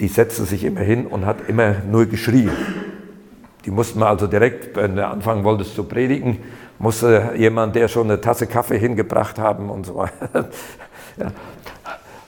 die 0.00 0.08
setzte 0.08 0.44
sich 0.44 0.64
immer 0.64 0.80
hin 0.80 1.06
und 1.06 1.26
hat 1.26 1.46
immer 1.46 1.74
nur 1.90 2.06
geschrien. 2.06 2.52
Die 3.66 3.70
mussten 3.70 3.98
wir 3.98 4.06
also 4.06 4.26
direkt, 4.26 4.74
wenn 4.76 4.96
du 4.96 5.06
anfangen 5.06 5.44
wolltest 5.44 5.74
zu 5.74 5.84
predigen, 5.84 6.38
musste 6.78 7.34
jemand, 7.36 7.76
der 7.76 7.86
schon 7.88 8.10
eine 8.10 8.18
Tasse 8.18 8.46
Kaffee 8.46 8.78
hingebracht 8.78 9.38
haben 9.38 9.68
und 9.68 9.84
so 9.84 9.94
weiter. 9.94 10.48
Ja. 11.16 11.32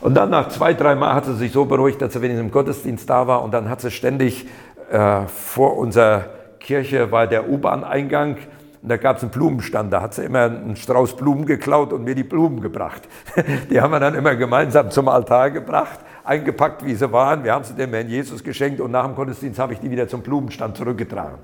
Und 0.03 0.15
dann 0.15 0.31
nach 0.31 0.49
zwei, 0.49 0.75
drei 0.75 0.95
Mal 0.95 1.15
hat 1.15 1.25
sie 1.25 1.35
sich 1.35 1.53
so 1.53 1.65
beruhigt, 1.65 2.03
dass 2.03 2.13
sie 2.13 2.21
wenigstens 2.21 2.47
im 2.47 2.53
Gottesdienst 2.53 3.09
da 3.09 3.27
war 3.27 3.43
und 3.43 3.55
dann 3.55 3.71
hat 3.71 3.81
sie 3.81 3.91
ständig 3.91 4.47
äh, 4.91 5.27
vor 5.27 5.79
unserer 5.79 6.25
Kirche 6.61 7.11
war 7.11 7.27
der 7.27 7.49
U-Bahn-Eingang 7.49 8.37
und 8.83 8.89
da 8.89 8.97
gab 8.97 9.17
es 9.17 9.23
einen 9.23 9.31
Blumenstand. 9.31 9.93
Da 9.93 10.03
hat 10.03 10.15
sie 10.15 10.25
immer 10.25 10.43
einen 10.43 10.77
Strauß 10.77 11.17
Blumen 11.17 11.47
geklaut 11.47 11.93
und 11.93 12.05
mir 12.05 12.17
die 12.17 12.25
Blumen 12.25 12.61
gebracht. 12.61 13.03
Die 13.71 13.81
haben 13.81 13.93
wir 13.93 14.01
dann 14.01 14.15
immer 14.15 14.35
gemeinsam 14.35 14.91
zum 14.91 15.09
Altar 15.09 15.51
gebracht 15.51 16.01
eingepackt, 16.25 16.85
wie 16.85 16.95
sie 16.95 17.11
waren. 17.13 17.45
Wir 17.45 17.53
haben 17.53 17.65
sie 17.65 17.75
dem 17.75 17.93
Herrn 17.93 18.09
Jesus 18.09 18.43
geschenkt 18.45 18.81
und 18.81 18.91
nach 18.91 19.05
dem 19.07 19.15
Gottesdienst 19.15 19.59
habe 19.59 19.73
ich 19.73 19.81
die 19.81 19.91
wieder 19.91 20.09
zum 20.09 20.23
Blumenstand 20.23 20.77
zurückgetragen. 20.77 21.39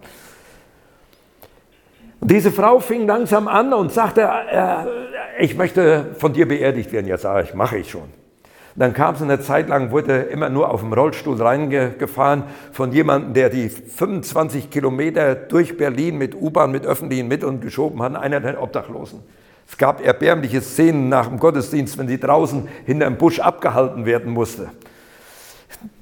Und 2.21 2.31
diese 2.31 2.51
Frau 2.51 2.81
fing 2.81 3.07
langsam 3.07 3.47
an 3.47 3.73
und 3.73 3.93
sagte, 3.93 4.23
äh, 4.23 5.45
ich 5.45 5.57
möchte 5.57 6.15
von 6.19 6.33
dir 6.33 6.49
beerdigt 6.49 6.93
werden. 6.93 7.07
Ja, 7.07 7.19
sage 7.19 7.45
ich, 7.45 7.55
mache 7.55 7.79
ich 7.79 7.91
schon. 7.91 8.09
Dann 8.79 8.93
kam 8.93 9.17
sie 9.17 9.25
eine 9.25 9.41
Zeit 9.41 9.69
lang, 9.69 9.91
wurde 9.91 10.19
immer 10.19 10.49
nur 10.49 10.71
auf 10.71 10.81
dem 10.81 10.93
Rollstuhl 10.93 11.43
reingefahren 11.43 12.45
von 12.71 12.93
jemandem, 12.93 13.35
der 13.35 13.51
die 13.51 13.69
25 13.69 14.71
Kilometer 14.71 15.35
durch 15.35 15.77
Berlin 15.77 16.17
mit 16.17 16.37
U-Bahn, 16.37 16.71
mit 16.71 16.87
öffentlichen 16.87 17.27
Mitteln 17.27 17.61
geschoben 17.61 18.01
hat, 18.03 18.15
einer 18.15 18.39
der 18.39 18.63
Obdachlosen. 18.63 19.21
Es 19.69 19.77
gab 19.77 20.05
erbärmliche 20.05 20.61
Szenen 20.61 21.09
nach 21.09 21.27
dem 21.27 21.41
Gottesdienst, 21.41 21.99
wenn 21.99 22.07
sie 22.07 22.21
draußen 22.21 22.69
hinter 22.87 23.07
dem 23.07 23.17
Busch 23.17 23.41
abgehalten 23.41 24.07
werden 24.07 24.33
musste. 24.33 24.71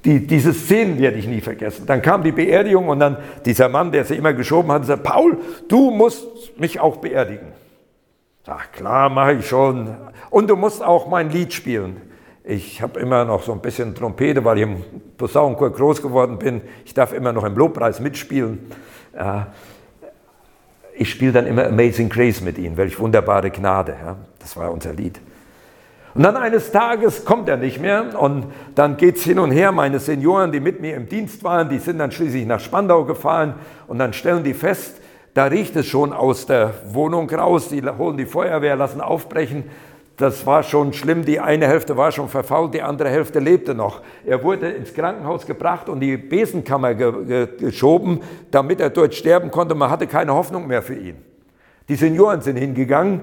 die, 0.05 0.27
diese 0.27 0.53
Szenen 0.53 0.99
werde 0.99 1.17
ich 1.17 1.27
nie 1.27 1.41
vergessen. 1.41 1.87
Dann 1.87 2.03
kam 2.03 2.23
die 2.23 2.33
Beerdigung 2.33 2.89
und 2.89 3.01
dann 3.01 3.17
dieser 3.47 3.71
Mann, 3.71 3.91
der 3.91 4.05
sie 4.05 4.17
immer 4.17 4.35
geschoben 4.35 4.71
hat, 4.71 4.85
sagte, 4.85 5.03
Paul, 5.03 5.39
du 5.69 5.91
musst 5.91 6.59
mich 6.61 6.79
auch 6.79 6.99
beerdigen. 6.99 7.49
Sag, 8.45 8.75
klar, 8.75 9.09
mache 9.09 9.33
ich 9.33 9.49
schon. 9.49 9.97
Und 10.29 10.51
du 10.51 10.57
musst 10.57 10.85
auch 10.85 11.09
mein 11.09 11.31
Lied 11.31 11.55
spielen. 11.55 12.03
Ich 12.49 12.81
habe 12.81 13.01
immer 13.01 13.25
noch 13.25 13.43
so 13.43 13.51
ein 13.51 13.59
bisschen 13.59 13.93
Trompete, 13.93 14.45
weil 14.45 14.59
ich 14.59 14.63
im 14.63 14.85
Posaunenchor 15.19 15.71
groß 15.71 16.01
geworden 16.01 16.39
bin. 16.39 16.61
Ich 16.85 16.95
darf 16.95 17.13
immer 17.13 17.33
noch 17.33 17.43
im 17.43 17.57
Lobpreis 17.57 17.99
mitspielen. 17.99 18.71
Ich 20.95 21.11
spiele 21.11 21.33
dann 21.33 21.47
immer 21.47 21.67
Amazing 21.67 22.09
Grace 22.09 22.41
mit 22.43 22.57
ihnen, 22.57 22.77
welch 22.77 23.01
wunderbare 23.01 23.51
Gnade. 23.51 23.97
Das 24.39 24.57
war 24.57 24.71
unser 24.71 24.93
Lied. 24.93 25.21
Und 26.15 26.23
dann 26.23 26.37
eines 26.37 26.71
Tages 26.71 27.25
kommt 27.25 27.49
er 27.49 27.57
nicht 27.57 27.81
mehr 27.81 28.17
und 28.17 28.47
dann 28.77 28.97
geht 28.97 29.17
es 29.17 29.25
hin 29.25 29.41
und 29.41 29.51
her. 29.51 29.73
Meine 29.73 29.99
Senioren, 29.99 30.53
die 30.53 30.61
mit 30.61 30.81
mir 30.81 30.95
im 30.95 31.09
Dienst 31.09 31.43
waren, 31.43 31.69
die 31.69 31.81
sind 31.81 31.99
dann 31.99 32.13
schließlich 32.13 32.47
nach 32.47 32.61
Spandau 32.61 33.05
gefahren 33.05 33.55
und 33.89 33.99
dann 33.99 34.13
stellen 34.13 34.45
die 34.45 34.55
fest, 34.55 35.01
da 35.35 35.47
riecht 35.47 35.75
es 35.75 35.87
schon 35.87 36.13
aus 36.13 36.47
der 36.47 36.75
Wohnung 36.93 37.29
raus. 37.29 37.71
Die 37.71 37.83
holen 37.83 38.17
die 38.17 38.25
Feuerwehr, 38.25 38.77
lassen 38.77 39.01
aufbrechen. 39.01 39.65
Das 40.17 40.47
war 40.47 40.63
schon 40.63 40.95
schlimm. 40.95 41.25
Die 41.27 41.41
eine 41.41 41.67
Hälfte 41.67 41.97
war 41.97 42.11
schon 42.11 42.29
verfault, 42.29 42.73
die 42.73 42.81
andere 42.81 43.11
Hälfte 43.11 43.39
lebte 43.39 43.75
noch. 43.75 44.01
Er 44.25 44.43
wurde 44.43 44.71
ins 44.71 44.95
Krankenhaus 44.95 45.45
gebracht 45.45 45.89
und 45.89 46.01
die 46.01 46.17
Besenkammer 46.17 46.95
ge 46.95 47.49
geschoben, 47.59 48.21
damit 48.51 48.81
er 48.81 48.89
dort 48.89 49.15
sterben 49.15 49.51
konnte. 49.51 49.75
Man 49.75 49.91
hatte 49.91 50.07
keine 50.07 50.33
Hoffnung 50.33 50.67
mehr 50.67 50.81
für 50.81 50.95
ihn. 50.95 51.17
Die 51.89 51.97
Senioren 51.97 52.41
sind 52.41 52.57
hingegangen 52.57 53.21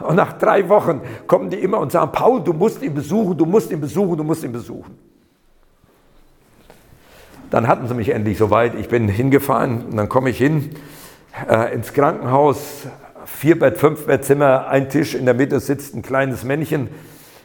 und 0.00 0.16
nach 0.16 0.32
drei 0.32 0.68
Wochen 0.68 1.00
kommen 1.26 1.50
die 1.50 1.58
immer 1.58 1.78
und 1.78 1.92
sagen, 1.92 2.10
Paul, 2.10 2.42
du 2.42 2.52
musst 2.52 2.82
ihn 2.82 2.94
besuchen, 2.94 3.36
du 3.36 3.46
musst 3.46 3.70
ihn 3.70 3.80
besuchen, 3.80 4.16
du 4.16 4.24
musst 4.24 4.42
ihn 4.42 4.52
besuchen. 4.52 4.98
Dann 7.50 7.68
hatten 7.68 7.86
sie 7.86 7.94
mich 7.94 8.08
endlich 8.08 8.36
soweit. 8.36 8.74
Ich 8.74 8.88
bin 8.88 9.06
hingefahren 9.06 9.86
und 9.86 9.96
dann 9.96 10.08
komme 10.08 10.30
ich 10.30 10.38
hin 10.38 10.74
äh, 11.48 11.72
ins 11.72 11.92
Krankenhaus, 11.92 12.88
vier 13.44 13.58
Bett, 13.58 13.76
fünf 13.76 14.06
Bettzimmer, 14.06 14.68
ein 14.68 14.88
Tisch, 14.88 15.14
in 15.14 15.26
der 15.26 15.34
Mitte 15.34 15.60
sitzt 15.60 15.94
ein 15.94 16.00
kleines 16.00 16.44
Männchen. 16.44 16.88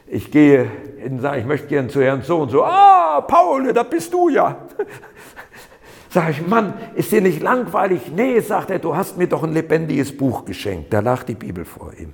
Ich 0.07 0.31
gehe 0.31 0.65
hin 0.97 1.15
und 1.15 1.19
sage, 1.19 1.41
ich 1.41 1.45
möchte 1.45 1.67
gerne 1.67 1.89
zu 1.89 2.01
Herrn 2.01 2.21
so 2.21 2.37
und 2.37 2.51
so. 2.51 2.63
Ah, 2.63 3.19
Paul, 3.19 3.73
da 3.73 3.83
bist 3.83 4.13
du 4.13 4.29
ja. 4.29 4.59
Sag 6.09 6.29
ich, 6.29 6.47
Mann, 6.47 6.73
ist 6.95 7.11
dir 7.11 7.19
nicht 7.19 7.41
langweilig? 7.41 8.13
Nee, 8.15 8.39
sagt 8.39 8.69
er, 8.69 8.79
du 8.79 8.95
hast 8.95 9.17
mir 9.17 9.27
doch 9.27 9.43
ein 9.43 9.51
lebendiges 9.51 10.15
Buch 10.15 10.45
geschenkt. 10.45 10.93
Da 10.93 11.01
lag 11.01 11.23
die 11.23 11.35
Bibel 11.35 11.65
vor 11.65 11.91
ihm. 11.99 12.13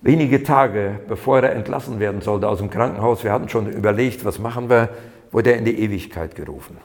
Wenige 0.00 0.44
Tage 0.44 1.00
bevor 1.08 1.40
er 1.40 1.56
entlassen 1.56 1.98
werden 1.98 2.20
sollte 2.20 2.46
aus 2.46 2.58
dem 2.58 2.70
Krankenhaus, 2.70 3.24
wir 3.24 3.32
hatten 3.32 3.48
schon 3.48 3.68
überlegt, 3.68 4.24
was 4.24 4.38
machen 4.38 4.70
wir, 4.70 4.90
wurde 5.32 5.50
er 5.50 5.58
in 5.58 5.64
die 5.64 5.76
Ewigkeit 5.80 6.36
gerufen. 6.36 6.76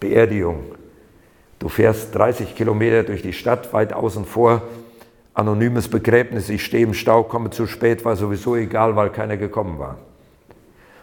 Beerdigung, 0.00 0.64
Du 1.62 1.68
fährst 1.68 2.12
30 2.16 2.56
Kilometer 2.56 3.04
durch 3.04 3.22
die 3.22 3.32
Stadt, 3.32 3.72
weit 3.72 3.92
außen 3.92 4.24
vor, 4.24 4.62
anonymes 5.32 5.86
Begräbnis, 5.86 6.48
ich 6.48 6.64
stehe 6.64 6.82
im 6.82 6.92
Stau, 6.92 7.22
komme 7.22 7.50
zu 7.50 7.68
spät, 7.68 8.04
war 8.04 8.16
sowieso 8.16 8.56
egal, 8.56 8.96
weil 8.96 9.10
keiner 9.10 9.36
gekommen 9.36 9.78
war. 9.78 9.98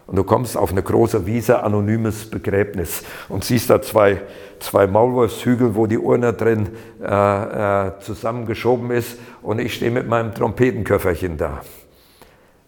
Und 0.06 0.18
du 0.18 0.26
kommst 0.26 0.58
auf 0.58 0.72
eine 0.72 0.84
große 0.84 1.26
Wiese, 1.26 1.64
anonymes 1.64 2.30
Begräbnis 2.30 3.04
und 3.30 3.46
siehst 3.46 3.70
da 3.70 3.82
zwei, 3.82 4.20
zwei 4.60 4.86
Maulwurfshügel, 4.86 5.76
wo 5.76 5.88
die 5.88 5.98
Urne 5.98 6.34
drin 6.34 6.68
äh, 7.02 7.88
äh, 7.88 7.92
zusammengeschoben 8.02 8.92
ist 8.92 9.18
und 9.42 9.60
ich 9.62 9.76
stehe 9.76 9.92
mit 9.92 10.10
meinem 10.10 10.34
Trompetenköfferchen 10.34 11.38
da. 11.38 11.62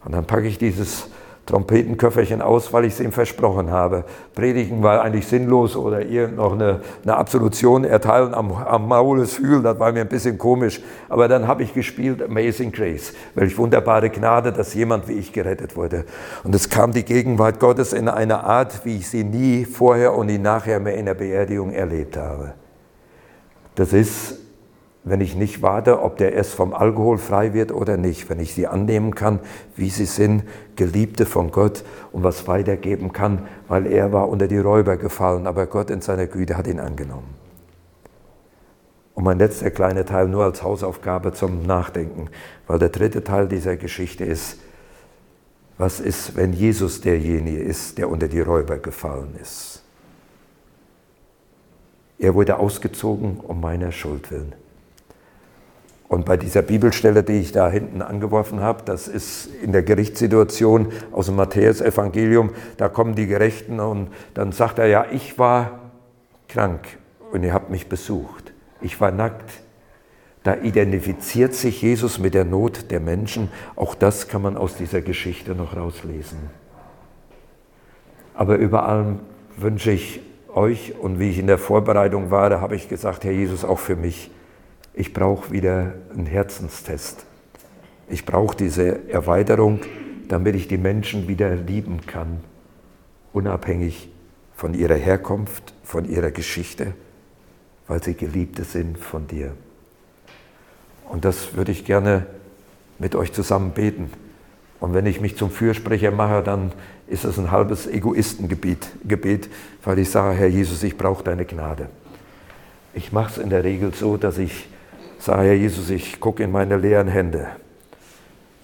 Und 0.06 0.14
dann 0.14 0.24
packe 0.24 0.48
ich 0.48 0.58
dieses 0.58 1.10
Trompetenköfferchen 1.46 2.42
aus, 2.42 2.72
weil 2.72 2.86
ich 2.86 2.94
es 2.94 3.00
ihm 3.00 3.12
versprochen 3.12 3.72
habe. 3.72 4.06
Predigen 4.36 4.84
war 4.84 5.02
eigentlich 5.02 5.28
sinnlos 5.28 5.76
oder 5.76 6.04
ihr 6.04 6.28
noch 6.28 6.54
eine, 6.54 6.82
eine 7.04 7.18
Absolution 7.18 7.84
erteilen 7.84 8.34
am, 8.34 8.52
am 8.52 8.88
Mauleshügel, 8.88 9.64
das 9.64 9.80
war 9.80 9.92
mir 9.92 10.02
ein 10.02 10.08
bisschen 10.08 10.38
komisch. 10.38 10.82
Aber 11.10 11.28
dann 11.28 11.48
habe 11.48 11.64
ich 11.64 11.74
gespielt 11.74 12.22
Amazing 12.22 12.72
Grace, 12.72 13.14
welch 13.34 13.58
wunderbare 13.58 14.10
Gnade, 14.10 14.54
dass 14.54 14.74
jemand 14.74 15.08
wie 15.08 15.14
ich 15.14 15.34
gerettet 15.34 15.76
wurde. 15.76 16.06
Und 16.44 16.54
es 16.54 16.70
kam 16.70 16.92
die 16.92 17.04
Gegenwart 17.04 17.60
Gottes 17.60 17.92
in 17.92 18.08
einer 18.08 18.44
Art, 18.44 18.86
wie 18.86 18.98
ich 18.98 19.10
sie 19.10 19.24
nie 19.24 19.66
vorher 19.66 20.14
und 20.14 20.28
nie 20.28 20.38
nachher 20.38 20.80
mehr 20.80 20.96
in 20.96 21.08
der 21.08 21.16
Beerdigung 21.16 21.72
erlebt 21.72 22.18
habe. 22.18 22.54
Das 23.76 23.94
ist 23.94 24.41
wenn 25.04 25.22
ich 25.22 25.36
nicht 25.36 25.62
warte, 25.62 26.02
ob 26.02 26.18
der 26.18 26.34
erst 26.34 26.54
vom 26.54 26.74
Alkohol 26.74 27.18
frei 27.18 27.54
wird 27.54 27.72
oder 27.72 27.98
nicht, 27.98 28.30
wenn 28.30 28.40
ich 28.40 28.54
sie 28.54 28.68
annehmen 28.68 29.16
kann, 29.16 29.40
wie 29.76 29.90
sie 29.90 30.06
sind, 30.06 30.44
Geliebte 30.76 31.26
von 31.26 31.52
Gott 31.52 31.84
und 32.12 32.24
was 32.24 32.48
weitergeben 32.48 33.12
kann, 33.12 33.48
weil 33.68 33.88
er 33.88 34.14
war 34.14 34.30
unter 34.30 34.48
die 34.48 34.60
Räuber 34.60 34.98
gefallen, 34.98 35.48
aber 35.48 35.66
Gott 35.66 35.90
in 35.90 36.02
seiner 36.02 36.28
Güte 36.28 36.56
hat 36.56 36.68
ihn 36.68 36.80
angenommen. 36.80 37.34
Und 39.16 39.24
mein 39.24 39.40
letzter 39.40 39.72
kleiner 39.72 40.06
Teil 40.06 40.28
nur 40.28 40.44
als 40.44 40.62
Hausaufgabe 40.64 41.34
zum 41.34 41.64
Nachdenken, 41.64 42.30
weil 42.68 42.80
der 42.80 42.90
dritte 42.90 43.24
Teil 43.24 43.48
dieser 43.48 43.78
Geschichte 43.78 44.24
ist, 44.24 44.60
was 45.78 46.00
ist, 46.00 46.36
wenn 46.36 46.54
Jesus 46.54 47.02
derjenige 47.02 47.60
ist, 47.60 47.98
der 47.98 48.08
unter 48.08 48.28
die 48.28 48.40
Räuber 48.40 48.78
gefallen 48.78 49.36
ist? 49.42 49.82
Er 52.20 52.36
wurde 52.36 52.60
ausgezogen 52.60 53.40
um 53.40 53.60
meiner 53.60 53.92
Schuld 53.92 54.30
willen. 54.30 54.54
Und 56.12 56.26
bei 56.26 56.36
dieser 56.36 56.62
Bibelstelle, 56.62 57.24
die 57.24 57.40
ich 57.40 57.54
da 57.54 57.70
hinten 57.70 58.02
angeworfen 58.02 58.60
habe, 58.60 58.84
das 58.84 59.08
ist 59.08 59.48
in 59.64 59.72
der 59.72 59.82
Gerichtssituation 59.82 60.92
aus 61.14 61.28
dem 61.28 61.38
Matthäus-Evangelium, 61.38 62.50
da 62.76 62.90
kommen 62.90 63.16
die 63.16 63.28
Gerechten 63.28 63.80
und 63.80 64.10
dann 64.34 64.52
sagt 64.52 64.78
er, 64.80 64.88
ja, 64.88 65.06
ich 65.10 65.40
war 65.40 65.80
krank 66.50 66.82
und 67.32 67.44
ihr 67.44 67.54
habt 67.54 67.70
mich 67.70 67.88
besucht. 67.88 68.52
Ich 68.82 69.00
war 69.00 69.12
nackt. 69.12 69.50
Da 70.44 70.58
identifiziert 70.58 71.54
sich 71.54 71.82
Jesus 71.82 72.20
mit 72.20 72.34
der 72.34 72.44
Not 72.44 72.92
der 72.92 73.00
Menschen. 73.00 73.50
Auch 73.78 73.96
das 73.96 74.28
kann 74.28 74.42
man 74.42 74.58
aus 74.58 74.76
dieser 74.76 75.00
Geschichte 75.00 75.56
noch 75.56 75.78
rauslesen. 75.78 76.40
Aber 78.34 78.58
über 78.58 78.86
allem 78.86 79.20
wünsche 79.56 79.92
ich 79.92 80.20
euch 80.54 80.94
und 81.00 81.20
wie 81.20 81.30
ich 81.30 81.40
in 81.40 81.48
der 81.48 81.58
Vorbereitung 81.58 82.32
war, 82.32 82.50
da 82.50 82.60
habe 82.60 82.76
ich 82.76 82.90
gesagt, 82.90 83.24
Herr 83.24 83.32
Jesus, 83.32 83.64
auch 83.64 83.80
für 83.80 83.96
mich, 83.96 84.30
ich 84.94 85.14
brauche 85.14 85.52
wieder 85.52 85.94
einen 86.14 86.26
Herzenstest. 86.26 87.26
Ich 88.10 88.26
brauche 88.26 88.56
diese 88.56 89.10
Erweiterung, 89.10 89.80
damit 90.28 90.56
ich 90.56 90.68
die 90.68 90.78
Menschen 90.78 91.28
wieder 91.28 91.56
lieben 91.56 92.06
kann, 92.06 92.42
unabhängig 93.34 94.10
von 94.56 94.74
ihrer 94.74 94.96
Herkunft, 94.96 95.74
von 95.84 96.06
ihrer 96.06 96.32
Geschichte, 96.32 96.94
weil 97.88 98.04
sie 98.04 98.16
Geliebte 98.16 98.64
sind 98.64 98.98
von 98.98 99.28
dir. 99.28 99.54
Und 101.10 101.26
das 101.26 101.56
würde 101.56 101.72
ich 101.72 101.86
gerne 101.86 102.28
mit 103.00 103.16
euch 103.16 103.34
zusammen 103.34 103.72
beten. 103.72 104.12
Und 104.80 104.94
wenn 104.94 105.06
ich 105.06 105.22
mich 105.22 105.38
zum 105.38 105.52
Fürsprecher 105.52 106.12
mache, 106.12 106.44
dann 106.44 106.72
ist 107.08 107.24
es 107.24 107.38
ein 107.38 107.52
halbes 107.52 107.88
Egoistengebet, 107.88 108.88
Gebet, 109.08 109.50
weil 109.84 110.00
ich 110.00 110.10
sage, 110.10 110.38
Herr 110.38 110.48
Jesus, 110.48 110.84
ich 110.84 110.98
brauche 110.98 111.24
deine 111.24 111.46
Gnade. 111.46 111.90
Ich 112.94 113.12
mache 113.12 113.32
es 113.32 113.38
in 113.38 113.50
der 113.50 113.64
Regel 113.64 113.94
so, 113.94 114.18
dass 114.18 114.38
ich 114.38 114.68
sage, 115.22 115.44
Herr 115.44 115.54
Jesus, 115.54 115.90
ich 115.90 116.20
gucke 116.20 116.44
in 116.44 116.52
meine 116.52 116.78
leeren 116.78 117.08
Hände. 117.08 117.48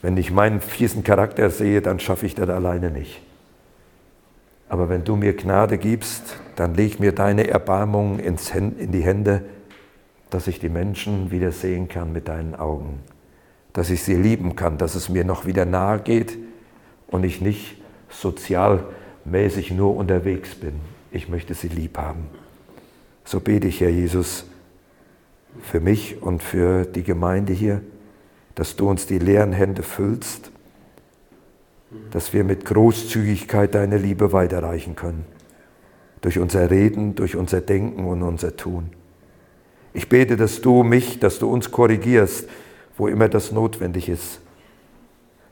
Wenn 0.02 0.18
ich 0.18 0.32
meinen 0.32 0.62
fiesen 0.62 1.04
Charakter 1.04 1.50
sehe, 1.50 1.82
dann 1.82 2.00
schaffe 2.00 2.26
ich 2.26 2.36
das 2.36 2.50
alleine 2.50 2.92
nicht. 2.92 3.22
Aber 4.70 4.90
wenn 4.90 5.04
du 5.04 5.16
mir 5.16 5.36
Gnade 5.36 5.78
gibst, 5.78 6.38
dann 6.56 6.76
leg 6.76 7.00
mir 7.00 7.14
deine 7.14 7.48
Erbarmung 7.48 8.20
in 8.20 8.38
die 8.92 9.04
Hände, 9.04 9.44
dass 10.30 10.48
ich 10.48 10.60
die 10.60 10.70
Menschen 10.70 11.32
wieder 11.32 11.52
sehen 11.52 11.88
kann 11.88 12.12
mit 12.12 12.28
deinen 12.28 12.56
Augen, 12.56 13.00
dass 13.74 13.90
ich 13.90 14.04
sie 14.04 14.16
lieben 14.16 14.56
kann, 14.56 14.78
dass 14.78 14.96
es 14.96 15.10
mir 15.10 15.24
noch 15.24 15.46
wieder 15.46 15.66
nahe 15.66 16.00
geht 16.00 16.38
und 17.08 17.24
ich 17.24 17.40
nicht 17.40 17.82
sozialmäßig 18.10 19.72
nur 19.72 19.96
unterwegs 19.96 20.56
bin. 20.56 20.74
Ich 21.12 21.30
möchte 21.30 21.54
sie 21.54 21.70
lieb 21.70 21.98
haben. 21.98 22.28
So 23.24 23.40
bete 23.40 23.68
ich, 23.68 23.80
Herr 23.80 23.90
Jesus, 23.90 24.46
für 25.62 25.80
mich 25.80 26.22
und 26.22 26.44
für 26.44 26.86
die 26.86 27.04
Gemeinde 27.04 27.54
hier, 27.54 27.82
dass 28.56 28.76
du 28.76 28.90
uns 28.90 29.06
die 29.06 29.20
leeren 29.20 29.54
Hände 29.54 29.84
füllst, 29.84 30.52
dass 32.12 32.34
wir 32.34 32.44
mit 32.44 32.66
Großzügigkeit 32.66 33.76
deine 33.76 33.98
Liebe 33.98 34.34
weiterreichen 34.34 34.96
können. 34.96 35.26
Durch 36.22 36.40
unser 36.40 36.70
Reden, 36.70 37.16
durch 37.16 37.36
unser 37.36 37.62
Denken 37.62 38.06
und 38.06 38.24
unser 38.24 38.58
Tun. 38.58 38.90
Ich 39.94 40.10
bete, 40.10 40.36
dass 40.36 40.62
du 40.62 40.84
mich, 40.84 41.20
dass 41.20 41.40
du 41.40 41.50
uns 41.50 41.72
korrigierst, 41.72 42.50
wo 42.98 43.08
immer 43.08 43.30
das 43.30 43.52
notwendig 43.52 44.10
ist. 44.10 44.42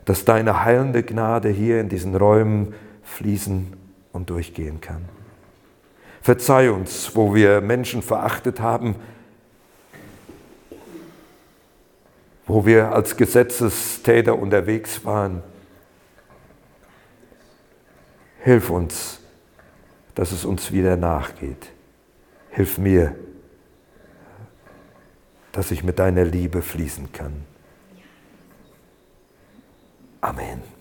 Dass 0.04 0.24
deine 0.24 0.64
heilende 0.64 1.02
Gnade 1.02 1.48
hier 1.48 1.80
in 1.80 1.88
diesen 1.88 2.14
Räumen 2.14 2.74
fließen 3.02 3.72
und 4.12 4.30
durchgehen 4.30 4.80
kann. 4.80 5.02
Verzeih 6.20 6.70
uns, 6.72 7.12
wo 7.14 7.34
wir 7.34 7.60
Menschen 7.60 8.02
verachtet 8.02 8.60
haben, 8.60 8.96
wo 12.46 12.64
wir 12.64 12.92
als 12.92 13.16
Gesetzestäter 13.16 14.38
unterwegs 14.38 15.04
waren. 15.04 15.42
Hilf 18.42 18.70
uns, 18.70 19.20
dass 20.14 20.30
es 20.30 20.44
uns 20.44 20.70
wieder 20.70 20.96
nachgeht. 20.96 21.72
Hilf 22.50 22.78
mir, 22.78 23.16
dass 25.50 25.72
ich 25.72 25.82
mit 25.82 25.98
deiner 25.98 26.24
Liebe 26.24 26.62
fließen 26.62 27.10
kann. 27.12 27.44
Amen. 30.20 30.75